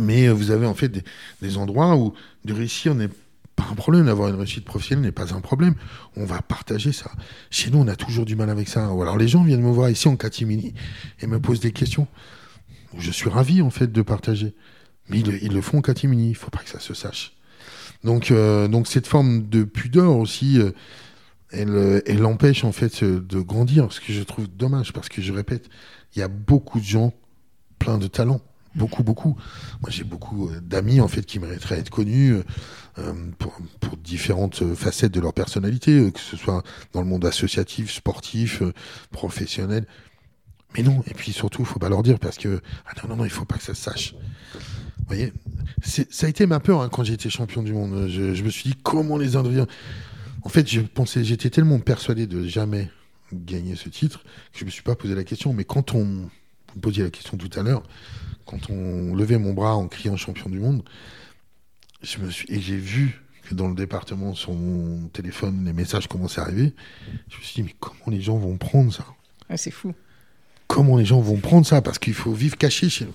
Mais 0.00 0.28
vous 0.28 0.50
avez 0.50 0.64
en 0.64 0.72
fait 0.72 0.88
des, 0.88 1.02
des 1.42 1.58
endroits 1.58 1.94
où 1.96 2.14
de 2.46 2.54
réussir 2.54 2.94
n'est 2.94 3.08
pas 3.08 3.14
un 3.70 3.74
problème, 3.74 4.06
d'avoir 4.06 4.28
une 4.28 4.36
réussite 4.36 4.64
professionnelle 4.64 5.04
n'est 5.04 5.12
pas 5.12 5.34
un 5.34 5.40
problème. 5.40 5.74
On 6.16 6.24
va 6.24 6.42
partager 6.42 6.92
ça. 6.92 7.10
Chez 7.50 7.70
nous, 7.70 7.78
on 7.78 7.88
a 7.88 7.96
toujours 7.96 8.24
du 8.24 8.36
mal 8.36 8.50
avec 8.50 8.68
ça. 8.68 8.92
Ou 8.92 9.02
alors 9.02 9.16
les 9.16 9.28
gens 9.28 9.42
viennent 9.42 9.62
me 9.62 9.70
voir 9.70 9.90
ici 9.90 10.08
en 10.08 10.16
catimini 10.16 10.74
et 11.20 11.26
me 11.26 11.40
posent 11.40 11.60
des 11.60 11.72
questions. 11.72 12.06
Je 12.98 13.10
suis 13.10 13.28
ravi 13.28 13.62
en 13.62 13.70
fait 13.70 13.90
de 13.90 14.02
partager. 14.02 14.54
Mais 15.08 15.20
ils, 15.20 15.52
le- 15.52 15.60
font 15.60 15.78
en 15.78 15.82
catimini, 15.82 16.30
il 16.30 16.34
faut 16.36 16.50
pas 16.50 16.60
que 16.60 16.70
ça 16.70 16.80
se 16.80 16.94
sache. 16.94 17.32
Donc, 18.04 18.30
euh, 18.30 18.68
cette 18.84 19.06
forme 19.06 19.48
de 19.48 19.64
pudeur 19.64 20.16
aussi, 20.16 20.58
euh, 20.58 20.70
elle, 21.50 21.70
euh, 21.70 22.00
elle 22.06 22.24
empêche 22.24 22.64
en 22.64 22.72
fait 22.72 23.02
de 23.04 23.40
grandir, 23.40 23.92
ce 23.92 24.00
que 24.00 24.12
je 24.12 24.22
trouve 24.22 24.48
dommage, 24.48 24.92
parce 24.92 25.08
que 25.08 25.20
je 25.20 25.32
répète, 25.32 25.68
il 26.14 26.20
y 26.20 26.22
a 26.22 26.28
beaucoup 26.28 26.80
de 26.80 26.84
gens 26.84 27.12
pleins 27.78 27.98
de 27.98 28.06
talents. 28.06 28.40
Beaucoup, 28.76 29.04
beaucoup. 29.04 29.36
Moi, 29.82 29.90
j'ai 29.90 30.04
beaucoup 30.04 30.50
d'amis 30.62 31.00
en 31.00 31.06
fait 31.08 31.22
qui 31.22 31.38
mériteraient 31.38 31.78
être 31.78 31.90
connus 31.90 32.36
pour, 33.38 33.58
pour 33.80 33.96
différentes 33.96 34.62
euh, 34.62 34.74
facettes 34.74 35.12
de 35.12 35.20
leur 35.20 35.32
personnalité, 35.32 35.98
euh, 35.98 36.10
que 36.10 36.20
ce 36.20 36.36
soit 36.36 36.62
dans 36.92 37.00
le 37.00 37.08
monde 37.08 37.24
associatif, 37.24 37.92
sportif, 37.92 38.62
euh, 38.62 38.72
professionnel. 39.10 39.86
Mais 40.76 40.82
non, 40.82 41.02
et 41.06 41.14
puis 41.14 41.32
surtout, 41.32 41.62
il 41.62 41.66
faut 41.66 41.78
pas 41.78 41.88
leur 41.88 42.02
dire 42.02 42.18
parce 42.18 42.36
que 42.36 42.60
ah 42.86 42.92
non, 43.02 43.10
non, 43.10 43.16
non, 43.16 43.24
il 43.24 43.30
faut 43.30 43.44
pas 43.44 43.56
que 43.56 43.62
ça 43.62 43.74
se 43.74 43.82
sache. 43.82 44.14
Vous 44.54 45.06
voyez, 45.06 45.32
ça 45.82 46.26
a 46.26 46.28
été 46.28 46.46
ma 46.46 46.60
peur 46.60 46.82
hein, 46.82 46.88
quand 46.90 47.04
j'étais 47.04 47.30
champion 47.30 47.62
du 47.62 47.72
monde. 47.72 48.08
Je, 48.08 48.42
me 48.42 48.50
suis 48.50 48.70
dit 48.70 48.76
comment 48.82 49.18
les 49.18 49.36
Indiens. 49.36 49.66
En 50.42 50.48
fait, 50.48 50.68
je 50.68 50.80
pensais, 50.80 51.24
j'étais 51.24 51.50
tellement 51.50 51.78
persuadé 51.78 52.26
de 52.26 52.46
jamais 52.46 52.90
gagner 53.32 53.76
ce 53.76 53.88
titre 53.88 54.24
que 54.52 54.60
je 54.60 54.64
me 54.64 54.70
suis 54.70 54.82
pas 54.82 54.94
posé 54.94 55.14
la 55.14 55.24
question. 55.24 55.52
Mais 55.52 55.64
quand 55.64 55.94
on 55.94 56.28
vous 56.74 56.80
me 56.80 56.80
posiez 56.80 57.04
la 57.04 57.10
question 57.10 57.36
tout 57.36 57.50
à 57.58 57.62
l'heure, 57.62 57.82
quand 58.46 58.70
on 58.70 59.14
levait 59.14 59.38
mon 59.38 59.52
bras 59.52 59.76
en 59.76 59.86
criant 59.86 60.16
champion 60.16 60.50
du 60.50 60.58
monde, 60.58 60.82
je 62.02 62.18
me 62.18 62.30
suis 62.30 62.46
et 62.52 62.60
j'ai 62.60 62.76
vu 62.76 63.20
que 63.48 63.54
dans 63.54 63.68
le 63.68 63.74
département 63.74 64.34
sur 64.34 64.52
mon 64.52 65.08
téléphone 65.08 65.64
les 65.66 65.72
messages 65.72 66.06
commençaient 66.08 66.40
à 66.40 66.44
arriver. 66.44 66.72
Je 67.28 67.36
me 67.38 67.42
suis 67.42 67.54
dit 67.56 67.62
mais 67.62 67.74
comment 67.80 67.94
les 68.08 68.20
gens 68.20 68.36
vont 68.38 68.56
prendre 68.56 68.92
ça? 68.92 69.04
Ah, 69.48 69.56
c'est 69.56 69.70
fou. 69.70 69.94
comment 70.68 70.96
les 70.96 71.04
gens 71.04 71.20
vont 71.20 71.38
prendre 71.38 71.66
ça? 71.66 71.82
Parce 71.82 71.98
qu'il 71.98 72.14
faut 72.14 72.32
vivre 72.32 72.56
caché 72.56 72.88
chez 72.88 73.04
nous. 73.04 73.14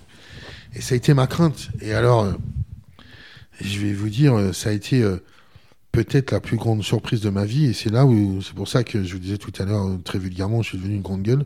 Et 0.74 0.80
ça 0.80 0.94
a 0.94 0.96
été 0.96 1.14
ma 1.14 1.26
crainte. 1.26 1.70
Et 1.80 1.92
alors, 1.94 2.22
euh, 2.24 2.32
je 3.60 3.80
vais 3.80 3.92
vous 3.92 4.08
dire, 4.08 4.34
euh, 4.34 4.52
ça 4.52 4.70
a 4.70 4.72
été 4.72 5.02
euh, 5.02 5.16
peut-être 5.92 6.30
la 6.30 6.38
plus 6.40 6.56
grande 6.56 6.82
surprise 6.84 7.20
de 7.20 7.28
ma 7.30 7.44
vie. 7.44 7.66
Et 7.66 7.72
c'est 7.72 7.90
là 7.90 8.06
où, 8.06 8.40
c'est 8.40 8.54
pour 8.54 8.68
ça 8.68 8.84
que 8.84 9.02
je 9.02 9.12
vous 9.14 9.18
disais 9.18 9.36
tout 9.38 9.52
à 9.58 9.64
l'heure, 9.64 9.98
très 10.04 10.18
vulgairement, 10.20 10.62
je 10.62 10.68
suis 10.70 10.78
devenu 10.78 10.94
une 10.94 11.02
grande 11.02 11.22
gueule. 11.22 11.44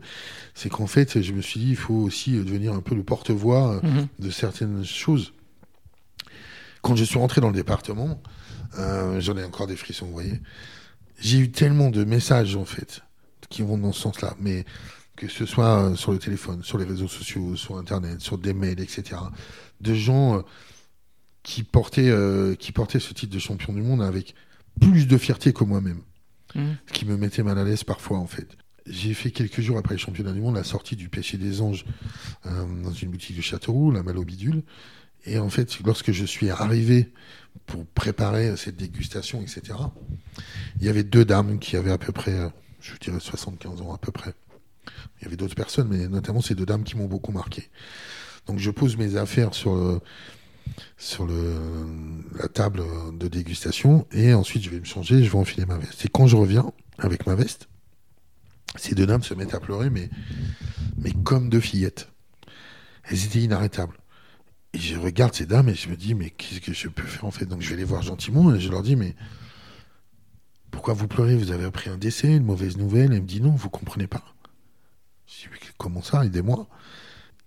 C'est 0.54 0.68
qu'en 0.68 0.86
fait, 0.86 1.22
je 1.22 1.32
me 1.32 1.40
suis 1.40 1.58
dit, 1.60 1.70
il 1.70 1.76
faut 1.76 1.94
aussi 1.94 2.32
devenir 2.32 2.74
un 2.74 2.80
peu 2.80 2.94
le 2.94 3.02
porte-voix 3.02 3.80
Mhm. 3.82 4.06
de 4.18 4.30
certaines 4.30 4.84
choses. 4.84 5.32
Quand 6.84 6.96
je 6.96 7.04
suis 7.04 7.18
rentré 7.18 7.40
dans 7.40 7.48
le 7.48 7.54
département, 7.54 8.20
euh, 8.78 9.18
j'en 9.18 9.36
ai 9.38 9.42
encore 9.42 9.66
des 9.66 9.74
frissons, 9.74 10.04
vous 10.04 10.12
voyez. 10.12 10.40
J'ai 11.18 11.38
eu 11.38 11.50
tellement 11.50 11.88
de 11.88 12.04
messages, 12.04 12.56
en 12.56 12.66
fait, 12.66 13.00
qui 13.48 13.62
vont 13.62 13.78
dans 13.78 13.92
ce 13.92 14.02
sens-là. 14.02 14.36
Mais 14.38 14.66
que 15.16 15.26
ce 15.28 15.46
soit 15.46 15.82
euh, 15.82 15.96
sur 15.96 16.12
le 16.12 16.18
téléphone, 16.18 16.62
sur 16.62 16.76
les 16.76 16.84
réseaux 16.84 17.08
sociaux, 17.08 17.56
sur 17.56 17.78
Internet, 17.78 18.20
sur 18.20 18.36
des 18.36 18.52
mails, 18.52 18.80
etc. 18.80 19.16
De 19.80 19.94
gens 19.94 20.36
euh, 20.36 20.42
qui, 21.42 21.62
portaient, 21.62 22.10
euh, 22.10 22.54
qui 22.54 22.70
portaient 22.70 23.00
ce 23.00 23.14
titre 23.14 23.32
de 23.32 23.38
champion 23.38 23.72
du 23.72 23.80
monde 23.80 24.02
avec 24.02 24.34
plus 24.78 25.06
de 25.06 25.16
fierté 25.16 25.54
que 25.54 25.64
moi-même. 25.64 26.02
Mhm. 26.54 26.76
Ce 26.86 26.92
qui 26.92 27.06
me 27.06 27.16
mettait 27.16 27.42
mal 27.42 27.58
à 27.58 27.64
l'aise 27.64 27.84
parfois, 27.84 28.18
en 28.18 28.26
fait. 28.26 28.48
J'ai 28.86 29.14
fait 29.14 29.30
quelques 29.30 29.62
jours 29.62 29.78
après 29.78 29.94
les 29.94 30.00
championnats 30.00 30.32
du 30.32 30.42
monde 30.42 30.56
la 30.56 30.64
sortie 30.64 30.94
du 30.94 31.08
péché 31.08 31.38
des 31.38 31.62
anges 31.62 31.86
euh, 32.44 32.66
dans 32.82 32.92
une 32.92 33.10
boutique 33.10 33.36
de 33.36 33.40
Châteauroux, 33.40 33.90
la 33.90 34.02
Malo 34.02 34.24
Bidule. 34.24 34.62
Et 35.26 35.38
en 35.38 35.48
fait, 35.48 35.78
lorsque 35.84 36.12
je 36.12 36.24
suis 36.24 36.50
arrivé 36.50 37.12
pour 37.66 37.86
préparer 37.86 38.56
cette 38.56 38.76
dégustation, 38.76 39.40
etc., 39.42 39.78
il 40.80 40.86
y 40.86 40.88
avait 40.88 41.04
deux 41.04 41.24
dames 41.24 41.58
qui 41.58 41.76
avaient 41.76 41.92
à 41.92 41.98
peu 41.98 42.12
près, 42.12 42.36
je 42.80 42.92
dirais 43.00 43.20
75 43.20 43.80
ans 43.80 43.94
à 43.94 43.98
peu 43.98 44.12
près. 44.12 44.34
Il 45.20 45.24
y 45.24 45.26
avait 45.26 45.36
d'autres 45.36 45.54
personnes, 45.54 45.88
mais 45.88 46.08
notamment 46.08 46.42
ces 46.42 46.54
deux 46.54 46.66
dames 46.66 46.84
qui 46.84 46.96
m'ont 46.96 47.06
beaucoup 47.06 47.32
marqué. 47.32 47.70
Donc 48.46 48.58
je 48.58 48.70
pose 48.70 48.96
mes 48.98 49.16
affaires 49.16 49.54
sur, 49.54 50.00
sur 50.98 51.26
la 51.26 52.48
table 52.48 52.82
de 53.18 53.28
dégustation 53.28 54.06
et 54.12 54.34
ensuite 54.34 54.62
je 54.62 54.70
vais 54.70 54.80
me 54.80 54.84
changer, 54.84 55.24
je 55.24 55.30
vais 55.30 55.38
enfiler 55.38 55.64
ma 55.64 55.78
veste. 55.78 56.04
Et 56.04 56.08
quand 56.08 56.26
je 56.26 56.36
reviens 56.36 56.72
avec 56.98 57.26
ma 57.26 57.34
veste, 57.34 57.68
ces 58.76 58.94
deux 58.94 59.06
dames 59.06 59.22
se 59.22 59.34
mettent 59.34 59.54
à 59.54 59.60
pleurer, 59.60 59.88
mais, 59.88 60.10
mais 60.98 61.12
comme 61.12 61.48
deux 61.48 61.60
fillettes. 61.60 62.08
Elles 63.04 63.24
étaient 63.24 63.40
inarrêtables. 63.40 63.96
Et 64.74 64.78
je 64.78 64.98
regarde 64.98 65.32
ces 65.34 65.46
dames 65.46 65.68
et 65.68 65.74
je 65.74 65.88
me 65.88 65.94
dis, 65.94 66.14
mais 66.14 66.30
qu'est-ce 66.30 66.60
que 66.60 66.74
je 66.74 66.88
peux 66.88 67.06
faire 67.06 67.24
en 67.24 67.30
fait? 67.30 67.46
Donc 67.46 67.62
je 67.62 67.70
vais 67.70 67.76
les 67.76 67.84
voir 67.84 68.02
gentiment 68.02 68.52
et 68.52 68.58
je 68.58 68.68
leur 68.68 68.82
dis, 68.82 68.96
mais 68.96 69.14
pourquoi 70.72 70.94
vous 70.94 71.06
pleurez? 71.06 71.36
Vous 71.36 71.52
avez 71.52 71.64
appris 71.64 71.90
un 71.90 71.96
décès, 71.96 72.34
une 72.34 72.44
mauvaise 72.44 72.76
nouvelle? 72.76 73.12
Elle 73.12 73.22
me 73.22 73.26
dit, 73.26 73.40
non, 73.40 73.52
vous 73.52 73.70
comprenez 73.70 74.08
pas. 74.08 74.24
Je 75.28 75.42
dis, 75.42 75.48
mais 75.52 75.58
comment 75.78 76.02
ça? 76.02 76.24
Aidez-moi. 76.24 76.66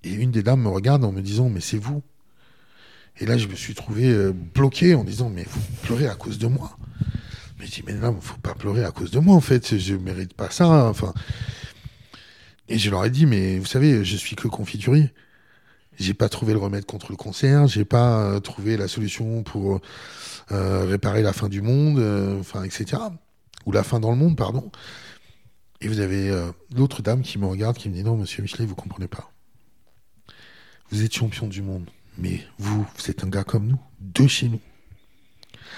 Et 0.05 0.13
une 0.13 0.32
des 0.32 0.41
dames 0.41 0.61
me 0.61 0.69
regarde 0.69 1.03
en 1.03 1.11
me 1.11 1.21
disant, 1.21 1.49
mais 1.49 1.59
c'est 1.59 1.78
vous. 1.78 2.01
Et 3.19 3.25
là, 3.25 3.38
je 3.38 3.47
me 3.47 3.55
suis 3.55 3.73
trouvé 3.73 4.09
euh, 4.09 4.32
bloqué 4.32 4.95
en 4.95 5.03
disant, 5.03 5.30
mais 5.30 5.43
vous 5.43 5.61
pleurez 5.84 6.07
à 6.07 6.15
cause 6.15 6.38
de 6.38 6.47
moi. 6.47 6.78
Mais 7.59 7.65
je 7.65 7.71
dis, 7.71 7.84
mais 7.86 7.93
là, 7.93 8.13
il 8.15 8.21
faut 8.21 8.38
pas 8.38 8.53
pleurer 8.53 8.86
à 8.86 8.91
cause 8.91 9.11
de 9.11 9.19
moi, 9.19 9.36
en 9.36 9.41
fait. 9.41 9.78
Je 9.78 9.95
mérite 9.95 10.34
pas 10.34 10.49
ça. 10.49 10.88
Enfin. 10.88 11.13
Et 12.69 12.78
je 12.78 12.89
leur 12.89 13.03
ai 13.03 13.09
dit, 13.09 13.25
mais 13.25 13.59
vous 13.59 13.65
savez, 13.65 14.05
je 14.05 14.15
suis 14.15 14.38
que 14.38 14.47
confiturier. 14.47 15.11
J'ai 15.98 16.14
pas 16.14 16.30
trouvé 16.30 16.54
le 16.54 16.60
remède 16.60 16.86
contre 16.86 17.12
le 17.12 17.18
cancer, 17.18 17.68
j'ai 17.68 17.86
pas 17.86 18.22
euh, 18.22 18.39
trouvé 18.39 18.78
la 18.78 18.88
solution 18.88 19.43
pour 19.43 19.82
euh, 20.52 20.86
réparer 20.86 21.22
la 21.22 21.34
fin 21.34 21.50
du 21.50 21.62
monde, 21.62 22.00
euh, 22.00 22.39
enfin, 22.39 22.64
etc. 22.64 23.02
Ou 23.66 23.72
la 23.72 23.84
fin 23.84 24.00
dans 24.00 24.12
le 24.12 24.18
monde, 24.18 24.38
pardon. 24.38 24.72
Et 25.82 25.88
vous 25.88 26.00
avez 26.00 26.32
l'autre 26.76 27.04
dame 27.04 27.22
qui 27.22 27.38
me 27.38 27.45
regarde, 27.45 27.78
qui 27.78 27.88
me 27.88 27.93
dit 27.93 28.04
non, 28.04 28.16
monsieur 28.16 28.41
Michelet, 28.41 28.66
vous 28.66 28.74
comprenez 28.74 29.08
pas. 29.08 29.32
Vous 30.89 31.04
êtes 31.04 31.14
champion 31.14 31.45
du 31.48 31.62
monde, 31.62 31.88
mais 32.18 32.41
vous, 32.58 32.84
vous 32.98 33.12
êtes 33.12 33.24
un 33.24 33.30
gars 33.30 33.43
comme 33.43 33.68
nous, 33.68 33.80
de 34.00 34.26
chez 34.26 34.48
nous. 34.48 34.62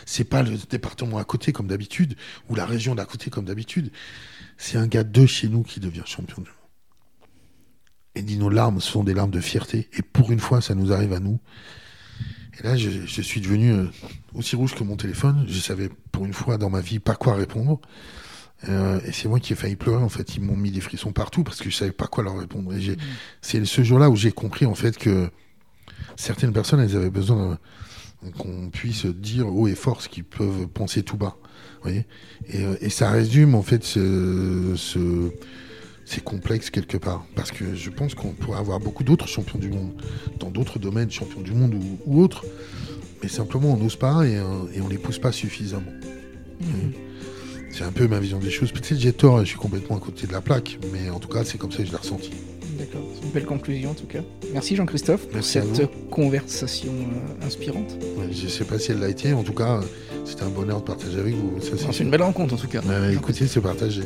C'est 0.05 0.23
pas 0.23 0.41
le 0.41 0.55
département 0.69 1.17
à 1.17 1.25
côté 1.25 1.51
comme 1.51 1.67
d'habitude, 1.67 2.15
ou 2.47 2.55
la 2.55 2.65
région 2.65 2.95
d'à 2.95 3.03
côté 3.03 3.29
comme 3.29 3.45
d'habitude. 3.45 3.91
C'est 4.57 4.77
un 4.77 4.87
gars 4.87 5.03
de 5.03 5.25
chez 5.25 5.49
nous 5.49 5.63
qui 5.63 5.81
devient 5.81 6.03
champion 6.05 6.41
du 6.43 6.49
monde. 6.49 6.58
Et 8.15 8.21
dit 8.21 8.37
nos 8.37 8.49
larmes 8.49 8.81
sont 8.81 9.03
des 9.03 9.13
larmes 9.13 9.31
de 9.31 9.39
fierté. 9.39 9.87
Et 9.97 10.01
pour 10.01 10.31
une 10.31 10.39
fois, 10.39 10.61
ça 10.61 10.75
nous 10.75 10.91
arrive 10.91 11.13
à 11.13 11.19
nous. 11.19 11.39
Et 12.59 12.63
là, 12.63 12.75
je, 12.75 13.21
suis 13.21 13.39
devenu 13.39 13.71
euh, 13.71 13.85
aussi 14.33 14.55
rouge 14.55 14.75
que 14.75 14.83
mon 14.83 14.97
téléphone. 14.97 15.45
Je 15.47 15.59
savais 15.59 15.89
pour 16.11 16.25
une 16.25 16.33
fois 16.33 16.57
dans 16.57 16.69
ma 16.69 16.81
vie 16.81 16.99
pas 16.99 17.15
quoi 17.15 17.35
répondre. 17.35 17.79
Euh, 18.67 18.99
et 19.05 19.13
c'est 19.13 19.29
moi 19.29 19.39
qui 19.39 19.53
ai 19.53 19.55
failli 19.55 19.75
pleurer 19.75 20.03
en 20.03 20.09
fait. 20.09 20.35
Ils 20.35 20.41
m'ont 20.41 20.57
mis 20.57 20.71
des 20.71 20.81
frissons 20.81 21.13
partout 21.13 21.43
parce 21.43 21.59
que 21.59 21.69
je 21.69 21.75
savais 21.75 21.91
pas 21.91 22.07
quoi 22.07 22.23
leur 22.23 22.37
répondre. 22.37 22.73
Mmh. 22.73 22.95
c'est 23.41 23.63
ce 23.63 23.83
jour-là 23.83 24.09
où 24.09 24.15
j'ai 24.15 24.31
compris 24.31 24.65
en 24.65 24.75
fait 24.75 24.97
que 24.97 25.29
certaines 26.17 26.51
personnes, 26.51 26.81
elles 26.81 26.97
avaient 26.97 27.09
besoin 27.09 27.57
qu'on 28.37 28.69
puisse 28.69 29.05
dire 29.05 29.47
haut 29.47 29.67
et 29.67 29.75
fort 29.75 30.01
ce 30.01 30.09
qu'ils 30.09 30.25
peuvent 30.25 30.67
penser 30.67 31.03
tout 31.03 31.15
bas. 31.15 31.37
Voyez? 31.81 32.05
Et, 32.49 32.63
euh, 32.63 32.75
et, 32.81 32.89
ça 32.89 33.09
résume 33.09 33.55
en 33.55 33.61
fait 33.61 33.85
ce, 33.85 34.73
ce 34.75 35.31
c'est 36.09 36.23
complexe 36.23 36.71
quelque 36.71 36.97
part. 36.97 37.23
Parce 37.35 37.51
que 37.51 37.75
je 37.75 37.89
pense 37.91 38.15
qu'on 38.15 38.29
pourrait 38.29 38.57
avoir 38.57 38.79
beaucoup 38.79 39.03
d'autres 39.03 39.27
champions 39.27 39.59
du 39.59 39.69
monde, 39.69 39.91
dans 40.39 40.49
d'autres 40.49 40.79
domaines, 40.79 41.11
champions 41.11 41.41
du 41.41 41.53
monde 41.53 41.75
ou, 42.05 42.21
autres, 42.21 42.45
mais 43.21 43.29
simplement 43.29 43.73
on 43.73 43.77
n'ose 43.77 43.95
pas 43.95 44.25
et, 44.25 44.37
euh, 44.37 44.43
et, 44.73 44.81
on 44.81 44.87
les 44.87 44.97
pousse 44.97 45.19
pas 45.19 45.31
suffisamment. 45.31 45.91
Mhm. 46.61 46.93
C'est 47.71 47.83
un 47.83 47.91
peu 47.91 48.07
ma 48.07 48.19
vision 48.19 48.39
des 48.39 48.49
choses. 48.49 48.71
Peut-être 48.71 48.99
j'ai 48.99 49.13
tort, 49.13 49.39
je 49.41 49.45
suis 49.45 49.57
complètement 49.57 49.97
à 49.97 49.99
côté 49.99 50.25
de 50.25 50.31
la 50.31 50.41
plaque, 50.41 50.79
mais 50.91 51.11
en 51.11 51.19
tout 51.19 51.29
cas, 51.29 51.43
c'est 51.45 51.59
comme 51.59 51.71
ça 51.71 51.77
que 51.77 51.85
je 51.85 51.91
l'ai 51.91 51.97
ressenti. 51.97 52.31
D'accord, 52.79 53.01
c'est 53.13 53.25
une 53.25 53.31
belle 53.31 53.45
conclusion 53.45 53.91
en 53.91 53.93
tout 53.93 54.07
cas. 54.07 54.21
Merci 54.51 54.75
Jean-Christophe 54.75 55.27
pour 55.27 55.43
cette 55.43 56.09
conversation 56.09 56.91
euh, 56.91 57.45
inspirante. 57.45 57.97
je 58.31 58.45
ne 58.45 58.49
sais 58.49 58.65
pas 58.65 58.79
si 58.79 58.91
elle 58.91 58.99
l'a 58.99 59.09
été, 59.09 59.33
en 59.33 59.43
tout 59.43 59.53
cas, 59.53 59.81
c'était 60.25 60.43
un 60.43 60.49
bonheur 60.49 60.79
de 60.79 60.85
partager 60.85 61.19
avec 61.19 61.35
vous. 61.35 61.59
C'est 61.61 61.99
une 61.99 62.09
belle 62.09 62.23
rencontre 62.23 62.55
en 62.55 62.57
tout 62.57 62.67
cas. 62.67 62.81
écoutez, 63.11 63.45
c'est 63.45 63.61
partagé. 63.61 64.03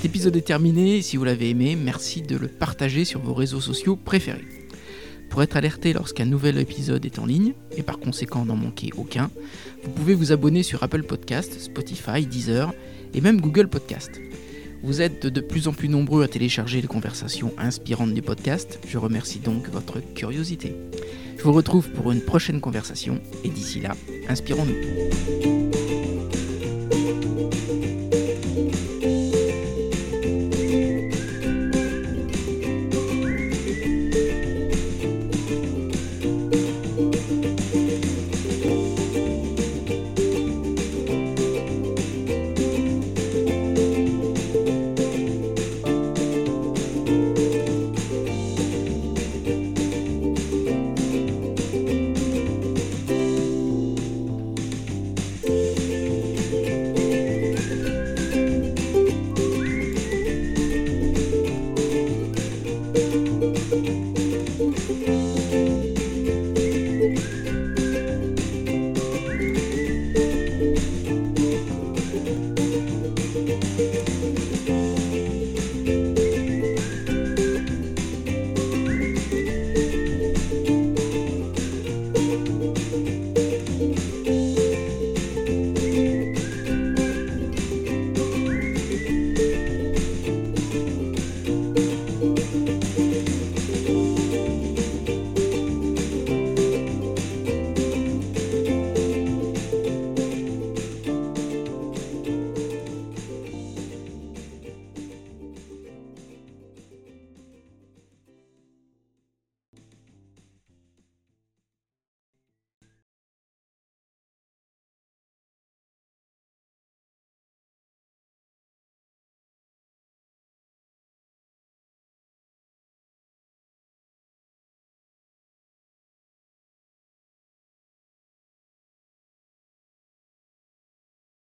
Cet 0.00 0.12
épisode 0.12 0.36
est 0.36 0.40
terminé. 0.40 1.02
Si 1.02 1.18
vous 1.18 1.24
l'avez 1.24 1.50
aimé, 1.50 1.76
merci 1.76 2.22
de 2.22 2.34
le 2.34 2.48
partager 2.48 3.04
sur 3.04 3.20
vos 3.20 3.34
réseaux 3.34 3.60
sociaux 3.60 3.96
préférés. 3.96 4.46
Pour 5.28 5.42
être 5.42 5.58
alerté 5.58 5.92
lorsqu'un 5.92 6.24
nouvel 6.24 6.56
épisode 6.56 7.04
est 7.04 7.18
en 7.18 7.26
ligne, 7.26 7.52
et 7.76 7.82
par 7.82 7.98
conséquent 7.98 8.46
n'en 8.46 8.56
manquer 8.56 8.88
aucun, 8.96 9.30
vous 9.84 9.90
pouvez 9.90 10.14
vous 10.14 10.32
abonner 10.32 10.62
sur 10.62 10.82
Apple 10.82 11.02
Podcast, 11.02 11.60
Spotify, 11.60 12.24
Deezer 12.24 12.72
et 13.12 13.20
même 13.20 13.42
Google 13.42 13.68
Podcast. 13.68 14.22
Vous 14.82 15.02
êtes 15.02 15.26
de 15.26 15.40
plus 15.42 15.68
en 15.68 15.74
plus 15.74 15.90
nombreux 15.90 16.24
à 16.24 16.28
télécharger 16.28 16.80
les 16.80 16.88
conversations 16.88 17.52
inspirantes 17.58 18.14
du 18.14 18.22
podcast. 18.22 18.80
Je 18.88 18.96
remercie 18.96 19.40
donc 19.40 19.68
votre 19.68 20.00
curiosité. 20.14 20.76
Je 21.36 21.42
vous 21.42 21.52
retrouve 21.52 21.90
pour 21.90 22.10
une 22.10 22.22
prochaine 22.22 22.62
conversation 22.62 23.20
et 23.44 23.50
d'ici 23.50 23.80
là, 23.80 23.94
inspirons-nous. 24.30 25.69